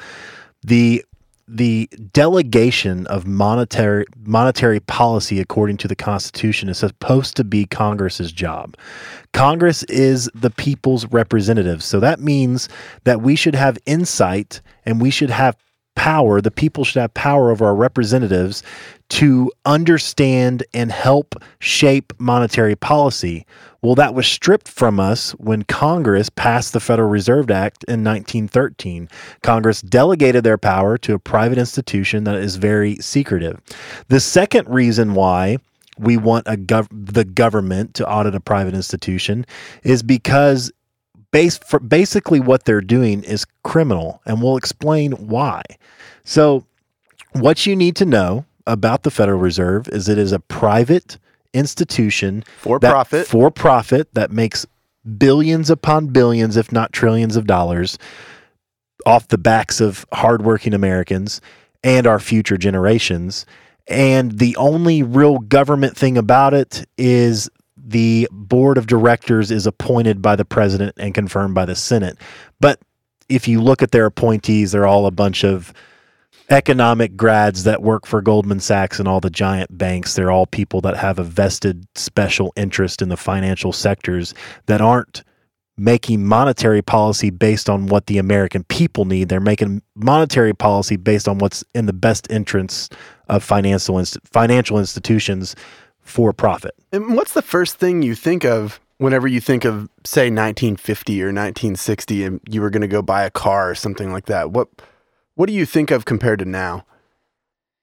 the 0.64 1.04
the 1.54 1.90
delegation 2.14 3.06
of 3.08 3.28
monetary 3.28 4.06
monetary 4.24 4.80
policy 4.80 5.40
according 5.42 5.76
to 5.78 5.88
the 5.88 5.96
Constitution 5.96 6.70
is 6.70 6.78
supposed 6.78 7.36
to 7.36 7.44
be 7.44 7.66
Congress's 7.66 8.32
job. 8.32 8.78
Congress 9.34 9.84
is 9.84 10.30
the 10.34 10.50
people's 10.50 11.06
representatives. 11.08 11.84
So 11.84 12.00
that 12.00 12.22
means 12.22 12.70
that 13.04 13.22
we 13.22 13.36
should 13.36 13.56
have 13.56 13.78
insight 13.86 14.62
and 14.86 15.02
we 15.02 15.10
should 15.10 15.30
have 15.30 15.58
power. 16.02 16.42
The 16.42 16.50
people 16.50 16.84
should 16.84 17.00
have 17.00 17.14
power 17.14 17.52
over 17.52 17.64
our 17.64 17.76
representatives 17.76 18.64
to 19.10 19.52
understand 19.66 20.64
and 20.74 20.92
help 20.92 21.36
shape 21.60 22.12
monetary 22.18 22.76
policy. 22.76 23.46
Well, 23.84 23.94
that 23.94 24.16
was 24.16 24.26
stripped 24.26 24.68
from 24.68 25.00
us 25.00 25.34
when 25.34 25.62
Congress 25.62 26.28
passed 26.28 26.74
the 26.74 26.80
Federal 26.80 27.08
Reserve 27.08 27.52
Act 27.52 27.84
in 27.84 28.04
1913. 28.04 29.10
Congress 29.44 29.84
delegated 29.84 30.44
their 30.44 30.58
power 30.58 30.98
to 30.98 31.14
a 31.14 31.20
private 31.20 31.60
institution 31.60 32.24
that 32.24 32.34
is 32.34 32.56
very 32.56 32.96
secretive. 32.96 33.62
The 34.08 34.20
second 34.20 34.68
reason 34.68 35.14
why 35.14 35.60
we 36.00 36.18
want 36.18 36.48
a 36.48 36.58
gov- 36.58 36.88
the 36.92 37.26
government 37.26 37.94
to 37.94 38.10
audit 38.10 38.34
a 38.34 38.40
private 38.40 38.74
institution 38.74 39.46
is 39.84 40.02
because 40.02 40.72
base 41.32 41.58
for 41.60 41.80
basically 41.80 42.40
what 42.40 42.66
they're 42.66 42.82
doing 42.82 43.24
is 43.24 43.46
criminal 43.64 44.22
and 44.26 44.42
we'll 44.42 44.58
explain 44.58 45.12
why. 45.14 45.64
So 46.24 46.66
what 47.34 47.66
you 47.66 47.76
need 47.76 47.96
to 47.98 48.06
know 48.06 48.46
about 48.68 49.04
the 49.04 49.12
Federal 49.12 49.40
Reserve 49.40 49.88
is 49.90 50.08
it 50.10 50.18
is 50.18 50.32
a 50.32 50.40
private 50.40 51.18
institution 51.54 52.44
For 52.58 52.80
that- 52.80 52.90
profit. 52.92 53.28
for 53.28 53.52
profit 53.52 54.14
that 54.14 54.32
makes 54.32 54.66
billions 55.18 55.70
upon 55.70 56.08
billions 56.08 56.58
if 56.58 56.72
not 56.72 56.94
trillions 56.94 57.36
of 57.36 57.48
dollars 57.48 57.98
off 59.06 59.28
the 59.30 59.38
backs 59.38 59.82
of 59.82 60.06
hardworking 60.14 60.74
Americans 60.74 61.42
and 61.84 62.06
our 62.06 62.20
future 62.20 62.56
generations 62.58 63.46
and 63.88 64.38
the 64.38 64.56
only 64.58 65.02
real 65.02 65.40
government 65.40 65.98
thing 65.98 66.18
about 66.18 66.54
it 66.54 66.86
is 67.00 67.50
the 67.92 68.28
board 68.32 68.78
of 68.78 68.88
directors 68.88 69.52
is 69.52 69.68
appointed 69.68 70.22
by 70.22 70.36
the 70.36 70.46
president 70.46 70.96
and 70.98 71.14
confirmed 71.14 71.54
by 71.54 71.66
the 71.66 71.76
Senate. 71.76 72.18
But 72.60 72.80
if 73.30 73.48
you 73.48 73.62
look 73.62 73.82
at 73.82 73.92
their 73.92 74.06
appointees, 74.06 74.72
they're 74.72 74.88
all 74.88 75.06
a 75.06 75.12
bunch 75.12 75.44
of 75.44 75.74
economic 76.50 77.16
grads 77.16 77.64
that 77.64 77.82
work 77.82 78.06
for 78.06 78.22
Goldman 78.22 78.60
Sachs 78.60 79.00
and 79.00 79.08
all 79.08 79.22
the 79.22 79.30
giant 79.30 79.78
banks. 79.78 80.16
They're 80.16 80.32
all 80.32 80.46
people 80.46 80.82
that 80.82 80.98
have 80.98 81.18
a 81.18 81.24
vested 81.24 81.86
special 81.96 82.52
interest 82.56 83.02
in 83.02 83.10
the 83.10 83.18
financial 83.18 83.72
sectors 83.72 84.34
that 84.66 84.82
aren't 84.82 85.24
making 85.78 86.26
monetary 86.26 86.82
policy 86.82 87.30
based 87.30 87.70
on 87.70 87.88
what 87.88 88.08
the 88.08 88.18
American 88.18 88.64
people 88.66 89.06
need. 89.06 89.30
They're 89.30 89.40
making 89.40 89.82
monetary 89.96 90.54
policy 90.54 90.98
based 90.98 91.28
on 91.28 91.38
what's 91.38 91.64
in 91.74 91.86
the 91.86 91.94
best 91.94 92.30
interest 92.30 92.94
of 93.30 93.44
financial 93.44 93.98
inst- 93.98 94.18
financial 94.26 94.78
institutions 94.78 95.56
for 96.02 96.34
profit. 96.34 96.74
And 96.92 97.16
what's 97.16 97.34
the 97.34 97.42
first 97.42 97.76
thing 97.76 98.02
you 98.02 98.16
think 98.16 98.44
of 98.44 98.80
whenever 98.98 99.28
you 99.28 99.40
think 99.42 99.66
of, 99.66 99.90
say, 100.04 100.24
1950 100.30 101.22
or 101.22 101.28
1960, 101.28 102.24
and 102.24 102.40
you 102.50 102.62
were 102.62 102.70
going 102.70 102.82
to 102.82 102.88
go 102.88 103.02
buy 103.02 103.24
a 103.24 103.32
car 103.32 103.70
or 103.72 103.76
something 103.76 104.12
like 104.12 104.26
that? 104.26 104.52
What 104.52 104.68
What 105.36 105.48
do 105.48 105.54
you 105.54 105.66
think 105.66 105.92
of 105.92 106.06
compared 106.06 106.40
to 106.40 106.46
now? 106.46 106.86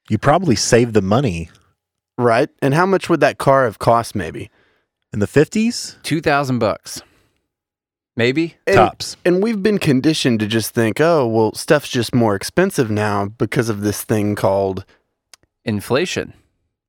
You 0.09 0.18
probably 0.18 0.57
save 0.57 0.92
the 0.92 1.02
money 1.02 1.50
Right? 2.20 2.48
And 2.61 2.74
how 2.74 2.85
much 2.85 3.09
would 3.09 3.20
that 3.20 3.38
car 3.38 3.64
have 3.64 3.78
cost? 3.78 4.16
Maybe 4.16 4.50
in 5.12 5.20
the 5.20 5.26
50s 5.26 6.02
two 6.02 6.20
thousand 6.20 6.59
bucks, 6.59 7.00
maybe. 8.16 8.57
And- 8.66 8.74
tops. 8.76 9.16
And 9.24 9.40
we've 9.40 9.62
been 9.62 9.78
conditioned 9.78 10.40
to 10.40 10.46
just 10.48 10.74
think, 10.74 11.00
oh, 11.00 11.26
well, 11.28 11.54
stuff's 11.54 11.88
just 11.88 12.12
more 12.12 12.35
expensive 12.35 12.90
now 12.90 13.26
because 13.26 13.68
of 13.68 13.83
this 13.83 14.02
thing 14.02 14.35
called 14.35 14.85
Inflation. 15.64 16.33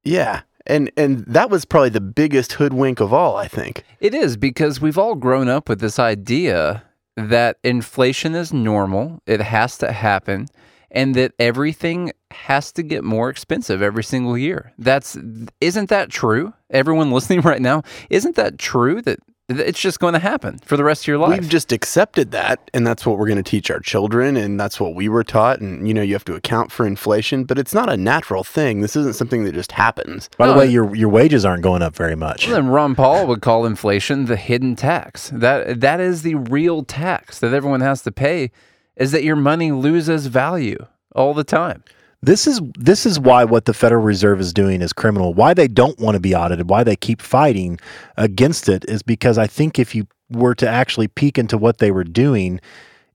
yeah. 0.04 0.42
And 0.70 0.92
and 0.96 1.26
that 1.26 1.50
was 1.50 1.66
probably 1.66 1.90
the 1.90 2.00
biggest 2.00 2.54
hoodwink 2.54 3.00
of 3.02 3.12
all, 3.12 3.36
I 3.36 3.48
think. 3.48 3.84
It 4.00 4.14
is 4.14 4.38
because 4.38 4.80
we've 4.80 5.00
all 5.00 5.16
grown 5.16 5.50
up 5.50 5.68
with 5.68 5.82
this 5.82 5.98
idea 5.98 6.84
that 7.18 7.58
inflation 7.64 8.36
is 8.36 8.54
normal, 8.54 9.22
it 9.26 9.42
has 9.42 9.78
to 9.80 9.92
happen, 9.92 10.48
and 10.92 11.16
that 11.16 11.34
everything 11.40 12.12
has 12.32 12.72
to 12.74 12.84
get 12.84 13.04
more 13.04 13.30
expensive 13.30 13.82
every 13.82 14.04
single 14.04 14.38
year. 14.38 14.72
That's 14.78 15.18
isn't 15.60 15.90
that 15.90 16.12
true? 16.12 16.54
Everyone 16.70 17.12
listening 17.20 17.42
right 17.42 17.62
now, 17.62 17.82
isn't 18.12 18.36
that 18.36 18.60
true 18.60 19.02
that 19.02 19.20
it's 19.50 19.80
just 19.80 20.00
going 20.00 20.14
to 20.14 20.20
happen 20.20 20.60
for 20.60 20.78
the 20.78 20.84
rest 20.84 21.04
of 21.04 21.08
your 21.08 21.18
life? 21.18 21.40
We've 21.40 21.50
just 21.50 21.72
accepted 21.72 22.32
that, 22.32 22.70
and 22.74 22.86
that's 22.86 23.06
what 23.06 23.18
we're 23.18 23.28
going 23.28 23.44
to 23.44 23.50
teach 23.50 23.72
our 23.72 23.80
children, 23.80 24.38
and 24.38 24.60
that's 24.60 24.80
what 24.80 24.96
we 24.96 25.10
were 25.10 25.24
taught. 25.24 25.60
And 25.60 25.88
you 25.88 25.94
know, 25.94 26.02
you 26.02 26.14
have 26.14 26.26
to 26.26 26.36
account 26.36 26.72
for 26.72 26.86
inflation, 26.86 27.44
but 27.44 27.58
it's 27.58 27.74
not 27.74 27.90
a 27.90 27.98
natural 27.98 28.44
thing. 28.44 28.82
This 28.82 28.96
isn't 28.96 29.16
something 29.16 29.44
that 29.46 29.54
just 29.54 29.72
happens. 29.72 30.30
By 30.38 30.48
the 30.48 30.54
way, 30.54 30.68
your 30.68 30.96
your 30.96 31.10
wages 31.10 31.46
aren't 31.46 31.64
going 31.64 31.82
up 31.82 31.96
very 31.96 32.16
much. 32.16 32.48
Well, 32.48 32.56
then 32.56 32.68
Ron 32.70 32.96
Paul 32.96 33.28
would 33.28 33.42
call 33.42 33.66
inflation 33.66 34.26
the 34.26 34.38
hidden 34.38 34.76
tax. 34.76 35.32
That 35.34 35.82
that 35.82 36.00
is 36.00 36.22
the 36.22 36.36
real 36.36 36.84
tax 36.84 37.40
that 37.40 37.54
everyone 37.54 37.82
has 37.82 38.02
to 38.04 38.12
pay 38.12 38.52
is 38.96 39.12
that 39.12 39.24
your 39.24 39.36
money 39.36 39.72
loses 39.72 40.28
value 40.28 40.86
all 41.16 41.34
the 41.34 41.44
time. 41.44 41.84
This 42.22 42.48
is 42.48 42.60
this 42.78 43.06
is 43.06 43.20
why 43.20 43.46
what 43.46 43.66
the 43.66 43.74
Federal 43.74 44.04
Reserve 44.04 44.42
is 44.42 44.52
doing 44.52 44.82
is 44.82 44.92
criminal. 44.92 45.34
Why 45.34 45.54
they 45.54 45.68
don't 45.68 45.98
want 46.00 46.16
to 46.16 46.20
be 46.20 46.36
audited, 46.36 46.70
why 46.70 46.84
they 46.84 46.98
keep 46.98 47.22
fighting 47.22 47.80
against 48.18 48.68
it 48.68 48.84
is 48.90 49.02
because 49.02 49.38
I 49.38 49.48
think 49.48 49.80
if 49.80 49.96
you 49.96 50.06
were 50.30 50.54
to 50.56 50.68
actually 50.68 51.08
peek 51.08 51.38
into 51.38 51.58
what 51.58 51.78
they 51.78 51.92
were 51.92 52.04
doing, 52.04 52.60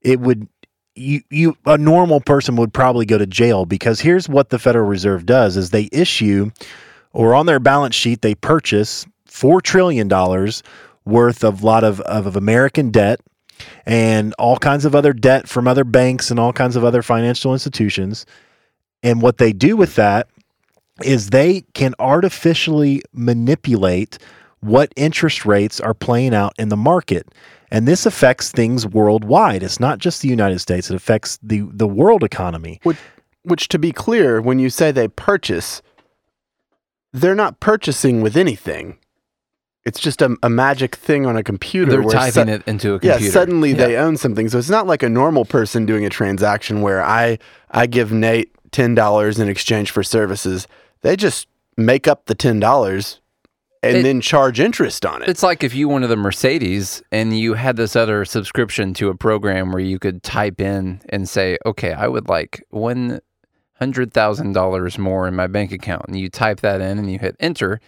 it 0.01 0.21
would 0.21 0.49
you 0.95 1.21
you 1.31 1.57
a 1.67 1.77
normal 1.77 2.21
person 2.21 2.57
would 2.57 2.73
probably 2.73 3.05
go 3.05 3.19
to 3.19 3.27
jail 3.27 3.67
because 3.67 4.01
here's 4.01 4.29
what 4.29 4.49
the 4.49 4.59
Federal 4.59 4.87
Reserve 4.87 5.27
does 5.27 5.57
is 5.59 5.71
they 5.71 5.91
issue 5.93 6.51
or 7.13 7.35
on 7.35 7.45
their 7.45 7.61
balance 7.61 7.95
sheet 7.95 8.23
they 8.23 8.35
purchase 8.35 9.07
4 9.27 9.61
trillion 9.61 10.09
dollars 10.09 10.63
worth 11.05 11.45
of 11.45 11.63
lot 11.63 11.85
of, 11.85 12.01
of 12.03 12.27
of 12.27 12.37
American 12.37 12.91
debt 12.91 13.21
and 13.85 14.35
all 14.39 14.57
kinds 14.57 14.87
of 14.87 14.95
other 14.95 15.13
debt 15.13 15.47
from 15.47 15.69
other 15.69 15.85
banks 15.85 16.31
and 16.31 16.41
all 16.41 16.53
kinds 16.55 16.75
of 16.75 16.85
other 16.85 17.03
financial 17.03 17.53
institutions. 17.53 18.25
And 19.05 19.23
what 19.23 19.39
they 19.39 19.53
do 19.53 19.77
with 19.77 19.95
that 19.95 20.27
is 21.05 21.31
they 21.31 21.61
can 21.75 21.95
artificially 21.99 23.03
manipulate 23.13 24.19
what 24.61 24.93
interest 24.97 25.45
rates 25.45 25.79
are 25.79 25.95
playing 25.95 26.35
out 26.35 26.55
in 26.59 26.71
the 26.71 26.77
market. 26.77 27.29
And 27.71 27.87
this 27.87 28.07
affects 28.07 28.51
things 28.51 28.87
worldwide. 28.87 29.63
It's 29.63 29.79
not 29.79 29.99
just 29.99 30.23
the 30.23 30.29
United 30.29 30.59
States, 30.61 30.91
it 30.91 30.97
affects 30.97 31.39
the, 31.43 31.69
the 31.71 31.87
world 31.87 32.25
economy. 32.25 32.81
Which, 32.83 32.97
which, 33.43 33.69
to 33.69 33.79
be 33.79 33.93
clear, 33.93 34.41
when 34.41 34.59
you 34.59 34.71
say 34.71 34.91
they 34.91 35.09
purchase, 35.09 35.83
they're 37.13 37.35
not 37.35 37.61
purchasing 37.61 38.23
with 38.23 38.37
anything. 38.37 38.99
It's 39.85 40.01
just 40.01 40.23
a, 40.23 40.35
a 40.43 40.49
magic 40.49 40.95
thing 40.95 41.27
on 41.27 41.37
a 41.37 41.43
computer. 41.43 41.91
They're 41.91 42.03
where 42.03 42.15
typing 42.15 42.47
su- 42.47 42.53
it 42.53 42.63
into 42.67 42.95
a 42.95 42.99
computer. 42.99 43.07
Yeah, 43.07 43.13
computer. 43.15 43.33
suddenly 43.33 43.71
Yeah. 43.73 43.77
they 43.87 43.97
own 43.97 44.17
something. 44.17 44.49
So 44.49 44.57
it's 44.59 44.71
not 44.71 44.87
like 44.87 45.03
a 45.03 45.11
normal 45.11 45.45
person 45.45 45.85
doing 45.85 46.07
a 46.07 46.11
transaction 46.11 46.81
where 46.81 47.03
I 47.03 47.39
I 47.71 47.87
give 47.87 48.11
Nate 48.11 48.54
ten 48.75 48.95
dollars 48.95 49.39
in 49.39 49.49
exchange 49.49 49.91
for 49.91 50.03
services. 50.03 50.67
They 51.03 51.17
just 51.17 51.47
make 51.77 52.07
up 52.09 52.27
the 52.27 52.35
ten 52.35 52.61
dollars 52.61 53.21
and 53.83 53.99
It- 53.99 54.03
then 54.03 54.21
charge 54.21 54.61
interest 54.61 55.05
on 55.07 55.23
it. 55.23 55.29
It's 55.29 55.43
like 55.43 55.63
if 55.63 55.75
you 55.75 55.89
wanted 55.89 56.11
a 56.11 56.17
Mercedes 56.17 57.03
and 57.13 57.39
you 57.39 57.55
had 57.55 57.77
this 57.77 57.95
other 57.97 58.25
subscription 58.25 58.93
to 58.95 59.09
a 59.11 59.15
program 59.15 59.71
where 59.73 59.83
you 59.83 59.99
could 59.99 60.23
type 60.23 60.61
in 60.61 61.01
and 61.11 61.29
say, 61.29 61.57
"Okay, 61.67 61.93
I 61.93 62.09
would 62.09 62.29
like 62.29 62.63
$100,000 63.81 64.99
more 64.99 65.27
in 65.29 65.35
my 65.37 65.47
bank 65.47 65.73
account. 65.73 66.07
And 66.09 66.19
you 66.19 66.29
type 66.29 66.61
that 66.61 66.81
in 66.81 66.99
and 66.99 67.11
you 67.11 67.19
hit 67.19 67.37
enter. 67.41 67.81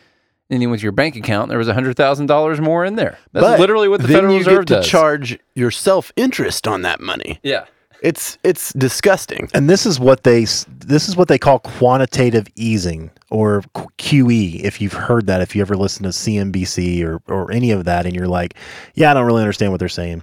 And 0.48 0.62
then 0.62 0.70
with 0.70 0.82
your 0.82 0.92
bank 0.92 1.16
account, 1.16 1.48
there 1.48 1.58
was 1.58 1.66
$100,000 1.68 2.60
more 2.60 2.84
in 2.84 2.94
there. 2.96 3.18
That's 3.32 3.44
But 3.46 3.58
literally 3.60 3.88
what 3.88 4.00
the 4.02 4.08
Federal 4.08 4.32
you 4.34 4.38
Reserve 4.40 4.66
get 4.66 4.66
to 4.68 4.74
does. 4.76 4.86
charge 4.88 5.38
yourself 5.54 6.12
interest 6.16 6.68
on 6.68 6.82
that 6.82 7.00
money. 7.00 7.40
yeah. 7.42 7.64
It's 8.02 8.38
it's 8.44 8.72
disgusting. 8.74 9.48
And 9.54 9.68
this 9.68 9.86
is 9.86 9.98
what 9.98 10.22
they 10.22 10.40
this 10.40 11.08
is 11.08 11.16
what 11.16 11.28
they 11.28 11.38
call 11.38 11.58
quantitative 11.60 12.46
easing 12.54 13.10
or 13.30 13.62
QE. 13.98 14.60
If 14.60 14.80
you've 14.80 14.92
heard 14.92 15.26
that, 15.26 15.40
if 15.40 15.56
you 15.56 15.62
ever 15.62 15.76
listen 15.76 16.02
to 16.04 16.10
CNBC 16.10 17.04
or 17.04 17.20
or 17.26 17.50
any 17.52 17.70
of 17.70 17.84
that, 17.84 18.06
and 18.06 18.14
you're 18.14 18.28
like, 18.28 18.54
yeah, 18.94 19.10
I 19.10 19.14
don't 19.14 19.26
really 19.26 19.42
understand 19.42 19.72
what 19.72 19.78
they're 19.78 19.88
saying. 19.88 20.22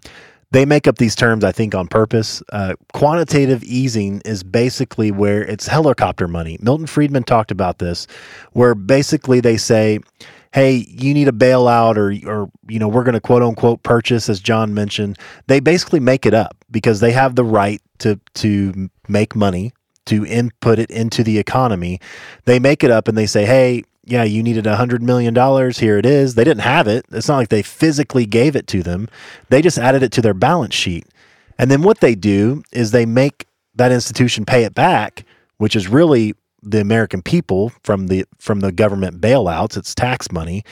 They 0.52 0.66
make 0.66 0.88
up 0.88 1.00
these 1.00 1.16
terms, 1.16 1.44
I 1.44 1.52
think, 1.52 1.74
on 1.74 1.88
purpose. 1.88 2.44
Uh, 2.52 2.76
quantitative 2.94 3.64
easing 3.64 4.22
is 4.24 4.44
basically 4.44 5.10
where 5.10 5.44
it's 5.44 5.66
helicopter 5.66 6.28
money. 6.28 6.60
Milton 6.62 6.86
Friedman 6.86 7.24
talked 7.24 7.50
about 7.50 7.80
this, 7.80 8.06
where 8.52 8.76
basically 8.76 9.40
they 9.40 9.58
say, 9.58 9.98
hey, 10.54 10.86
you 10.88 11.14
need 11.14 11.28
a 11.28 11.32
bailout 11.32 11.98
or 11.98 12.14
or 12.30 12.50
you 12.70 12.80
know, 12.80 12.88
we're 12.88 13.04
going 13.04 13.14
to 13.14 13.22
quote 13.22 13.42
unquote 13.42 13.84
purchase 13.84 14.30
as 14.30 14.40
John 14.40 14.74
mentioned. 14.74 15.18
They 15.48 15.60
basically 15.60 16.00
make 16.00 16.26
it 16.26 16.34
up 16.34 16.56
because 16.72 17.00
they 17.00 17.12
have 17.12 17.36
the 17.36 17.44
right 17.44 17.82
to 18.00 18.20
to 18.36 18.90
make 19.08 19.36
money, 19.36 19.74
to 20.06 20.26
input 20.26 20.80
it 20.80 20.90
into 20.90 21.24
the 21.24 21.40
economy. 21.40 22.00
They 22.46 22.60
make 22.60 22.84
it 22.84 22.92
up 22.92 23.08
and 23.08 23.18
they 23.18 23.26
say, 23.26 23.46
"Hey, 23.46 23.84
yeah, 24.06 24.24
you 24.24 24.42
needed 24.44 24.68
a 24.68 24.78
hundred 24.78 25.02
million 25.02 25.34
dollars. 25.34 25.80
Here 25.80 25.98
it 25.98 26.06
is." 26.06 26.36
They 26.36 26.44
didn't 26.44 26.62
have 26.62 26.88
it. 26.88 27.06
It's 27.12 27.28
not 27.28 27.38
like 27.38 27.50
they 27.50 27.64
physically 27.64 28.26
gave 28.26 28.56
it 28.56 28.68
to 28.68 28.84
them. 28.84 29.10
They 29.50 29.62
just 29.62 29.78
added 29.78 30.04
it 30.04 30.12
to 30.14 30.22
their 30.22 30.34
balance 30.34 30.76
sheet. 30.76 31.06
And 31.58 31.70
then 31.70 31.82
what 31.82 32.00
they 32.00 32.16
do 32.16 32.64
is 32.72 32.92
they 32.92 33.06
make 33.06 33.48
that 33.76 33.92
institution 33.92 34.46
pay 34.46 34.64
it 34.64 34.74
back, 34.74 35.26
which 35.58 35.76
is 35.76 35.88
really 35.88 36.34
the 36.64 36.82
American 36.82 37.22
people 37.22 37.72
from 37.84 38.08
the 38.08 38.26
from 38.40 38.62
the 38.62 38.72
government 38.72 39.22
bailouts. 39.22 39.78
It's 39.78 39.94
tax 39.94 40.32
money. 40.32 40.64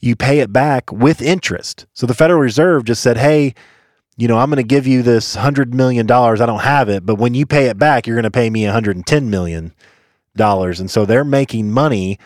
You 0.00 0.16
pay 0.16 0.40
it 0.40 0.52
back 0.52 0.92
with 0.92 1.22
interest. 1.22 1.86
So 1.94 2.06
the 2.06 2.14
Federal 2.14 2.40
Reserve 2.40 2.84
just 2.84 3.02
said, 3.02 3.16
"Hey, 3.16 3.54
you 4.16 4.28
know, 4.28 4.38
I'm 4.38 4.50
going 4.50 4.56
to 4.56 4.62
give 4.62 4.86
you 4.86 5.02
this 5.02 5.34
hundred 5.34 5.74
million 5.74 6.06
dollars. 6.06 6.40
I 6.40 6.46
don't 6.46 6.60
have 6.60 6.88
it, 6.88 7.06
but 7.06 7.16
when 7.16 7.34
you 7.34 7.46
pay 7.46 7.66
it 7.66 7.78
back, 7.78 8.06
you're 8.06 8.16
going 8.16 8.24
to 8.24 8.30
pay 8.30 8.50
me 8.50 8.64
110 8.64 9.30
million 9.30 9.72
dollars." 10.34 10.80
And 10.80 10.90
so 10.90 11.04
they're 11.06 11.24
making 11.24 11.70
money 11.70 12.18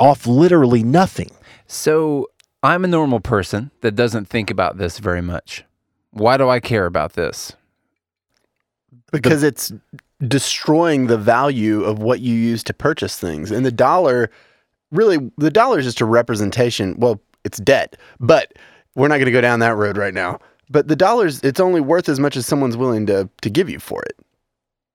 off 0.00 0.26
literally 0.26 0.82
nothing. 0.82 1.30
So 1.66 2.30
I'm 2.62 2.84
a 2.84 2.88
normal 2.88 3.20
person 3.20 3.70
that 3.80 3.92
doesn't 3.92 4.26
think 4.26 4.50
about 4.50 4.78
this 4.78 4.98
very 4.98 5.22
much. 5.22 5.64
Why 6.10 6.36
do 6.36 6.48
I 6.48 6.60
care 6.60 6.86
about 6.86 7.12
this? 7.12 7.52
because 9.12 9.42
it's 9.42 9.72
destroying 10.26 11.06
the 11.06 11.18
value 11.18 11.84
of 11.84 12.00
what 12.00 12.20
you 12.20 12.34
use 12.34 12.64
to 12.64 12.74
purchase 12.74 13.18
things. 13.18 13.50
And 13.50 13.64
the 13.64 13.72
dollar, 13.72 14.30
really, 14.90 15.30
the 15.38 15.50
dollar 15.50 15.78
is 15.78 15.84
just 15.84 16.00
a 16.00 16.04
representation. 16.04 16.98
Well, 16.98 17.20
it's 17.44 17.58
debt, 17.58 17.96
but 18.18 18.52
we're 18.94 19.08
not 19.08 19.16
going 19.16 19.26
to 19.26 19.32
go 19.32 19.40
down 19.40 19.60
that 19.60 19.76
road 19.76 19.96
right 19.96 20.14
now. 20.14 20.40
But 20.70 20.88
the 20.88 20.96
dollar's, 20.96 21.40
it's 21.42 21.60
only 21.60 21.80
worth 21.80 22.08
as 22.08 22.20
much 22.20 22.36
as 22.36 22.46
someone's 22.46 22.76
willing 22.76 23.06
to 23.06 23.28
to 23.40 23.50
give 23.50 23.70
you 23.70 23.78
for 23.78 24.02
it. 24.02 24.16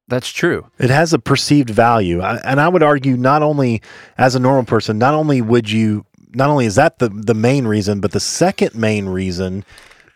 That's 0.07 0.29
true. 0.29 0.69
It 0.79 0.89
has 0.89 1.13
a 1.13 1.19
perceived 1.19 1.69
value, 1.69 2.21
and 2.21 2.59
I 2.59 2.67
would 2.67 2.83
argue 2.83 3.15
not 3.15 3.41
only 3.41 3.81
as 4.17 4.35
a 4.35 4.39
normal 4.39 4.65
person, 4.65 4.99
not 4.99 5.13
only 5.13 5.41
would 5.41 5.71
you, 5.71 6.05
not 6.35 6.49
only 6.49 6.65
is 6.65 6.75
that 6.75 6.99
the 6.99 7.09
the 7.09 7.33
main 7.33 7.65
reason, 7.65 8.01
but 8.01 8.11
the 8.11 8.19
second 8.19 8.75
main 8.75 9.07
reason 9.07 9.63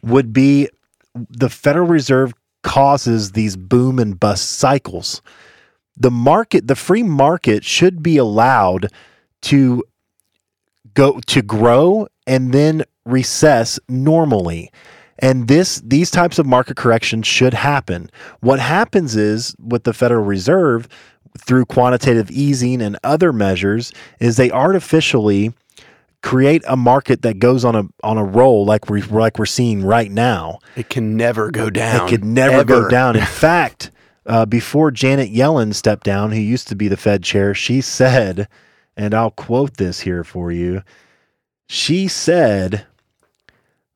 would 0.04 0.34
be 0.34 0.70
the 1.16 1.50
Federal 1.50 1.88
Reserve 1.88 2.34
causes 2.68 3.32
these 3.32 3.56
boom 3.56 3.98
and 3.98 4.20
bust 4.20 4.52
cycles. 4.60 5.22
The 5.96 6.12
market, 6.12 6.68
the 6.68 6.76
free 6.76 7.02
market, 7.02 7.64
should 7.64 8.04
be 8.04 8.18
allowed 8.18 8.90
to 9.44 9.84
go 10.94 11.22
to 11.28 11.42
grow 11.42 12.08
and 12.28 12.54
then 12.54 12.84
recess 13.06 13.80
normally. 13.88 14.70
And 15.20 15.48
this 15.48 15.82
these 15.84 16.12
types 16.12 16.40
of 16.40 16.46
market 16.46 16.76
corrections 16.76 17.26
should 17.26 17.54
happen. 17.54 18.12
What 18.42 18.60
happens 18.60 19.16
is 19.16 19.56
with 19.60 19.86
the 19.86 19.94
Federal 19.94 20.26
Reserve 20.26 20.90
through 21.40 21.66
quantitative 21.66 22.30
easing 22.30 22.82
and 22.82 23.00
other 23.04 23.32
measures 23.32 23.94
is 24.20 24.36
they 24.36 24.52
artificially 24.52 25.54
create 26.24 26.64
a 26.68 26.76
market 26.76 27.22
that 27.22 27.40
goes 27.40 27.64
on 27.64 27.76
a 27.76 27.84
on 28.04 28.18
a 28.18 28.24
roll 28.24 28.66
like 28.66 28.90
we 28.90 29.02
like 29.04 29.38
we're 29.38 29.46
seeing 29.46 29.84
right 29.84 30.12
now. 30.12 30.60
It 30.76 30.90
can 30.90 31.16
never 31.16 31.52
go 31.52 31.70
down. 31.70 32.08
It 32.08 32.10
could 32.10 32.26
never 32.26 32.64
go 32.64 32.90
down. 32.90 33.16
In 33.16 33.26
fact, 33.26 33.92
uh, 34.26 34.46
before 34.46 34.92
Janet 34.92 35.32
Yellen 35.32 35.74
stepped 35.74 36.04
down, 36.04 36.32
who 36.32 36.40
used 36.40 36.68
to 36.68 36.76
be 36.76 36.88
the 36.88 36.98
Fed 36.98 37.24
chair, 37.24 37.54
she 37.54 37.82
said, 37.82 38.48
and 38.96 39.14
I'll 39.14 39.32
quote 39.32 39.78
this 39.78 40.02
here 40.02 40.24
for 40.24 40.52
you. 40.52 40.84
She 41.68 42.08
said 42.08 42.86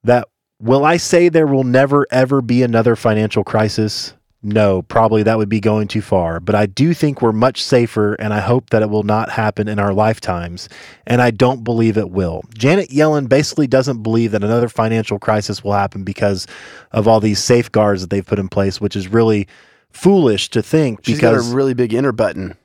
that, 0.03 0.27
Will 0.59 0.85
I 0.85 0.97
say 0.97 1.27
there 1.27 1.47
will 1.47 1.63
never, 1.63 2.05
ever 2.11 2.39
be 2.41 2.61
another 2.61 2.95
financial 2.95 3.43
crisis? 3.43 4.13
No, 4.43 4.81
probably 4.81 5.21
that 5.23 5.37
would 5.37 5.49
be 5.49 5.59
going 5.59 5.87
too 5.87 6.01
far. 6.01 6.39
But 6.39 6.55
I 6.55 6.65
do 6.65 6.95
think 6.95 7.21
we're 7.21 7.31
much 7.31 7.61
safer, 7.61 8.15
and 8.15 8.33
I 8.33 8.39
hope 8.39 8.71
that 8.71 8.81
it 8.81 8.89
will 8.89 9.03
not 9.03 9.29
happen 9.29 9.67
in 9.67 9.77
our 9.77 9.93
lifetimes. 9.93 10.67
And 11.05 11.21
I 11.21 11.29
don't 11.29 11.63
believe 11.63 11.95
it 11.95 12.09
will. 12.09 12.43
Janet 12.55 12.89
Yellen 12.89 13.29
basically 13.29 13.67
doesn't 13.67 14.01
believe 14.01 14.31
that 14.31 14.43
another 14.43 14.67
financial 14.67 15.19
crisis 15.19 15.63
will 15.63 15.73
happen 15.73 16.03
because 16.03 16.47
of 16.91 17.07
all 17.07 17.19
these 17.19 17.43
safeguards 17.43 18.01
that 18.01 18.09
they've 18.09 18.25
put 18.25 18.39
in 18.39 18.49
place, 18.49 18.81
which 18.81 18.95
is 18.95 19.07
really 19.07 19.47
foolish 19.91 20.49
to 20.49 20.63
think 20.63 21.01
She's 21.03 21.19
got 21.19 21.35
a 21.35 21.41
really 21.41 21.75
big 21.75 21.93
enter 21.93 22.11
button. 22.11 22.55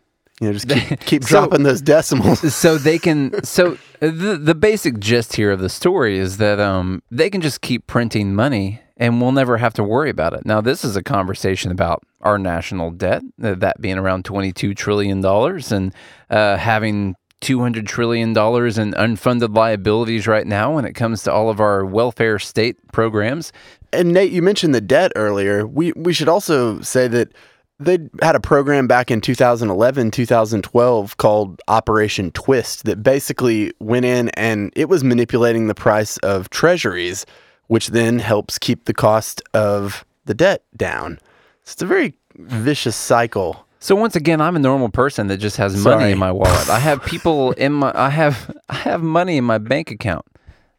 You 0.40 0.46
know, 0.48 0.52
just 0.54 0.68
keep, 0.68 1.00
keep 1.06 1.24
So- 1.24 1.28
dropping 1.46 1.62
those 1.64 1.82
decimals. 1.82 2.54
so 2.54 2.78
they 2.78 2.98
can 2.98 3.42
so 3.44 3.76
the 4.00 4.38
the 4.40 4.54
basic 4.54 4.98
gist 4.98 5.36
here 5.36 5.50
of 5.50 5.60
the 5.60 5.68
story 5.70 6.18
is 6.18 6.36
that 6.36 6.60
um 6.60 7.02
they 7.10 7.28
can 7.30 7.40
just 7.40 7.60
keep 7.62 7.86
printing 7.86 8.34
money 8.34 8.80
and 8.96 9.20
we'll 9.20 9.32
never 9.32 9.58
have 9.58 9.74
to 9.74 9.84
worry 9.84 10.10
about 10.10 10.32
it. 10.32 10.46
Now 10.46 10.60
this 10.60 10.84
is 10.84 10.96
a 10.96 11.02
conversation 11.02 11.70
about 11.70 12.02
our 12.20 12.38
national 12.38 12.90
debt, 12.90 13.22
uh, 13.42 13.54
that 13.54 13.80
being 13.80 13.98
around 13.98 14.24
22 14.24 14.74
trillion 14.74 15.20
dollars 15.20 15.72
and 15.72 15.94
uh, 16.30 16.56
having 16.56 17.14
200 17.40 17.86
trillion 17.86 18.32
dollars 18.32 18.78
in 18.78 18.92
unfunded 18.92 19.54
liabilities 19.54 20.26
right 20.26 20.46
now 20.46 20.74
when 20.74 20.84
it 20.84 20.94
comes 20.94 21.22
to 21.22 21.32
all 21.32 21.50
of 21.50 21.60
our 21.60 21.84
welfare 21.84 22.38
state 22.38 22.76
programs. 22.92 23.52
And 23.92 24.12
Nate, 24.12 24.32
you 24.32 24.42
mentioned 24.42 24.74
the 24.74 24.80
debt 24.80 25.12
earlier. 25.16 25.66
We 25.66 25.92
we 25.92 26.12
should 26.12 26.28
also 26.28 26.80
say 26.80 27.08
that 27.08 27.32
they 27.78 27.98
had 28.22 28.34
a 28.34 28.40
program 28.40 28.86
back 28.86 29.10
in 29.10 29.20
2011, 29.20 30.10
2012 30.10 31.16
called 31.18 31.60
Operation 31.68 32.30
Twist 32.30 32.84
that 32.84 33.02
basically 33.02 33.72
went 33.80 34.06
in 34.06 34.30
and 34.30 34.72
it 34.74 34.88
was 34.88 35.04
manipulating 35.04 35.66
the 35.66 35.74
price 35.74 36.16
of 36.18 36.48
treasuries, 36.48 37.26
which 37.68 37.88
then 37.88 38.18
helps 38.18 38.58
keep 38.58 38.84
the 38.84 38.94
cost 38.94 39.42
of 39.54 40.04
the 40.24 40.34
debt 40.34 40.62
down. 40.76 41.18
It's 41.62 41.80
a 41.82 41.86
very 41.86 42.14
vicious 42.36 42.96
cycle. 42.96 43.66
So 43.78 43.94
once 43.94 44.16
again, 44.16 44.40
I'm 44.40 44.56
a 44.56 44.60
normal 44.60 44.88
person 44.88 45.26
that 45.28 45.38
just 45.38 45.56
has 45.58 45.74
money 45.82 46.00
Sorry. 46.02 46.12
in 46.12 46.18
my 46.18 46.32
wallet. 46.32 46.68
I 46.68 46.78
have 46.78 47.04
people 47.04 47.52
in 47.64 47.72
my 47.72 47.92
I 47.94 48.10
have 48.10 48.56
I 48.68 48.74
have 48.76 49.02
money 49.02 49.36
in 49.36 49.44
my 49.44 49.58
bank 49.58 49.90
account. 49.90 50.24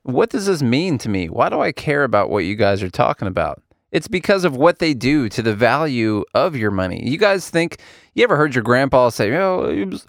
What 0.03 0.29
does 0.29 0.45
this 0.45 0.61
mean 0.61 0.97
to 0.99 1.09
me? 1.09 1.27
Why 1.29 1.49
do 1.49 1.59
I 1.59 1.71
care 1.71 2.03
about 2.03 2.29
what 2.29 2.45
you 2.45 2.55
guys 2.55 2.81
are 2.81 2.89
talking 2.89 3.27
about? 3.27 3.61
It's 3.91 4.07
because 4.07 4.43
of 4.45 4.55
what 4.55 4.79
they 4.79 4.93
do 4.93 5.29
to 5.29 5.41
the 5.41 5.55
value 5.55 6.23
of 6.33 6.55
your 6.55 6.71
money. 6.71 7.01
You 7.07 7.17
guys 7.17 7.49
think 7.49 7.79
you 8.13 8.23
ever 8.23 8.35
heard 8.35 8.55
your 8.55 8.63
grandpa 8.63 9.09
say, 9.09 9.33
"Oh, 9.35 9.99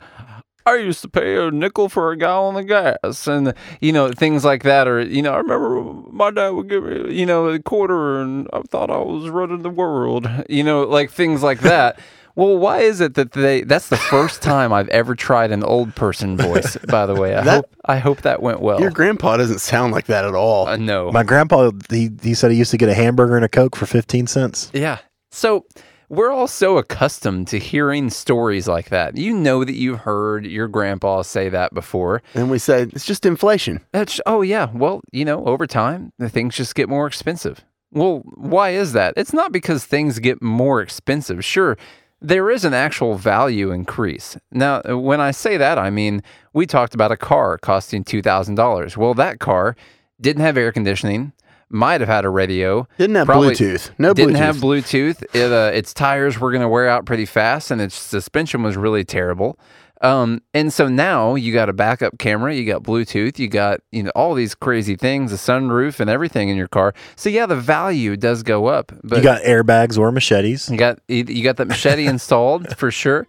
I 0.73 0.77
used 0.77 1.03
to 1.03 1.09
pay 1.09 1.37
a 1.37 1.51
nickel 1.51 1.89
for 1.89 2.11
a 2.13 2.17
gallon 2.17 2.57
of 2.57 2.67
gas," 2.67 3.27
and 3.27 3.55
you 3.81 3.93
know 3.93 4.11
things 4.13 4.45
like 4.45 4.63
that, 4.65 4.87
or 4.89 5.01
you 5.01 5.23
know, 5.23 5.33
I 5.33 5.39
remember 5.39 5.83
my 6.13 6.31
dad 6.31 6.51
would 6.51 6.69
give 6.69 6.85
me, 6.85 7.15
you 7.15 7.27
know, 7.27 7.49
a 7.49 7.59
quarter, 7.59 8.21
and 8.21 8.49
I 8.53 8.61
thought 8.63 8.91
I 8.91 8.99
was 8.99 9.29
running 9.31 9.63
the 9.63 9.71
world, 9.71 10.29
you 10.49 10.63
know, 10.65 10.83
like 10.85 11.11
things 11.11 11.43
like 11.43 11.61
that. 11.61 11.99
Well, 12.39 12.57
why 12.57 12.83
is 12.83 13.01
it 13.01 13.15
that 13.15 13.33
they? 13.33 13.63
That's 13.63 13.89
the 13.89 13.97
first 13.97 14.43
time 14.43 14.73
I've 14.73 14.89
ever 14.91 15.17
tried 15.17 15.51
an 15.51 15.65
old 15.65 15.97
person 15.97 16.37
voice. 16.37 16.77
By 16.89 17.05
the 17.05 17.17
way, 17.17 17.35
I 17.35 17.43
That- 17.43 17.55
hope 17.57 17.71
I 17.85 17.99
hope 17.99 18.21
that 18.23 18.41
went 18.41 18.61
well. 18.61 18.81
Your 18.81 18.93
grandpa 18.93 19.39
doesn't 19.39 19.59
sound 19.59 19.93
like 19.93 20.07
that 20.07 20.25
at 20.25 20.37
all. 20.37 20.69
uh, 20.69 20.77
no, 20.77 21.11
my 21.11 21.25
grandpa, 21.25 21.73
he, 21.91 22.11
he 22.23 22.35
said 22.35 22.53
he 22.53 22.57
used 22.57 22.71
to 22.71 22.77
get 22.79 22.89
a 22.89 22.95
hamburger 22.95 23.35
and 23.35 23.45
a 23.45 23.49
Coke 23.49 23.75
for 23.75 23.87
15 23.87 24.29
cents. 24.29 24.71
Yeah. 24.73 24.99
So 25.33 25.67
we're 26.09 26.31
all 26.31 26.47
so 26.47 26.79
accustomed 26.79 27.49
to 27.49 27.59
hearing 27.59 28.11
stories 28.11 28.67
like 28.67 28.89
that. 28.91 29.17
You 29.17 29.35
know 29.35 29.65
that 29.65 29.75
you've 29.75 30.01
heard 30.01 30.47
your 30.47 30.69
grandpa 30.69 31.23
say 31.23 31.49
that 31.49 31.75
before. 31.75 32.23
and 32.35 32.51
we 32.51 32.59
say 32.59 32.83
it's 32.83 33.05
just 33.05 33.27
inflation. 33.27 33.81
That's 33.93 34.21
oh 34.27 34.43
yeah. 34.43 34.69
Well, 34.73 35.01
you 35.13 35.25
know, 35.25 35.45
over 35.45 35.67
time 35.67 36.13
the 36.19 36.29
things 36.29 36.57
just 36.57 36.75
get 36.75 36.89
more 36.89 37.07
expensive. 37.07 37.65
Well, 37.91 38.23
why 38.35 38.71
is 38.71 38.93
that? 38.93 39.15
It's 39.17 39.33
not 39.33 39.53
because 39.53 39.85
things 39.85 40.19
get 40.19 40.43
more 40.43 40.83
expensive. 40.83 41.45
Sure, 41.45 41.77
there 42.21 42.51
is 42.51 42.65
an 42.65 42.75
actual 42.75 43.15
value 43.17 43.71
increase. 43.71 44.37
Now, 44.51 44.83
when 44.83 45.21
I 45.21 45.31
say 45.31 45.57
that, 45.57 45.79
I 45.79 45.91
mean 45.91 46.23
we 46.53 46.67
talked 46.67 46.95
about 46.95 47.13
a 47.13 47.17
car 47.17 47.59
costing 47.59 48.05
$2,000. 48.05 48.97
Well, 48.97 49.15
that 49.15 49.39
car 49.39 49.77
didn't 50.21 50.43
have 50.43 50.57
air 50.57 50.73
conditioning, 50.73 51.33
might 51.71 52.01
have 52.01 52.09
had 52.09 52.25
a 52.25 52.31
radio. 52.31 52.87
Didn't 52.99 53.17
have 53.17 53.27
Probably 53.27 53.55
Bluetooth. 53.55 53.91
No 53.99 54.15
didn't 54.15 54.35
Bluetooth. 54.35 54.39
have 54.39 54.57
Bluetooth. 54.57 55.23
It, 55.35 55.53
uh, 55.53 55.71
its 55.75 55.93
tires 55.93 56.39
were 56.39 56.51
going 56.51 56.63
to 56.63 56.69
wear 56.69 56.89
out 56.89 57.07
pretty 57.07 57.27
fast, 57.27 57.71
and 57.71 57.81
its 57.81 57.95
suspension 57.95 58.63
was 58.63 58.77
really 58.77 59.05
terrible. 59.05 59.59
Um, 60.01 60.43
and 60.55 60.73
so 60.73 60.89
now 60.89 61.35
you 61.35 61.53
got 61.53 61.69
a 61.69 61.73
backup 61.73 62.19
camera, 62.19 62.55
you 62.55 62.65
got 62.65 62.85
Bluetooth, 62.85 63.39
you 63.39 63.49
got 63.49 63.81
you 63.91 64.05
know 64.05 64.13
all 64.15 64.35
these 64.35 64.55
crazy 64.55 64.95
things, 64.95 65.33
a 65.33 65.37
sunroof, 65.37 65.99
and 65.99 66.09
everything 66.09 66.49
in 66.49 66.57
your 66.57 66.69
car. 66.69 66.95
So 67.17 67.29
yeah, 67.29 67.47
the 67.47 67.57
value 67.57 68.17
does 68.17 68.45
go 68.45 68.67
up. 68.67 68.93
But 69.03 69.17
you 69.17 69.23
got 69.25 69.43
airbags 69.43 69.99
or 69.99 70.13
machetes. 70.13 70.71
you 70.71 70.77
got 70.77 71.01
you 71.09 71.25
you 71.27 71.43
got 71.43 71.57
that 71.57 71.67
machete 71.67 72.07
installed 72.15 72.77
for 72.77 72.93
sure. 72.93 73.27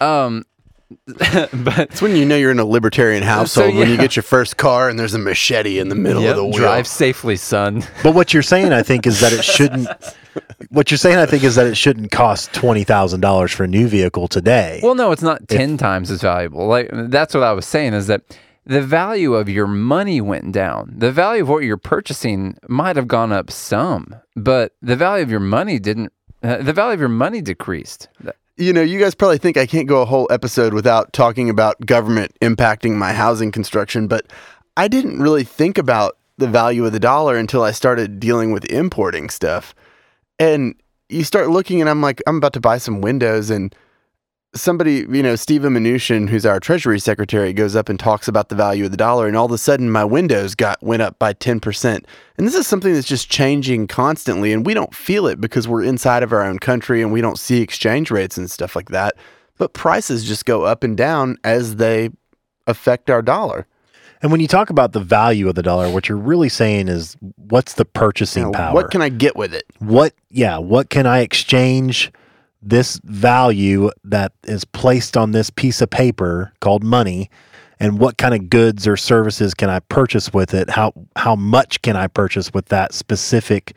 Um, 0.00 0.44
but 1.06 1.90
It's 1.90 2.00
when 2.00 2.14
you 2.14 2.24
know 2.24 2.36
you're 2.36 2.52
in 2.52 2.60
a 2.60 2.64
libertarian 2.64 3.22
household 3.22 3.74
when 3.74 3.90
you 3.90 3.96
get 3.96 4.14
your 4.14 4.22
first 4.22 4.56
car 4.56 4.88
and 4.88 4.98
there's 4.98 5.14
a 5.14 5.18
machete 5.18 5.78
in 5.78 5.88
the 5.88 5.96
middle 5.96 6.22
yep, 6.22 6.32
of 6.32 6.36
the 6.36 6.44
wheel. 6.44 6.54
drive 6.58 6.86
safely, 6.86 7.36
son. 7.36 7.82
But 8.04 8.14
what 8.14 8.32
you're 8.32 8.42
saying, 8.42 8.72
I 8.72 8.82
think, 8.82 9.06
is 9.06 9.20
that 9.20 9.32
it 9.32 9.44
shouldn't. 9.44 9.88
What 10.68 10.90
you're 10.90 10.98
saying, 10.98 11.16
I 11.16 11.24
think, 11.24 11.44
is 11.44 11.54
that 11.54 11.66
it 11.66 11.78
shouldn't 11.78 12.10
cost 12.10 12.52
twenty 12.52 12.84
thousand 12.84 13.22
dollars 13.22 13.52
for 13.52 13.64
a 13.64 13.66
new 13.66 13.88
vehicle 13.88 14.28
today. 14.28 14.80
Well, 14.82 14.94
no, 14.94 15.10
it's 15.10 15.22
not 15.22 15.48
10 15.48 15.78
times 15.78 16.10
as 16.10 16.20
valuable. 16.20 16.66
Like 16.66 16.90
that's 16.92 17.32
what 17.32 17.42
I 17.42 17.52
was 17.52 17.64
saying 17.64 17.94
is 17.94 18.06
that 18.08 18.20
the 18.66 18.82
value 18.82 19.34
of 19.34 19.48
your 19.48 19.66
money 19.66 20.20
went 20.20 20.52
down. 20.52 20.92
The 20.94 21.10
value 21.10 21.42
of 21.42 21.48
what 21.48 21.62
you're 21.62 21.78
purchasing 21.78 22.58
might 22.68 22.96
have 22.96 23.08
gone 23.08 23.32
up 23.32 23.50
some, 23.50 24.14
but 24.34 24.74
the 24.82 24.96
value 24.96 25.22
of 25.22 25.30
your 25.30 25.40
money 25.40 25.78
didn't 25.78 26.12
uh, 26.42 26.58
the 26.58 26.72
value 26.74 26.94
of 26.94 27.00
your 27.00 27.08
money 27.08 27.40
decreased. 27.40 28.08
You 28.56 28.72
know, 28.72 28.82
you 28.82 28.98
guys 28.98 29.14
probably 29.14 29.38
think 29.38 29.56
I 29.56 29.66
can't 29.66 29.86
go 29.86 30.00
a 30.00 30.06
whole 30.06 30.26
episode 30.30 30.72
without 30.72 31.12
talking 31.12 31.50
about 31.50 31.84
government 31.84 32.32
impacting 32.40 32.94
my 32.94 33.12
housing 33.12 33.52
construction, 33.52 34.08
but 34.08 34.26
I 34.76 34.88
didn't 34.88 35.20
really 35.20 35.44
think 35.44 35.78
about 35.78 36.16
the 36.38 36.46
value 36.46 36.84
of 36.84 36.92
the 36.92 37.00
dollar 37.00 37.36
until 37.36 37.62
I 37.62 37.70
started 37.70 38.18
dealing 38.20 38.52
with 38.52 38.64
importing 38.70 39.30
stuff. 39.30 39.74
And 40.38 40.74
you 41.08 41.24
start 41.24 41.50
looking, 41.50 41.80
and 41.80 41.88
I'm 41.88 42.02
like, 42.02 42.22
I'm 42.26 42.36
about 42.36 42.52
to 42.54 42.60
buy 42.60 42.78
some 42.78 43.00
windows, 43.00 43.50
and 43.50 43.74
somebody, 44.60 45.06
you 45.10 45.22
know, 45.22 45.36
Steven 45.36 45.72
Mnuchin, 45.74 46.28
who's 46.28 46.44
our 46.46 46.60
Treasury 46.60 46.98
Secretary, 46.98 47.52
goes 47.52 47.74
up 47.76 47.88
and 47.88 47.98
talks 47.98 48.28
about 48.28 48.48
the 48.48 48.54
value 48.54 48.84
of 48.86 48.90
the 48.90 48.96
dollar, 48.96 49.26
and 49.26 49.36
all 49.36 49.46
of 49.46 49.52
a 49.52 49.58
sudden 49.58 49.90
my 49.90 50.04
windows 50.04 50.54
got 50.54 50.82
went 50.82 51.02
up 51.02 51.18
by 51.18 51.32
ten 51.32 51.60
percent. 51.60 52.06
And 52.38 52.46
this 52.46 52.54
is 52.54 52.66
something 52.66 52.92
that's 52.92 53.06
just 53.06 53.30
changing 53.30 53.86
constantly, 53.86 54.52
and 54.52 54.66
we 54.66 54.74
don't 54.74 54.94
feel 54.94 55.26
it 55.26 55.40
because 55.40 55.66
we're 55.68 55.82
inside 55.84 56.22
of 56.22 56.32
our 56.32 56.42
own 56.44 56.58
country 56.58 57.02
and 57.02 57.12
we 57.12 57.20
don't 57.20 57.38
see 57.38 57.60
exchange 57.62 58.10
rates 58.10 58.36
and 58.36 58.50
stuff 58.50 58.76
like 58.76 58.90
that. 58.90 59.16
But 59.58 59.72
prices 59.72 60.24
just 60.24 60.44
go 60.44 60.64
up 60.64 60.84
and 60.84 60.96
down 60.96 61.38
as 61.42 61.76
they 61.76 62.10
affect 62.66 63.08
our 63.10 63.22
dollar. 63.22 63.66
and 64.22 64.30
when 64.32 64.40
you 64.40 64.48
talk 64.48 64.70
about 64.70 64.92
the 64.92 65.00
value 65.00 65.48
of 65.48 65.54
the 65.54 65.62
dollar, 65.62 65.88
what 65.90 66.08
you're 66.08 66.18
really 66.18 66.48
saying 66.48 66.88
is, 66.88 67.16
what's 67.36 67.74
the 67.74 67.84
purchasing 67.84 68.50
Now, 68.50 68.58
power? 68.58 68.74
what 68.74 68.90
can 68.90 69.00
I 69.02 69.08
get 69.08 69.36
with 69.36 69.54
it? 69.54 69.64
what 69.78 70.14
yeah 70.30 70.58
what 70.58 70.90
can 70.90 71.06
i 71.06 71.20
exchange 71.20 72.10
this 72.62 73.00
value 73.04 73.90
that 74.04 74.32
is 74.44 74.64
placed 74.64 75.16
on 75.16 75.32
this 75.32 75.50
piece 75.50 75.80
of 75.80 75.90
paper 75.90 76.52
called 76.60 76.82
money 76.82 77.30
and 77.78 77.98
what 77.98 78.16
kind 78.16 78.34
of 78.34 78.48
goods 78.48 78.86
or 78.86 78.96
services 78.96 79.52
can 79.54 79.68
i 79.68 79.78
purchase 79.80 80.32
with 80.32 80.54
it? 80.54 80.70
How 80.70 80.92
how 81.16 81.36
much 81.36 81.82
can 81.82 81.94
i 81.96 82.06
purchase 82.06 82.52
with 82.54 82.66
that 82.66 82.94
specific 82.94 83.74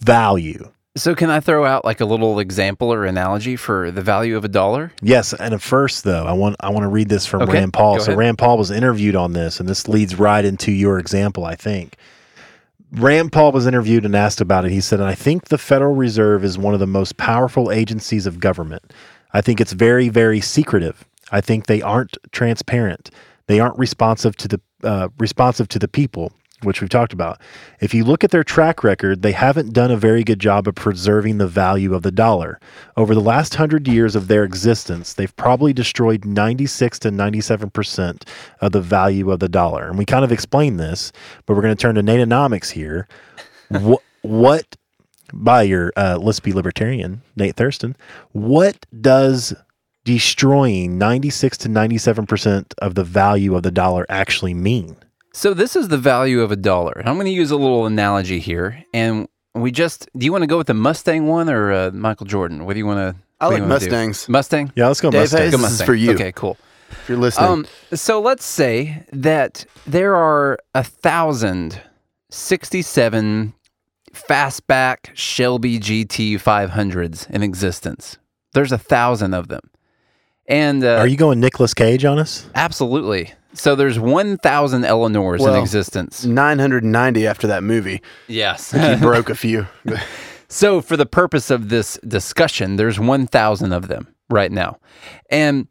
value? 0.00 0.70
So 0.96 1.16
can 1.16 1.28
I 1.28 1.40
throw 1.40 1.64
out 1.64 1.84
like 1.84 2.00
a 2.00 2.04
little 2.04 2.38
example 2.38 2.92
or 2.92 3.04
analogy 3.04 3.56
for 3.56 3.90
the 3.90 4.00
value 4.00 4.36
of 4.36 4.44
a 4.44 4.48
dollar? 4.48 4.92
yes 5.02 5.32
and 5.34 5.52
at 5.52 5.60
first 5.60 6.04
though 6.04 6.24
i 6.24 6.32
want 6.32 6.56
i 6.60 6.70
want 6.70 6.84
to 6.84 6.88
read 6.88 7.08
this 7.08 7.26
from 7.26 7.42
Okay, 7.42 7.52
rand 7.52 7.72
paul. 7.72 7.98
so 8.00 8.14
rand 8.14 8.38
paul 8.38 8.56
was 8.56 8.70
interviewed 8.70 9.16
on 9.16 9.32
this 9.32 9.60
and 9.60 9.68
this 9.68 9.88
leads 9.88 10.16
right 10.18 10.44
into 10.44 10.70
your 10.72 10.98
example 10.98 11.44
i 11.44 11.54
think 11.56 11.96
Rand 12.96 13.32
Paul 13.32 13.50
was 13.50 13.66
interviewed 13.66 14.04
and 14.04 14.14
asked 14.14 14.40
about 14.40 14.64
it. 14.64 14.70
He 14.70 14.80
said, 14.80 15.00
I 15.00 15.14
think 15.14 15.48
the 15.48 15.58
Federal 15.58 15.94
Reserve 15.94 16.44
is 16.44 16.56
one 16.56 16.74
of 16.74 16.80
the 16.80 16.86
most 16.86 17.16
powerful 17.16 17.72
agencies 17.72 18.24
of 18.24 18.38
government. 18.38 18.92
I 19.32 19.40
think 19.40 19.60
it's 19.60 19.72
very, 19.72 20.08
very 20.08 20.40
secretive. 20.40 21.04
I 21.32 21.40
think 21.40 21.66
they 21.66 21.82
aren't 21.82 22.16
transparent. 22.30 23.10
They 23.48 23.58
aren't 23.58 23.78
responsive 23.78 24.36
to 24.36 24.48
the 24.48 24.60
uh, 24.84 25.08
responsive 25.18 25.66
to 25.68 25.78
the 25.78 25.88
people, 25.88 26.32
which 26.64 26.80
we've 26.80 26.90
talked 26.90 27.12
about. 27.12 27.40
If 27.80 27.94
you 27.94 28.04
look 28.04 28.24
at 28.24 28.30
their 28.30 28.44
track 28.44 28.82
record, 28.82 29.22
they 29.22 29.32
haven't 29.32 29.72
done 29.72 29.90
a 29.90 29.96
very 29.96 30.24
good 30.24 30.38
job 30.38 30.66
of 30.66 30.74
preserving 30.74 31.38
the 31.38 31.46
value 31.46 31.94
of 31.94 32.02
the 32.02 32.10
dollar. 32.10 32.58
Over 32.96 33.14
the 33.14 33.20
last 33.20 33.54
hundred 33.54 33.86
years 33.86 34.16
of 34.16 34.28
their 34.28 34.44
existence, 34.44 35.12
they've 35.12 35.34
probably 35.36 35.72
destroyed 35.72 36.24
96 36.24 36.98
to 37.00 37.10
97 37.10 37.70
percent 37.70 38.24
of 38.60 38.72
the 38.72 38.80
value 38.80 39.30
of 39.30 39.40
the 39.40 39.48
dollar. 39.48 39.88
And 39.88 39.98
we 39.98 40.04
kind 40.04 40.24
of 40.24 40.32
explained 40.32 40.80
this, 40.80 41.12
but 41.46 41.54
we're 41.54 41.62
going 41.62 41.76
to 41.76 41.80
turn 41.80 41.94
to 41.94 42.02
Natonomics 42.02 42.70
here. 42.70 43.06
what, 43.68 44.02
what 44.22 44.76
by 45.32 45.62
your 45.62 45.92
uh, 45.96 46.18
let's 46.20 46.40
be 46.40 46.52
libertarian, 46.52 47.22
Nate 47.36 47.56
Thurston, 47.56 47.96
what 48.32 48.86
does 49.00 49.54
destroying 50.04 50.98
96 50.98 51.58
to 51.58 51.68
97 51.68 52.26
percent 52.26 52.74
of 52.78 52.94
the 52.94 53.04
value 53.04 53.54
of 53.54 53.62
the 53.62 53.70
dollar 53.70 54.06
actually 54.08 54.54
mean? 54.54 54.96
So 55.36 55.52
this 55.52 55.74
is 55.74 55.88
the 55.88 55.98
value 55.98 56.40
of 56.42 56.52
a 56.52 56.56
dollar. 56.56 57.02
I'm 57.04 57.14
going 57.16 57.26
to 57.26 57.32
use 57.32 57.50
a 57.50 57.56
little 57.56 57.86
analogy 57.86 58.38
here. 58.38 58.84
And 58.94 59.26
we 59.52 59.72
just, 59.72 60.08
do 60.16 60.24
you 60.24 60.30
want 60.30 60.42
to 60.42 60.46
go 60.46 60.56
with 60.56 60.68
the 60.68 60.74
Mustang 60.74 61.26
one 61.26 61.48
or 61.50 61.72
uh, 61.72 61.90
Michael 61.92 62.26
Jordan? 62.26 62.64
What 62.64 62.74
do 62.74 62.78
you 62.78 62.86
want 62.86 62.98
to? 63.16 63.20
I 63.40 63.46
like 63.48 63.56
you 63.58 63.62
do? 63.64 63.68
Mustangs. 63.68 64.28
Mustang? 64.28 64.72
Yeah, 64.76 64.86
let's 64.86 65.00
go 65.00 65.10
Dave 65.10 65.22
Mustang. 65.22 65.40
Hayes? 65.42 65.50
Go 65.50 65.58
This 65.58 65.72
is 65.72 65.82
for 65.82 65.94
you. 65.94 66.12
Okay, 66.12 66.30
cool. 66.32 66.56
If 66.90 67.08
you're 67.08 67.18
listening, 67.18 67.50
Um, 67.50 67.66
so 67.92 68.20
let's 68.20 68.44
say 68.44 69.04
that 69.12 69.66
there 69.86 70.14
are 70.14 70.56
a 70.74 70.84
thousand 70.84 71.80
sixty-seven 72.30 73.54
fastback 74.12 75.10
Shelby 75.14 75.80
GT 75.80 76.34
500s 76.40 77.28
in 77.30 77.42
existence. 77.42 78.18
There's 78.52 78.70
a 78.70 78.78
thousand 78.78 79.34
of 79.34 79.48
them. 79.48 79.62
And 80.46 80.84
uh, 80.84 80.98
Are 80.98 81.08
you 81.08 81.16
going 81.16 81.40
Nicolas 81.40 81.74
Cage 81.74 82.04
on 82.04 82.18
us? 82.20 82.46
absolutely. 82.54 83.32
So 83.54 83.74
there's 83.76 83.98
1,000 83.98 84.84
Eleanors 84.84 85.44
in 85.44 85.54
existence. 85.54 86.24
990 86.24 87.26
after 87.26 87.46
that 87.46 87.62
movie. 87.62 88.02
Yes. 88.26 88.72
He 88.72 88.96
broke 89.00 89.30
a 89.30 89.34
few. 89.34 89.66
So, 90.46 90.80
for 90.80 90.96
the 90.96 91.06
purpose 91.06 91.50
of 91.50 91.68
this 91.68 91.98
discussion, 92.06 92.76
there's 92.76 93.00
1,000 93.00 93.72
of 93.72 93.88
them 93.88 94.14
right 94.30 94.52
now. 94.52 94.78
And 95.28 95.66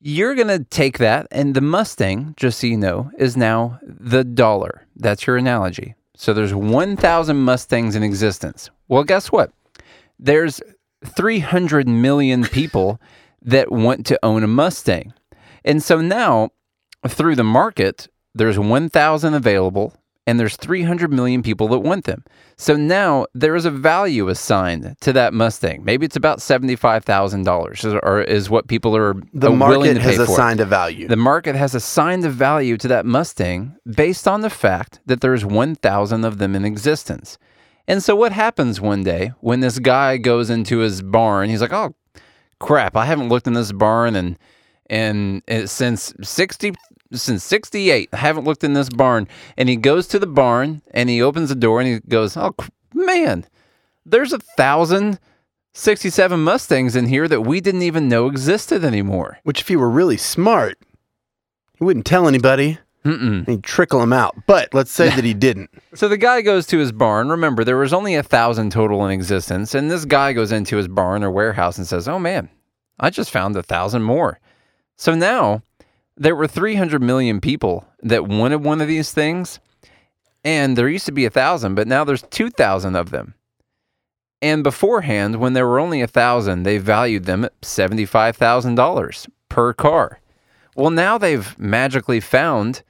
you're 0.00 0.36
going 0.36 0.46
to 0.46 0.62
take 0.62 0.98
that, 0.98 1.26
and 1.32 1.54
the 1.54 1.60
Mustang, 1.60 2.34
just 2.36 2.60
so 2.60 2.68
you 2.68 2.76
know, 2.76 3.10
is 3.18 3.36
now 3.36 3.80
the 3.82 4.22
dollar. 4.22 4.86
That's 4.94 5.26
your 5.26 5.36
analogy. 5.36 5.96
So, 6.14 6.32
there's 6.32 6.54
1,000 6.54 7.36
Mustangs 7.36 7.96
in 7.96 8.04
existence. 8.04 8.70
Well, 8.86 9.02
guess 9.02 9.32
what? 9.32 9.50
There's 10.20 10.60
300 11.04 11.88
million 11.88 12.44
people 12.44 13.00
that 13.42 13.72
want 13.72 14.06
to 14.06 14.18
own 14.22 14.44
a 14.44 14.46
Mustang. 14.46 15.12
And 15.64 15.82
so 15.82 16.00
now, 16.00 16.50
through 17.06 17.36
the 17.36 17.44
market, 17.44 18.08
there's 18.34 18.58
1,000 18.58 19.34
available 19.34 19.94
and 20.28 20.40
there's 20.40 20.56
300 20.56 21.12
million 21.12 21.40
people 21.42 21.68
that 21.68 21.78
want 21.78 22.04
them. 22.04 22.24
So 22.56 22.74
now 22.74 23.26
there 23.32 23.54
is 23.54 23.64
a 23.64 23.70
value 23.70 24.28
assigned 24.28 24.96
to 25.02 25.12
that 25.12 25.32
Mustang. 25.32 25.84
Maybe 25.84 26.04
it's 26.04 26.16
about 26.16 26.40
$75,000 26.40 27.84
is- 27.84 27.94
or 28.02 28.22
is 28.22 28.50
what 28.50 28.66
people 28.66 28.96
are 28.96 29.14
The 29.32 29.50
willing 29.52 29.58
market 29.58 29.94
to 29.94 30.00
has 30.00 30.16
pay 30.18 30.24
for. 30.24 30.32
assigned 30.32 30.60
a 30.60 30.64
value. 30.64 31.06
The 31.06 31.16
market 31.16 31.54
has 31.54 31.74
assigned 31.76 32.24
a 32.24 32.30
value 32.30 32.76
to 32.78 32.88
that 32.88 33.06
Mustang 33.06 33.76
based 33.88 34.26
on 34.26 34.40
the 34.40 34.50
fact 34.50 34.98
that 35.06 35.20
there's 35.20 35.44
1,000 35.44 36.24
of 36.24 36.38
them 36.38 36.56
in 36.56 36.64
existence. 36.64 37.38
And 37.86 38.02
so 38.02 38.16
what 38.16 38.32
happens 38.32 38.80
one 38.80 39.04
day 39.04 39.30
when 39.40 39.60
this 39.60 39.78
guy 39.78 40.16
goes 40.16 40.50
into 40.50 40.78
his 40.78 41.02
barn? 41.02 41.50
He's 41.50 41.60
like, 41.60 41.72
"Oh, 41.72 41.94
crap! 42.58 42.96
I 42.96 43.04
haven't 43.04 43.28
looked 43.28 43.46
in 43.46 43.52
this 43.52 43.70
barn 43.70 44.16
and 44.16 44.36
and, 44.88 45.42
and 45.48 45.68
since 45.68 46.14
60 46.22 46.74
since 47.12 47.44
68 47.44 48.08
i 48.12 48.16
haven't 48.16 48.44
looked 48.44 48.64
in 48.64 48.72
this 48.72 48.88
barn 48.88 49.28
and 49.56 49.68
he 49.68 49.76
goes 49.76 50.08
to 50.08 50.18
the 50.18 50.26
barn 50.26 50.82
and 50.92 51.08
he 51.08 51.22
opens 51.22 51.48
the 51.48 51.54
door 51.54 51.80
and 51.80 51.88
he 51.88 52.00
goes 52.08 52.36
oh 52.36 52.54
man 52.92 53.46
there's 54.04 54.32
a 54.32 54.38
thousand 54.38 55.20
67 55.76 56.40
mustangs 56.42 56.96
in 56.96 57.06
here 57.06 57.28
that 57.28 57.42
we 57.42 57.60
didn't 57.60 57.82
even 57.82 58.08
know 58.08 58.28
existed 58.28 58.82
anymore 58.82 59.38
Which, 59.42 59.60
if 59.60 59.68
he 59.68 59.76
were 59.76 59.90
really 59.90 60.16
smart, 60.16 60.78
he 61.76 61.84
wouldn't 61.84 62.06
tell 62.06 62.26
anybody. 62.26 62.78
Mm-mm. 63.04 63.38
and 63.40 63.48
He'd 63.48 63.62
trickle 63.62 64.00
them 64.00 64.12
out. 64.12 64.34
But 64.46 64.72
let's 64.72 64.90
say 64.90 65.10
that 65.10 65.22
he 65.22 65.34
didn't. 65.46 65.70
So 65.94 66.08
the 66.08 66.16
guy 66.16 66.40
goes 66.40 66.66
to 66.68 66.78
his 66.78 66.92
barn. 66.92 67.28
Remember, 67.28 67.62
there 67.62 67.76
was 67.76 67.92
only 67.92 68.14
a 68.14 68.22
thousand 68.22 68.72
total 68.72 69.04
in 69.04 69.12
existence, 69.12 69.74
and 69.74 69.90
this 69.90 70.06
guy 70.06 70.32
goes 70.32 70.50
into 70.50 70.78
his 70.78 70.88
barn 70.88 71.22
or 71.22 71.30
warehouse 71.30 71.76
and 71.76 71.86
says, 71.86 72.08
"Oh 72.08 72.18
man, 72.18 72.48
I 72.98 73.10
just 73.10 73.30
found 73.30 73.54
a 73.54 73.62
thousand 73.62 74.02
more." 74.02 74.40
So 74.96 75.14
now 75.14 75.62
there 76.16 76.34
were 76.34 76.46
300 76.46 77.02
million 77.02 77.40
people 77.40 77.86
that 78.02 78.26
wanted 78.26 78.64
one 78.64 78.80
of 78.80 78.88
these 78.88 79.12
things, 79.12 79.60
and 80.44 80.76
there 80.76 80.88
used 80.88 81.06
to 81.06 81.12
be 81.12 81.26
a 81.26 81.30
thousand, 81.30 81.74
but 81.74 81.86
now 81.86 82.04
there's 82.04 82.22
2,000 82.22 82.96
of 82.96 83.10
them. 83.10 83.34
And 84.42 84.62
beforehand, 84.62 85.36
when 85.36 85.54
there 85.54 85.66
were 85.66 85.80
only 85.80 86.02
a 86.02 86.06
thousand, 86.06 86.62
they 86.62 86.78
valued 86.78 87.24
them 87.24 87.44
at 87.44 87.60
$75,000 87.62 89.28
per 89.48 89.72
car. 89.72 90.20
Well, 90.74 90.90
now 90.90 91.16
they've 91.16 91.58
magically 91.58 92.20
found 92.20 92.82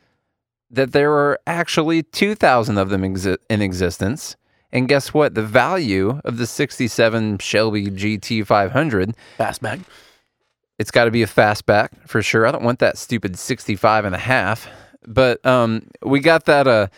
that 0.70 0.92
there 0.92 1.12
are 1.12 1.38
actually 1.46 2.02
2,000 2.02 2.76
of 2.78 2.88
them 2.90 3.02
exi- 3.02 3.38
in 3.48 3.62
existence. 3.62 4.36
And 4.72 4.88
guess 4.88 5.14
what? 5.14 5.34
The 5.34 5.42
value 5.44 6.20
of 6.24 6.38
the 6.38 6.46
67 6.46 7.38
Shelby 7.38 7.86
GT500, 7.86 9.14
Fastback. 9.38 9.80
It's 10.78 10.90
got 10.90 11.04
to 11.04 11.10
be 11.10 11.22
a 11.22 11.26
fastback 11.26 11.88
for 12.06 12.22
sure. 12.22 12.46
I 12.46 12.52
don't 12.52 12.64
want 12.64 12.80
that 12.80 12.98
stupid 12.98 13.38
65 13.38 14.04
and 14.04 14.14
a 14.14 14.18
half. 14.18 14.68
But 15.06 15.44
um, 15.46 15.88
we 16.02 16.20
got 16.20 16.46
that. 16.46 16.66
Uh, 16.66 16.88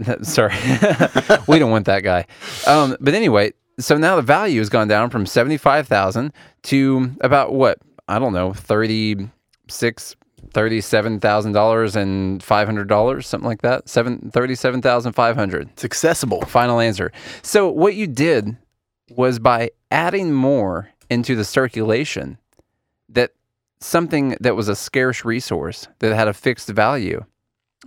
sorry, 0.22 0.54
we 1.48 1.58
don't 1.58 1.70
want 1.70 1.86
that 1.86 2.02
guy. 2.02 2.26
Um, 2.66 2.96
but 3.00 3.14
anyway, 3.14 3.52
so 3.78 3.96
now 3.96 4.16
the 4.16 4.22
value 4.22 4.60
has 4.60 4.68
gone 4.68 4.88
down 4.88 5.10
from 5.10 5.24
75,000 5.26 6.32
to 6.64 7.12
about 7.20 7.52
what? 7.52 7.78
I 8.08 8.18
don't 8.18 8.32
know, 8.32 8.52
36 8.54 10.16
$37,000 10.50 11.96
and 11.96 12.42
$500, 12.42 13.24
something 13.24 13.46
like 13.46 13.60
that. 13.62 13.88
Seven 13.88 14.30
thirty-seven 14.30 14.80
thousand 14.80 15.12
five 15.12 15.36
hundred. 15.36 15.68
It's 15.70 15.84
accessible. 15.84 16.40
Final 16.42 16.80
answer. 16.80 17.12
So 17.42 17.68
what 17.68 17.94
you 17.94 18.06
did 18.06 18.56
was 19.10 19.38
by 19.38 19.70
adding 19.90 20.32
more 20.32 20.88
into 21.10 21.36
the 21.36 21.44
circulation 21.44 22.38
that 23.08 23.32
something 23.80 24.36
that 24.40 24.56
was 24.56 24.68
a 24.68 24.76
scarce 24.76 25.24
resource 25.24 25.88
that 26.00 26.14
had 26.14 26.28
a 26.28 26.34
fixed 26.34 26.68
value 26.68 27.24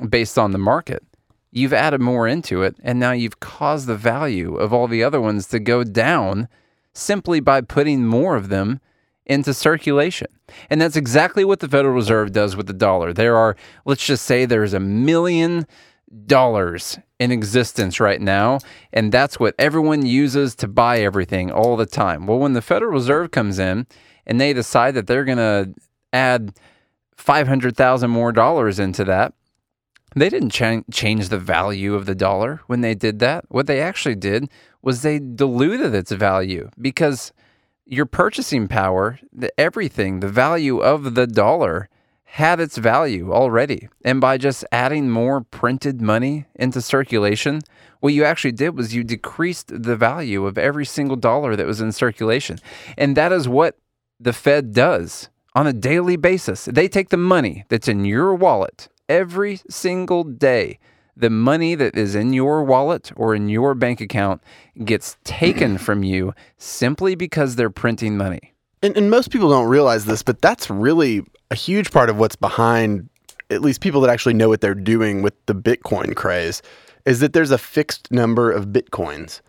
based 0.09 0.38
on 0.38 0.51
the 0.51 0.57
market, 0.57 1.03
you've 1.51 1.74
added 1.74 2.01
more 2.01 2.28
into 2.28 2.63
it 2.63 2.76
and 2.82 2.99
now 2.99 3.11
you've 3.11 3.39
caused 3.39 3.88
the 3.88 3.95
value 3.95 4.55
of 4.55 4.74
all 4.74 4.88
the 4.88 5.03
other 5.03 5.19
ones 5.19 5.47
to 5.47 5.59
go 5.59 5.84
down 5.84 6.47
simply 6.93 7.39
by 7.39 7.61
putting 7.61 8.05
more 8.05 8.36
of 8.36 8.49
them 8.49 8.80
into 9.26 9.53
circulation. 9.53 10.28
And 10.69 10.82
that's 10.82 10.95
exactly 10.95 11.45
what 11.45 11.59
the 11.59 11.69
Federal 11.69 11.93
Reserve 11.93 12.32
does 12.32 12.55
with 12.55 12.67
the 12.67 12.74
dollar. 12.74 13.13
There 13.13 13.38
are, 13.38 13.55
let's 13.86 14.05
just 14.05 14.26
say, 14.26 14.45
there's 14.45 14.74
a 14.74 14.80
million 14.80 15.65
dollars 16.26 16.99
in 17.19 17.32
existence 17.32 17.99
right 17.99 18.19
now, 18.19 18.59
and 18.91 19.11
that's 19.11 19.39
what 19.39 19.55
everyone 19.57 20.05
uses 20.05 20.55
to 20.55 20.67
buy 20.67 20.99
everything 20.99 21.51
all 21.51 21.78
the 21.78 21.86
time. 21.86 22.26
Well, 22.26 22.39
when 22.39 22.53
the 22.53 22.61
Federal 22.61 22.91
Reserve 22.91 23.32
comes 23.32 23.59
in 23.59 23.88
and 24.26 24.39
they 24.39 24.53
decide 24.53 24.93
that 24.95 25.07
they're 25.07 25.26
going 25.26 25.38
to 25.38 25.74
add 26.13 26.53
500,000 27.15 28.09
more 28.09 28.32
dollars 28.32 28.80
into 28.80 29.03
that, 29.05 29.34
they 30.15 30.30
didn't 30.30 30.49
ch- 30.49 30.84
change 30.91 31.30
the 31.30 31.39
value 31.39 31.95
of 31.95 32.05
the 32.05 32.15
dollar 32.15 32.61
when 32.67 32.82
they 32.82 32.95
did 32.95 33.19
that. 33.19 33.45
What 33.49 33.67
they 33.67 33.80
actually 33.80 34.15
did 34.15 34.49
was 34.82 35.01
they 35.01 35.19
diluted 35.19 35.93
its 35.93 36.11
value 36.11 36.69
because 36.80 37.32
your 37.86 38.05
purchasing 38.05 38.67
power, 38.67 39.19
the, 39.32 39.51
everything, 39.59 40.19
the 40.19 40.30
value 40.30 40.80
of 40.80 41.15
the 41.15 41.28
dollar 41.28 41.89
had 42.24 42.61
its 42.61 42.78
value 42.78 43.34
already. 43.34 43.89
And 44.05 44.22
by 44.22 44.38
just 44.38 44.63
adding 44.72 45.09
more 45.09 45.41
printed 45.41 46.01
money 46.01 46.45
into 46.55 46.82
circulation, 46.82 47.61
what 47.99 48.13
you 48.13 48.24
actually 48.24 48.53
did 48.53 48.78
was 48.78 48.95
you 48.95 49.03
decreased 49.03 49.67
the 49.84 49.97
value 49.97 50.45
of 50.45 50.57
every 50.57 50.86
single 50.86 51.17
dollar 51.17 51.57
that 51.57 51.67
was 51.67 51.82
in 51.82 51.91
circulation. 51.91 52.59
And 52.97 53.17
that 53.17 53.34
is 53.34 53.49
what 53.49 53.78
the 54.22 54.34
Fed 54.34 54.74
does 54.74 55.30
on 55.55 55.67
a 55.67 55.74
daily 55.74 56.15
basis. 56.15 56.65
They 56.65 56.88
take 56.88 57.09
the 57.09 57.17
money 57.17 57.65
that's 57.69 57.88
in 57.88 58.05
your 58.05 58.34
wallet 58.36 58.88
every 59.09 59.59
single 59.69 60.24
day 60.24 60.80
the 61.15 61.30
money 61.30 61.76
that 61.76 61.95
is 61.95 62.15
in 62.15 62.34
your 62.34 62.63
wallet 62.63 63.11
or 63.15 63.36
in 63.36 63.49
your 63.49 63.76
bank 63.76 64.01
account 64.01 64.41
gets 64.84 65.17
taken 65.24 65.78
from 65.78 66.03
you 66.03 66.34
simply 66.57 67.15
because 67.15 67.55
they're 67.55 67.69
printing 67.69 68.17
money. 68.17 68.53
And, 68.82 68.95
and 68.97 69.11
most 69.11 69.30
people 69.30 69.49
don't 69.49 69.67
realize 69.67 70.05
this, 70.05 70.24
but 70.24 70.41
that's 70.41 70.69
really 70.69 71.24
a 71.51 71.55
huge 71.55 71.91
part 71.91 72.09
of 72.09 72.17
what's 72.17 72.36
behind, 72.36 73.09
at 73.49 73.61
least 73.61 73.82
people 73.82 74.01
that 74.01 74.09
actually 74.09 74.34
know 74.34 74.49
what 74.49 74.61
they're 74.61 74.74
doing 74.74 75.22
with 75.22 75.34
the 75.45 75.53
Bitcoin 75.53 76.15
craze, 76.15 76.61
is 77.05 77.19
that 77.19 77.34
there's 77.34 77.51
a 77.51 77.57
fixed 77.57 78.11
number 78.11 78.51
of 78.51 78.67
Bitcoins. 78.67 79.41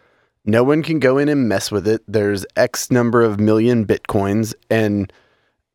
No 0.45 0.65
one 0.65 0.83
can 0.83 0.99
go 0.99 1.19
in 1.19 1.29
and 1.29 1.49
mess 1.49 1.71
with 1.71 1.87
it. 1.87 2.03
There's 2.09 2.45
X 2.57 2.91
number 2.91 3.23
of 3.23 3.39
million 3.39 3.87
Bitcoins. 3.87 4.55
And 4.71 5.13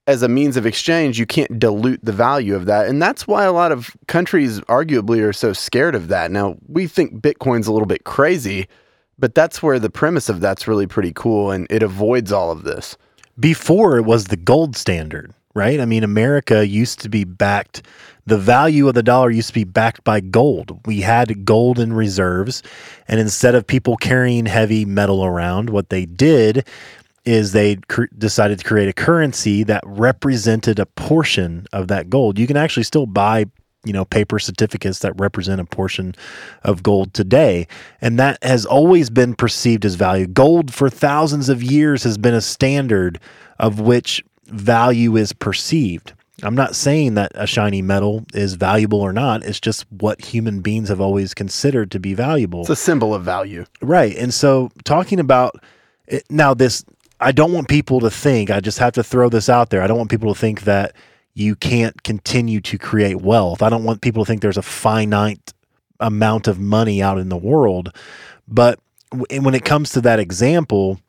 as 0.08 0.24
a 0.24 0.28
means 0.28 0.58
of 0.58 0.66
exchange, 0.66 1.20
you 1.20 1.26
can't 1.26 1.60
dilute 1.60 2.00
the 2.04 2.12
value 2.12 2.56
of 2.56 2.66
that. 2.66 2.88
And 2.88 3.02
that's 3.02 3.28
why 3.28 3.46
a 3.46 3.54
lot 3.54 3.72
of 3.72 3.96
countries 4.08 4.60
arguably 4.62 5.22
are 5.24 5.34
so 5.34 5.54
scared 5.54 5.96
of 5.96 6.10
that. 6.10 6.32
Now, 6.32 6.58
we 6.68 6.88
think 6.88 7.22
Bitcoin's 7.22 7.68
a 7.68 7.72
little 7.72 7.88
bit 7.88 8.04
crazy, 8.04 8.68
but 9.18 9.36
that's 9.36 9.64
where 9.64 9.80
the 9.80 9.90
premise 9.90 10.30
of 10.30 10.42
that's 10.42 10.68
really 10.68 10.88
pretty 10.88 11.14
cool 11.14 11.52
and 11.52 11.68
it 11.70 11.84
avoids 11.84 12.32
all 12.32 12.52
of 12.52 12.64
this. 12.64 12.98
Before 13.40 13.98
it 13.98 14.06
was 14.06 14.26
the 14.26 14.38
gold 14.38 14.76
standard, 14.76 15.34
right? 15.58 15.80
I 15.80 15.86
mean, 15.86 16.04
America 16.04 16.66
used 16.66 17.00
to 17.00 17.10
be 17.10 17.24
backed, 17.24 17.82
the 18.28 18.38
value 18.38 18.88
of 18.88 18.94
the 18.94 19.02
dollar 19.02 19.32
used 19.32 19.48
to 19.48 19.54
be 19.56 19.64
backed 19.64 20.04
by 20.04 20.20
gold. 20.20 20.80
We 20.86 21.02
had 21.02 21.46
gold 21.46 21.80
in 21.80 21.94
reserves. 21.94 22.62
And 23.08 23.20
instead 23.20 23.56
of 23.56 23.66
people 23.66 23.98
carrying 23.98 24.46
heavy 24.46 24.86
metal 24.86 25.26
around, 25.26 25.72
what 25.72 25.90
they 25.90 26.06
did 26.06 26.68
is 27.26 27.54
they 27.54 27.78
cr- 27.88 28.06
decided 28.18 28.60
to 28.60 28.66
create 28.66 28.88
a 28.88 28.94
currency 28.94 29.64
that 29.64 29.84
represented 29.86 30.78
a 30.78 30.86
portion 30.86 31.66
of 31.74 31.88
that 31.88 32.08
gold. 32.08 32.38
You 32.38 32.46
can 32.46 32.56
actually 32.56 32.84
still 32.84 33.08
buy, 33.08 33.46
you 33.84 33.94
know, 33.94 34.06
paper 34.06 34.38
certificates 34.38 35.00
that 35.00 35.20
represent 35.20 35.60
a 35.60 35.66
portion 35.66 36.14
of 36.64 36.84
gold 36.84 37.16
today, 37.16 37.68
and 38.00 38.20
that 38.20 38.38
has 38.44 38.64
always 38.64 39.10
been 39.10 39.34
perceived 39.34 39.86
as 39.86 39.96
value. 39.96 40.28
Gold 40.28 40.72
for 40.72 40.88
thousands 40.88 41.50
of 41.50 41.64
years 41.64 42.04
has 42.04 42.20
been 42.20 42.36
a 42.36 42.42
standard 42.42 43.20
of 43.60 43.80
which 43.80 44.24
value 44.48 45.16
is 45.16 45.34
perceived. 45.34 46.14
I'm 46.44 46.56
not 46.56 46.76
saying 46.76 47.16
that 47.16 47.32
a 47.34 47.48
shiny 47.48 47.82
metal 47.82 48.24
is 48.34 48.54
valuable 48.54 49.02
or 49.02 49.12
not. 49.12 49.44
It's 49.44 49.60
just 49.60 49.86
what 49.92 50.24
human 50.24 50.62
beings 50.62 50.90
have 50.90 51.02
always 51.02 51.34
considered 51.34 51.90
to 51.92 52.00
be 52.00 52.14
valuable. 52.14 52.62
It's 52.62 52.70
a 52.70 52.76
symbol 52.76 53.14
of 53.14 53.24
value. 53.24 53.66
Right. 53.82 54.16
And 54.16 54.32
so 54.34 54.70
talking 54.84 55.20
about 55.20 55.60
it, 56.08 56.24
now 56.30 56.54
this 56.54 56.86
I 57.20 57.32
don't 57.32 57.54
want 57.54 57.68
people 57.68 58.00
to 58.02 58.12
think, 58.12 58.52
I 58.52 58.60
just 58.60 58.78
have 58.78 58.94
to 58.94 59.04
throw 59.04 59.30
this 59.30 59.50
out 59.50 59.72
there. 59.72 59.82
I 59.82 59.88
don't 59.88 59.98
want 59.98 60.12
people 60.12 60.34
to 60.34 60.40
think 60.40 60.62
that 60.62 60.94
you 61.34 61.56
can't 61.56 62.04
continue 62.04 62.62
to 62.62 62.78
create 62.78 63.22
wealth. 63.22 63.62
I 63.62 63.70
don't 63.70 63.84
want 63.84 64.02
people 64.02 64.24
to 64.24 64.28
think 64.28 64.42
there's 64.42 64.58
a 64.58 64.62
finite 64.62 65.54
amount 66.00 66.48
of 66.48 66.60
money 66.60 67.02
out 67.02 67.18
in 67.18 67.30
the 67.30 67.38
world. 67.38 67.92
But 68.48 68.80
when 69.12 69.56
it 69.56 69.66
comes 69.66 69.92
to 69.92 70.02
that 70.02 70.20
example, 70.20 71.00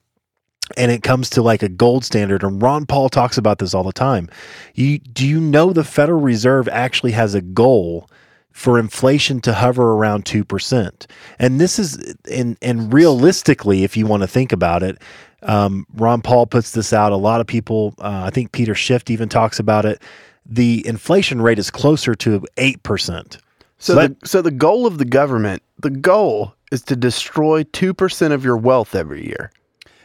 and 0.76 0.90
it 0.90 1.02
comes 1.02 1.30
to 1.30 1.42
like 1.42 1.62
a 1.62 1.68
gold 1.68 2.04
standard, 2.04 2.42
and 2.42 2.60
Ron 2.60 2.86
Paul 2.86 3.08
talks 3.08 3.38
about 3.38 3.58
this 3.58 3.74
all 3.74 3.84
the 3.84 3.92
time. 3.92 4.28
You 4.74 4.98
do 4.98 5.26
you 5.26 5.40
know 5.40 5.72
the 5.72 5.84
Federal 5.84 6.20
Reserve 6.20 6.68
actually 6.68 7.12
has 7.12 7.34
a 7.34 7.40
goal 7.40 8.08
for 8.50 8.78
inflation 8.78 9.40
to 9.42 9.54
hover 9.54 9.92
around 9.92 10.26
two 10.26 10.44
percent? 10.44 11.06
And 11.38 11.60
this 11.60 11.78
is 11.78 12.14
and 12.30 12.56
and 12.62 12.92
realistically, 12.92 13.84
if 13.84 13.96
you 13.96 14.06
want 14.06 14.22
to 14.22 14.28
think 14.28 14.52
about 14.52 14.82
it, 14.82 14.98
um, 15.42 15.86
Ron 15.94 16.22
Paul 16.22 16.46
puts 16.46 16.72
this 16.72 16.92
out. 16.92 17.12
A 17.12 17.16
lot 17.16 17.40
of 17.40 17.46
people, 17.46 17.94
uh, 17.98 18.22
I 18.24 18.30
think 18.30 18.52
Peter 18.52 18.74
Schiff 18.74 19.08
even 19.10 19.28
talks 19.28 19.58
about 19.58 19.84
it. 19.84 20.02
The 20.44 20.86
inflation 20.86 21.42
rate 21.42 21.58
is 21.58 21.70
closer 21.70 22.14
to 22.16 22.40
8%. 22.56 23.32
So, 23.32 23.38
so, 23.78 23.94
that, 23.94 24.20
the, 24.20 24.28
so 24.28 24.42
the 24.42 24.50
goal 24.50 24.86
of 24.86 24.98
the 24.98 25.04
government, 25.04 25.62
the 25.78 25.90
goal 25.90 26.54
is 26.72 26.82
to 26.82 26.96
destroy 26.96 27.64
2% 27.64 28.32
of 28.32 28.44
your 28.44 28.56
wealth 28.56 28.94
every 28.94 29.26
year. 29.26 29.50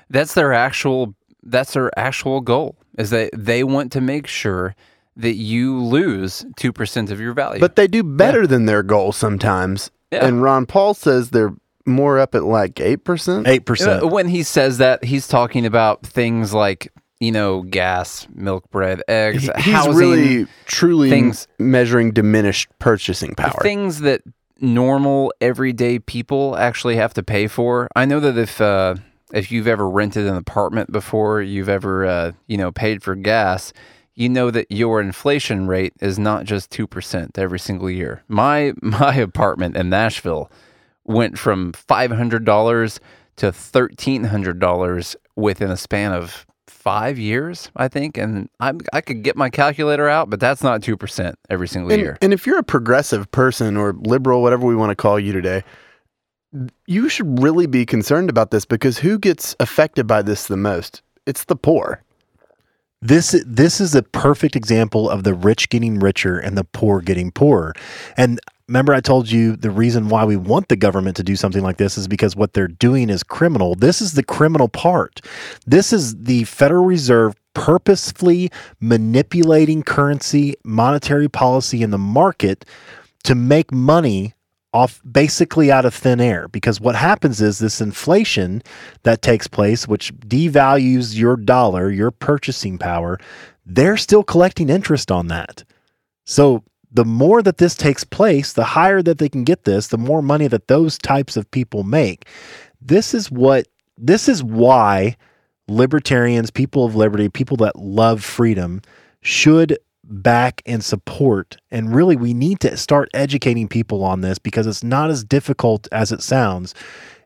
That's 0.09 0.33
their 0.33 0.53
actual 0.53 1.15
that's 1.43 1.73
their 1.73 1.97
actual 1.97 2.41
goal. 2.41 2.77
Is 2.97 3.09
that 3.09 3.31
they 3.33 3.63
want 3.63 3.91
to 3.93 4.01
make 4.01 4.27
sure 4.27 4.75
that 5.15 5.35
you 5.35 5.79
lose 5.79 6.45
2% 6.57 7.11
of 7.11 7.19
your 7.19 7.33
value. 7.33 7.59
But 7.59 7.75
they 7.75 7.87
do 7.87 8.03
better 8.03 8.41
yeah. 8.41 8.47
than 8.47 8.65
their 8.65 8.83
goal 8.83 9.11
sometimes. 9.11 9.91
Yeah. 10.11 10.25
And 10.25 10.41
Ron 10.41 10.65
Paul 10.65 10.93
says 10.93 11.29
they're 11.29 11.53
more 11.85 12.19
up 12.19 12.35
at 12.35 12.43
like 12.43 12.75
8%? 12.75 12.97
8%. 13.45 14.11
When 14.11 14.27
he 14.27 14.43
says 14.43 14.77
that, 14.77 15.03
he's 15.03 15.27
talking 15.27 15.65
about 15.65 16.05
things 16.05 16.53
like, 16.53 16.91
you 17.19 17.31
know, 17.31 17.61
gas, 17.61 18.27
milk, 18.33 18.69
bread, 18.69 19.01
eggs, 19.07 19.43
he's 19.43 19.73
housing, 19.73 19.95
really 19.95 20.47
truly 20.65 21.09
things, 21.09 21.47
measuring 21.57 22.11
diminished 22.11 22.69
purchasing 22.79 23.33
power. 23.35 23.59
Things 23.61 24.01
that 24.01 24.21
normal 24.59 25.33
everyday 25.41 25.99
people 25.99 26.55
actually 26.57 26.95
have 26.95 27.13
to 27.13 27.23
pay 27.23 27.47
for. 27.47 27.87
I 27.95 28.05
know 28.05 28.19
that 28.19 28.37
if 28.37 28.59
uh, 28.59 28.95
if 29.33 29.51
you've 29.51 29.67
ever 29.67 29.89
rented 29.89 30.27
an 30.27 30.35
apartment 30.35 30.91
before, 30.91 31.41
you've 31.41 31.69
ever 31.69 32.05
uh, 32.05 32.31
you 32.47 32.57
know 32.57 32.71
paid 32.71 33.03
for 33.03 33.15
gas, 33.15 33.73
you 34.15 34.29
know 34.29 34.51
that 34.51 34.71
your 34.71 35.01
inflation 35.01 35.67
rate 35.67 35.93
is 35.99 36.19
not 36.19 36.45
just 36.45 36.71
2% 36.71 37.37
every 37.37 37.59
single 37.59 37.89
year. 37.89 38.23
My 38.27 38.73
my 38.81 39.15
apartment 39.15 39.75
in 39.75 39.89
Nashville 39.89 40.49
went 41.05 41.37
from 41.37 41.73
$500 41.73 42.99
to 43.35 43.51
$1,300 43.51 45.15
within 45.35 45.71
a 45.71 45.75
span 45.75 46.13
of 46.13 46.45
five 46.67 47.17
years, 47.17 47.71
I 47.75 47.87
think. 47.87 48.17
And 48.17 48.49
I, 48.59 48.73
I 48.93 49.01
could 49.01 49.23
get 49.23 49.35
my 49.35 49.49
calculator 49.49 50.07
out, 50.07 50.29
but 50.29 50.39
that's 50.39 50.63
not 50.63 50.81
2% 50.81 51.33
every 51.49 51.67
single 51.67 51.91
and, 51.91 52.01
year. 52.01 52.17
And 52.21 52.33
if 52.33 52.45
you're 52.45 52.59
a 52.59 52.63
progressive 52.63 53.31
person 53.31 53.75
or 53.75 53.93
liberal, 53.93 54.41
whatever 54.41 54.65
we 54.65 54.75
want 54.75 54.91
to 54.91 54.95
call 54.95 55.19
you 55.19 55.33
today, 55.33 55.63
you 56.85 57.09
should 57.09 57.41
really 57.41 57.67
be 57.67 57.85
concerned 57.85 58.29
about 58.29 58.51
this 58.51 58.65
because 58.65 58.99
who 58.99 59.17
gets 59.17 59.55
affected 59.59 60.07
by 60.07 60.21
this 60.21 60.47
the 60.47 60.57
most? 60.57 61.01
It's 61.25 61.45
the 61.45 61.55
poor. 61.55 62.03
This 63.01 63.43
this 63.45 63.81
is 63.81 63.95
a 63.95 64.03
perfect 64.03 64.55
example 64.55 65.09
of 65.09 65.23
the 65.23 65.33
rich 65.33 65.69
getting 65.69 65.99
richer 65.99 66.39
and 66.39 66.57
the 66.57 66.63
poor 66.63 67.01
getting 67.01 67.31
poorer. 67.31 67.73
And 68.15 68.39
remember 68.69 68.93
I 68.93 69.01
told 69.01 69.29
you 69.29 69.57
the 69.57 69.71
reason 69.71 70.07
why 70.07 70.23
we 70.23 70.37
want 70.37 70.69
the 70.69 70.77
government 70.77 71.17
to 71.17 71.23
do 71.23 71.35
something 71.35 71.63
like 71.63 71.77
this 71.77 71.97
is 71.97 72.07
because 72.07 72.35
what 72.35 72.53
they're 72.53 72.67
doing 72.67 73.09
is 73.09 73.21
criminal. 73.21 73.75
This 73.75 74.01
is 74.01 74.13
the 74.13 74.23
criminal 74.23 74.69
part. 74.69 75.19
This 75.65 75.91
is 75.91 76.15
the 76.15 76.45
Federal 76.45 76.85
Reserve 76.85 77.35
purposefully 77.53 78.49
manipulating 78.79 79.83
currency, 79.83 80.55
monetary 80.63 81.27
policy 81.27 81.83
in 81.83 81.91
the 81.91 81.97
market 81.97 82.65
to 83.25 83.35
make 83.35 83.71
money 83.71 84.33
off 84.73 85.01
basically 85.09 85.71
out 85.71 85.85
of 85.85 85.93
thin 85.93 86.19
air. 86.19 86.47
Because 86.47 86.81
what 86.81 86.95
happens 86.95 87.41
is 87.41 87.59
this 87.59 87.81
inflation 87.81 88.61
that 89.03 89.21
takes 89.21 89.47
place 89.47 89.87
which 89.87 90.13
devalues 90.19 91.15
your 91.17 91.37
dollar 91.37 91.91
your 91.91 92.11
purchasing 92.11 92.77
power 92.77 93.19
they're 93.65 93.97
still 93.97 94.23
collecting 94.23 94.69
interest 94.69 95.11
on 95.11 95.27
that. 95.27 95.63
So 96.25 96.63
the 96.91 97.05
more 97.05 97.41
that 97.41 97.57
this 97.57 97.75
takes 97.75 98.03
place 98.03 98.53
the 98.53 98.63
higher 98.63 99.01
that 99.01 99.17
they 99.17 99.29
can 99.29 99.43
get 99.43 99.63
this 99.63 99.87
the 99.87 99.97
more 99.97 100.21
money 100.21 100.47
that 100.47 100.67
those 100.67 100.97
types 100.97 101.35
of 101.37 101.49
people 101.51 101.83
make. 101.83 102.27
This 102.81 103.13
is 103.13 103.31
what 103.31 103.67
this 103.97 104.27
is 104.27 104.43
why 104.43 105.17
libertarians 105.67 106.51
people 106.51 106.85
of 106.85 106.95
liberty 106.95 107.29
people 107.29 107.57
that 107.57 107.77
love 107.77 108.23
freedom 108.23 108.81
should 109.21 109.77
back 110.03 110.61
and 110.65 110.83
support. 110.83 111.57
And 111.71 111.93
really, 111.93 112.15
we 112.15 112.33
need 112.33 112.59
to 112.61 112.75
start 112.77 113.09
educating 113.13 113.67
people 113.67 114.03
on 114.03 114.21
this 114.21 114.37
because 114.37 114.67
it's 114.67 114.83
not 114.83 115.09
as 115.09 115.23
difficult 115.23 115.87
as 115.91 116.11
it 116.11 116.21
sounds. 116.21 116.75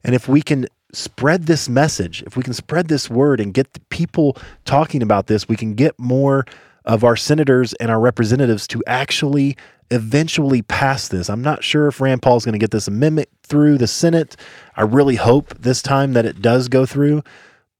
And 0.03 0.13
if 0.13 0.27
we 0.27 0.41
can 0.41 0.67
spread 0.93 1.43
this 1.47 1.67
message, 1.67 2.23
if 2.23 2.37
we 2.37 2.43
can 2.43 2.53
spread 2.53 2.87
this 2.87 3.09
word 3.09 3.39
and 3.39 3.53
get 3.53 3.73
the 3.73 3.79
people 3.89 4.37
talking 4.65 5.01
about 5.01 5.27
this, 5.27 5.47
we 5.47 5.55
can 5.55 5.73
get 5.73 5.97
more 5.99 6.45
of 6.85 7.03
our 7.03 7.17
senators 7.17 7.73
and 7.73 7.91
our 7.91 7.99
representatives 7.99 8.65
to 8.67 8.81
actually 8.87 9.57
eventually 9.91 10.61
pass 10.61 11.07
this. 11.07 11.29
I'm 11.29 11.41
not 11.41 11.63
sure 11.63 11.87
if 11.87 11.99
Rand 11.99 12.21
Paul 12.21 12.37
is 12.37 12.45
going 12.45 12.53
to 12.53 12.59
get 12.59 12.71
this 12.71 12.87
amendment 12.87 13.29
through 13.43 13.77
the 13.77 13.87
Senate. 13.87 14.35
I 14.75 14.83
really 14.83 15.15
hope 15.15 15.53
this 15.59 15.81
time 15.81 16.13
that 16.13 16.25
it 16.25 16.41
does 16.41 16.67
go 16.67 16.85
through. 16.85 17.23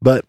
But 0.01 0.25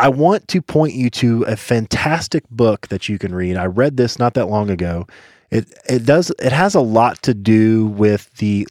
I 0.00 0.08
want 0.08 0.48
to 0.48 0.62
point 0.62 0.94
you 0.94 1.10
to 1.10 1.42
a 1.42 1.56
fantastic 1.56 2.48
book 2.50 2.88
that 2.88 3.06
you 3.08 3.18
can 3.18 3.34
read. 3.34 3.56
I 3.56 3.66
read 3.66 3.98
this 3.98 4.18
not 4.18 4.32
that 4.32 4.46
long 4.46 4.70
ago. 4.70 5.06
It 5.50 5.72
it 5.88 6.06
does 6.06 6.32
it 6.40 6.52
has 6.52 6.74
a 6.74 6.80
lot 6.80 7.22
to 7.22 7.34
do 7.34 7.86
with 7.88 8.32
the 8.36 8.66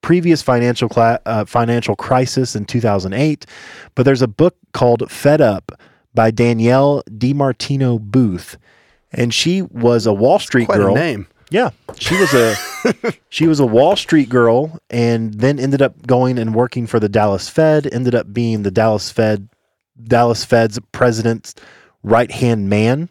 previous 0.00 0.42
financial 0.42 0.88
cla- 0.88 1.18
uh, 1.26 1.44
financial 1.44 1.96
crisis 1.96 2.54
in 2.54 2.66
2008, 2.66 3.46
but 3.96 4.04
there's 4.04 4.22
a 4.22 4.28
book 4.28 4.56
called 4.72 5.10
Fed 5.10 5.40
Up 5.40 5.72
by 6.14 6.30
Danielle 6.30 7.02
DiMartino 7.10 8.00
Booth, 8.00 8.56
and 9.12 9.34
she 9.34 9.62
was 9.62 10.06
a 10.06 10.12
Wall 10.12 10.38
Street 10.38 10.66
Quite 10.66 10.76
girl. 10.78 10.96
a 10.96 10.98
name. 10.98 11.26
Yeah, 11.50 11.70
she 11.98 12.16
was 12.16 12.32
a 12.32 12.54
she 13.28 13.48
was 13.48 13.58
a 13.58 13.66
Wall 13.66 13.96
Street 13.96 14.28
girl, 14.28 14.78
and 14.88 15.34
then 15.34 15.58
ended 15.58 15.82
up 15.82 16.06
going 16.06 16.38
and 16.38 16.54
working 16.54 16.86
for 16.86 17.00
the 17.00 17.08
Dallas 17.08 17.48
Fed. 17.48 17.92
Ended 17.92 18.14
up 18.14 18.32
being 18.32 18.62
the 18.62 18.70
Dallas 18.70 19.10
Fed 19.10 19.48
Dallas 20.04 20.44
Fed's 20.44 20.78
president's 20.92 21.54
right 22.02 22.30
hand 22.30 22.68
man, 22.68 23.08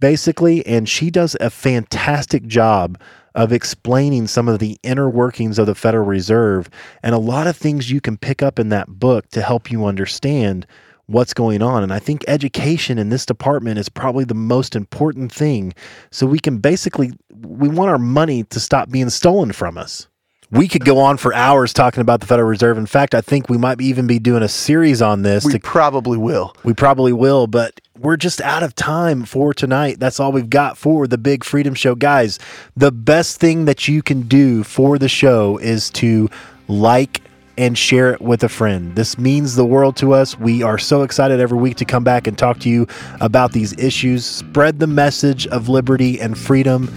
basically. 0.00 0.64
And 0.66 0.88
she 0.88 1.10
does 1.10 1.36
a 1.40 1.50
fantastic 1.50 2.46
job 2.46 2.98
of 3.34 3.52
explaining 3.52 4.26
some 4.26 4.48
of 4.48 4.58
the 4.58 4.78
inner 4.82 5.10
workings 5.10 5.58
of 5.58 5.66
the 5.66 5.74
Federal 5.74 6.06
Reserve 6.06 6.70
and 7.02 7.14
a 7.14 7.18
lot 7.18 7.46
of 7.46 7.56
things 7.56 7.90
you 7.90 8.00
can 8.00 8.16
pick 8.16 8.42
up 8.42 8.58
in 8.58 8.70
that 8.70 8.88
book 8.88 9.28
to 9.28 9.42
help 9.42 9.70
you 9.70 9.84
understand 9.84 10.66
what's 11.06 11.34
going 11.34 11.62
on. 11.62 11.82
And 11.82 11.92
I 11.92 11.98
think 11.98 12.24
education 12.26 12.98
in 12.98 13.10
this 13.10 13.26
department 13.26 13.78
is 13.78 13.88
probably 13.88 14.24
the 14.24 14.34
most 14.34 14.74
important 14.74 15.32
thing. 15.32 15.72
So 16.10 16.26
we 16.26 16.38
can 16.38 16.58
basically, 16.58 17.12
we 17.34 17.68
want 17.68 17.90
our 17.90 17.98
money 17.98 18.44
to 18.44 18.58
stop 18.58 18.90
being 18.90 19.10
stolen 19.10 19.52
from 19.52 19.78
us. 19.78 20.08
We 20.50 20.68
could 20.68 20.84
go 20.84 20.98
on 20.98 21.16
for 21.16 21.34
hours 21.34 21.72
talking 21.72 22.00
about 22.00 22.20
the 22.20 22.26
Federal 22.26 22.48
Reserve. 22.48 22.78
In 22.78 22.86
fact, 22.86 23.14
I 23.14 23.20
think 23.20 23.48
we 23.48 23.58
might 23.58 23.80
even 23.80 24.06
be 24.06 24.20
doing 24.20 24.42
a 24.42 24.48
series 24.48 25.02
on 25.02 25.22
this. 25.22 25.44
We 25.44 25.52
to, 25.52 25.58
probably 25.58 26.16
will. 26.16 26.54
we 26.62 26.72
probably 26.72 27.12
will, 27.12 27.48
but 27.48 27.80
we're 27.98 28.16
just 28.16 28.40
out 28.40 28.62
of 28.62 28.74
time 28.74 29.24
for 29.24 29.52
tonight. 29.52 29.98
That's 29.98 30.20
all 30.20 30.30
we've 30.30 30.48
got 30.48 30.78
for 30.78 31.08
the 31.08 31.18
Big 31.18 31.42
Freedom 31.42 31.74
Show. 31.74 31.96
Guys, 31.96 32.38
the 32.76 32.92
best 32.92 33.40
thing 33.40 33.64
that 33.64 33.88
you 33.88 34.02
can 34.02 34.22
do 34.22 34.62
for 34.62 34.98
the 34.98 35.08
show 35.08 35.58
is 35.58 35.90
to 35.90 36.30
like 36.68 37.22
and 37.58 37.76
share 37.76 38.12
it 38.12 38.20
with 38.20 38.44
a 38.44 38.48
friend. 38.48 38.94
This 38.94 39.18
means 39.18 39.56
the 39.56 39.64
world 39.64 39.96
to 39.96 40.12
us. 40.12 40.38
We 40.38 40.62
are 40.62 40.78
so 40.78 41.02
excited 41.02 41.40
every 41.40 41.58
week 41.58 41.76
to 41.78 41.84
come 41.84 42.04
back 42.04 42.26
and 42.26 42.36
talk 42.36 42.58
to 42.60 42.68
you 42.68 42.86
about 43.20 43.52
these 43.52 43.72
issues. 43.78 44.26
Spread 44.26 44.78
the 44.78 44.86
message 44.86 45.46
of 45.48 45.68
liberty 45.68 46.20
and 46.20 46.36
freedom. 46.36 46.92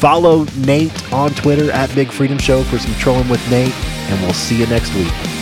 Follow 0.00 0.46
Nate 0.56 1.12
on 1.12 1.30
Twitter 1.34 1.70
at 1.70 1.94
Big 1.94 2.10
Freedom 2.10 2.38
Show 2.38 2.62
for 2.64 2.78
some 2.78 2.94
trolling 2.94 3.28
with 3.28 3.50
Nate, 3.50 3.74
and 3.74 4.18
we'll 4.22 4.32
see 4.32 4.58
you 4.58 4.66
next 4.66 4.94
week. 4.94 5.39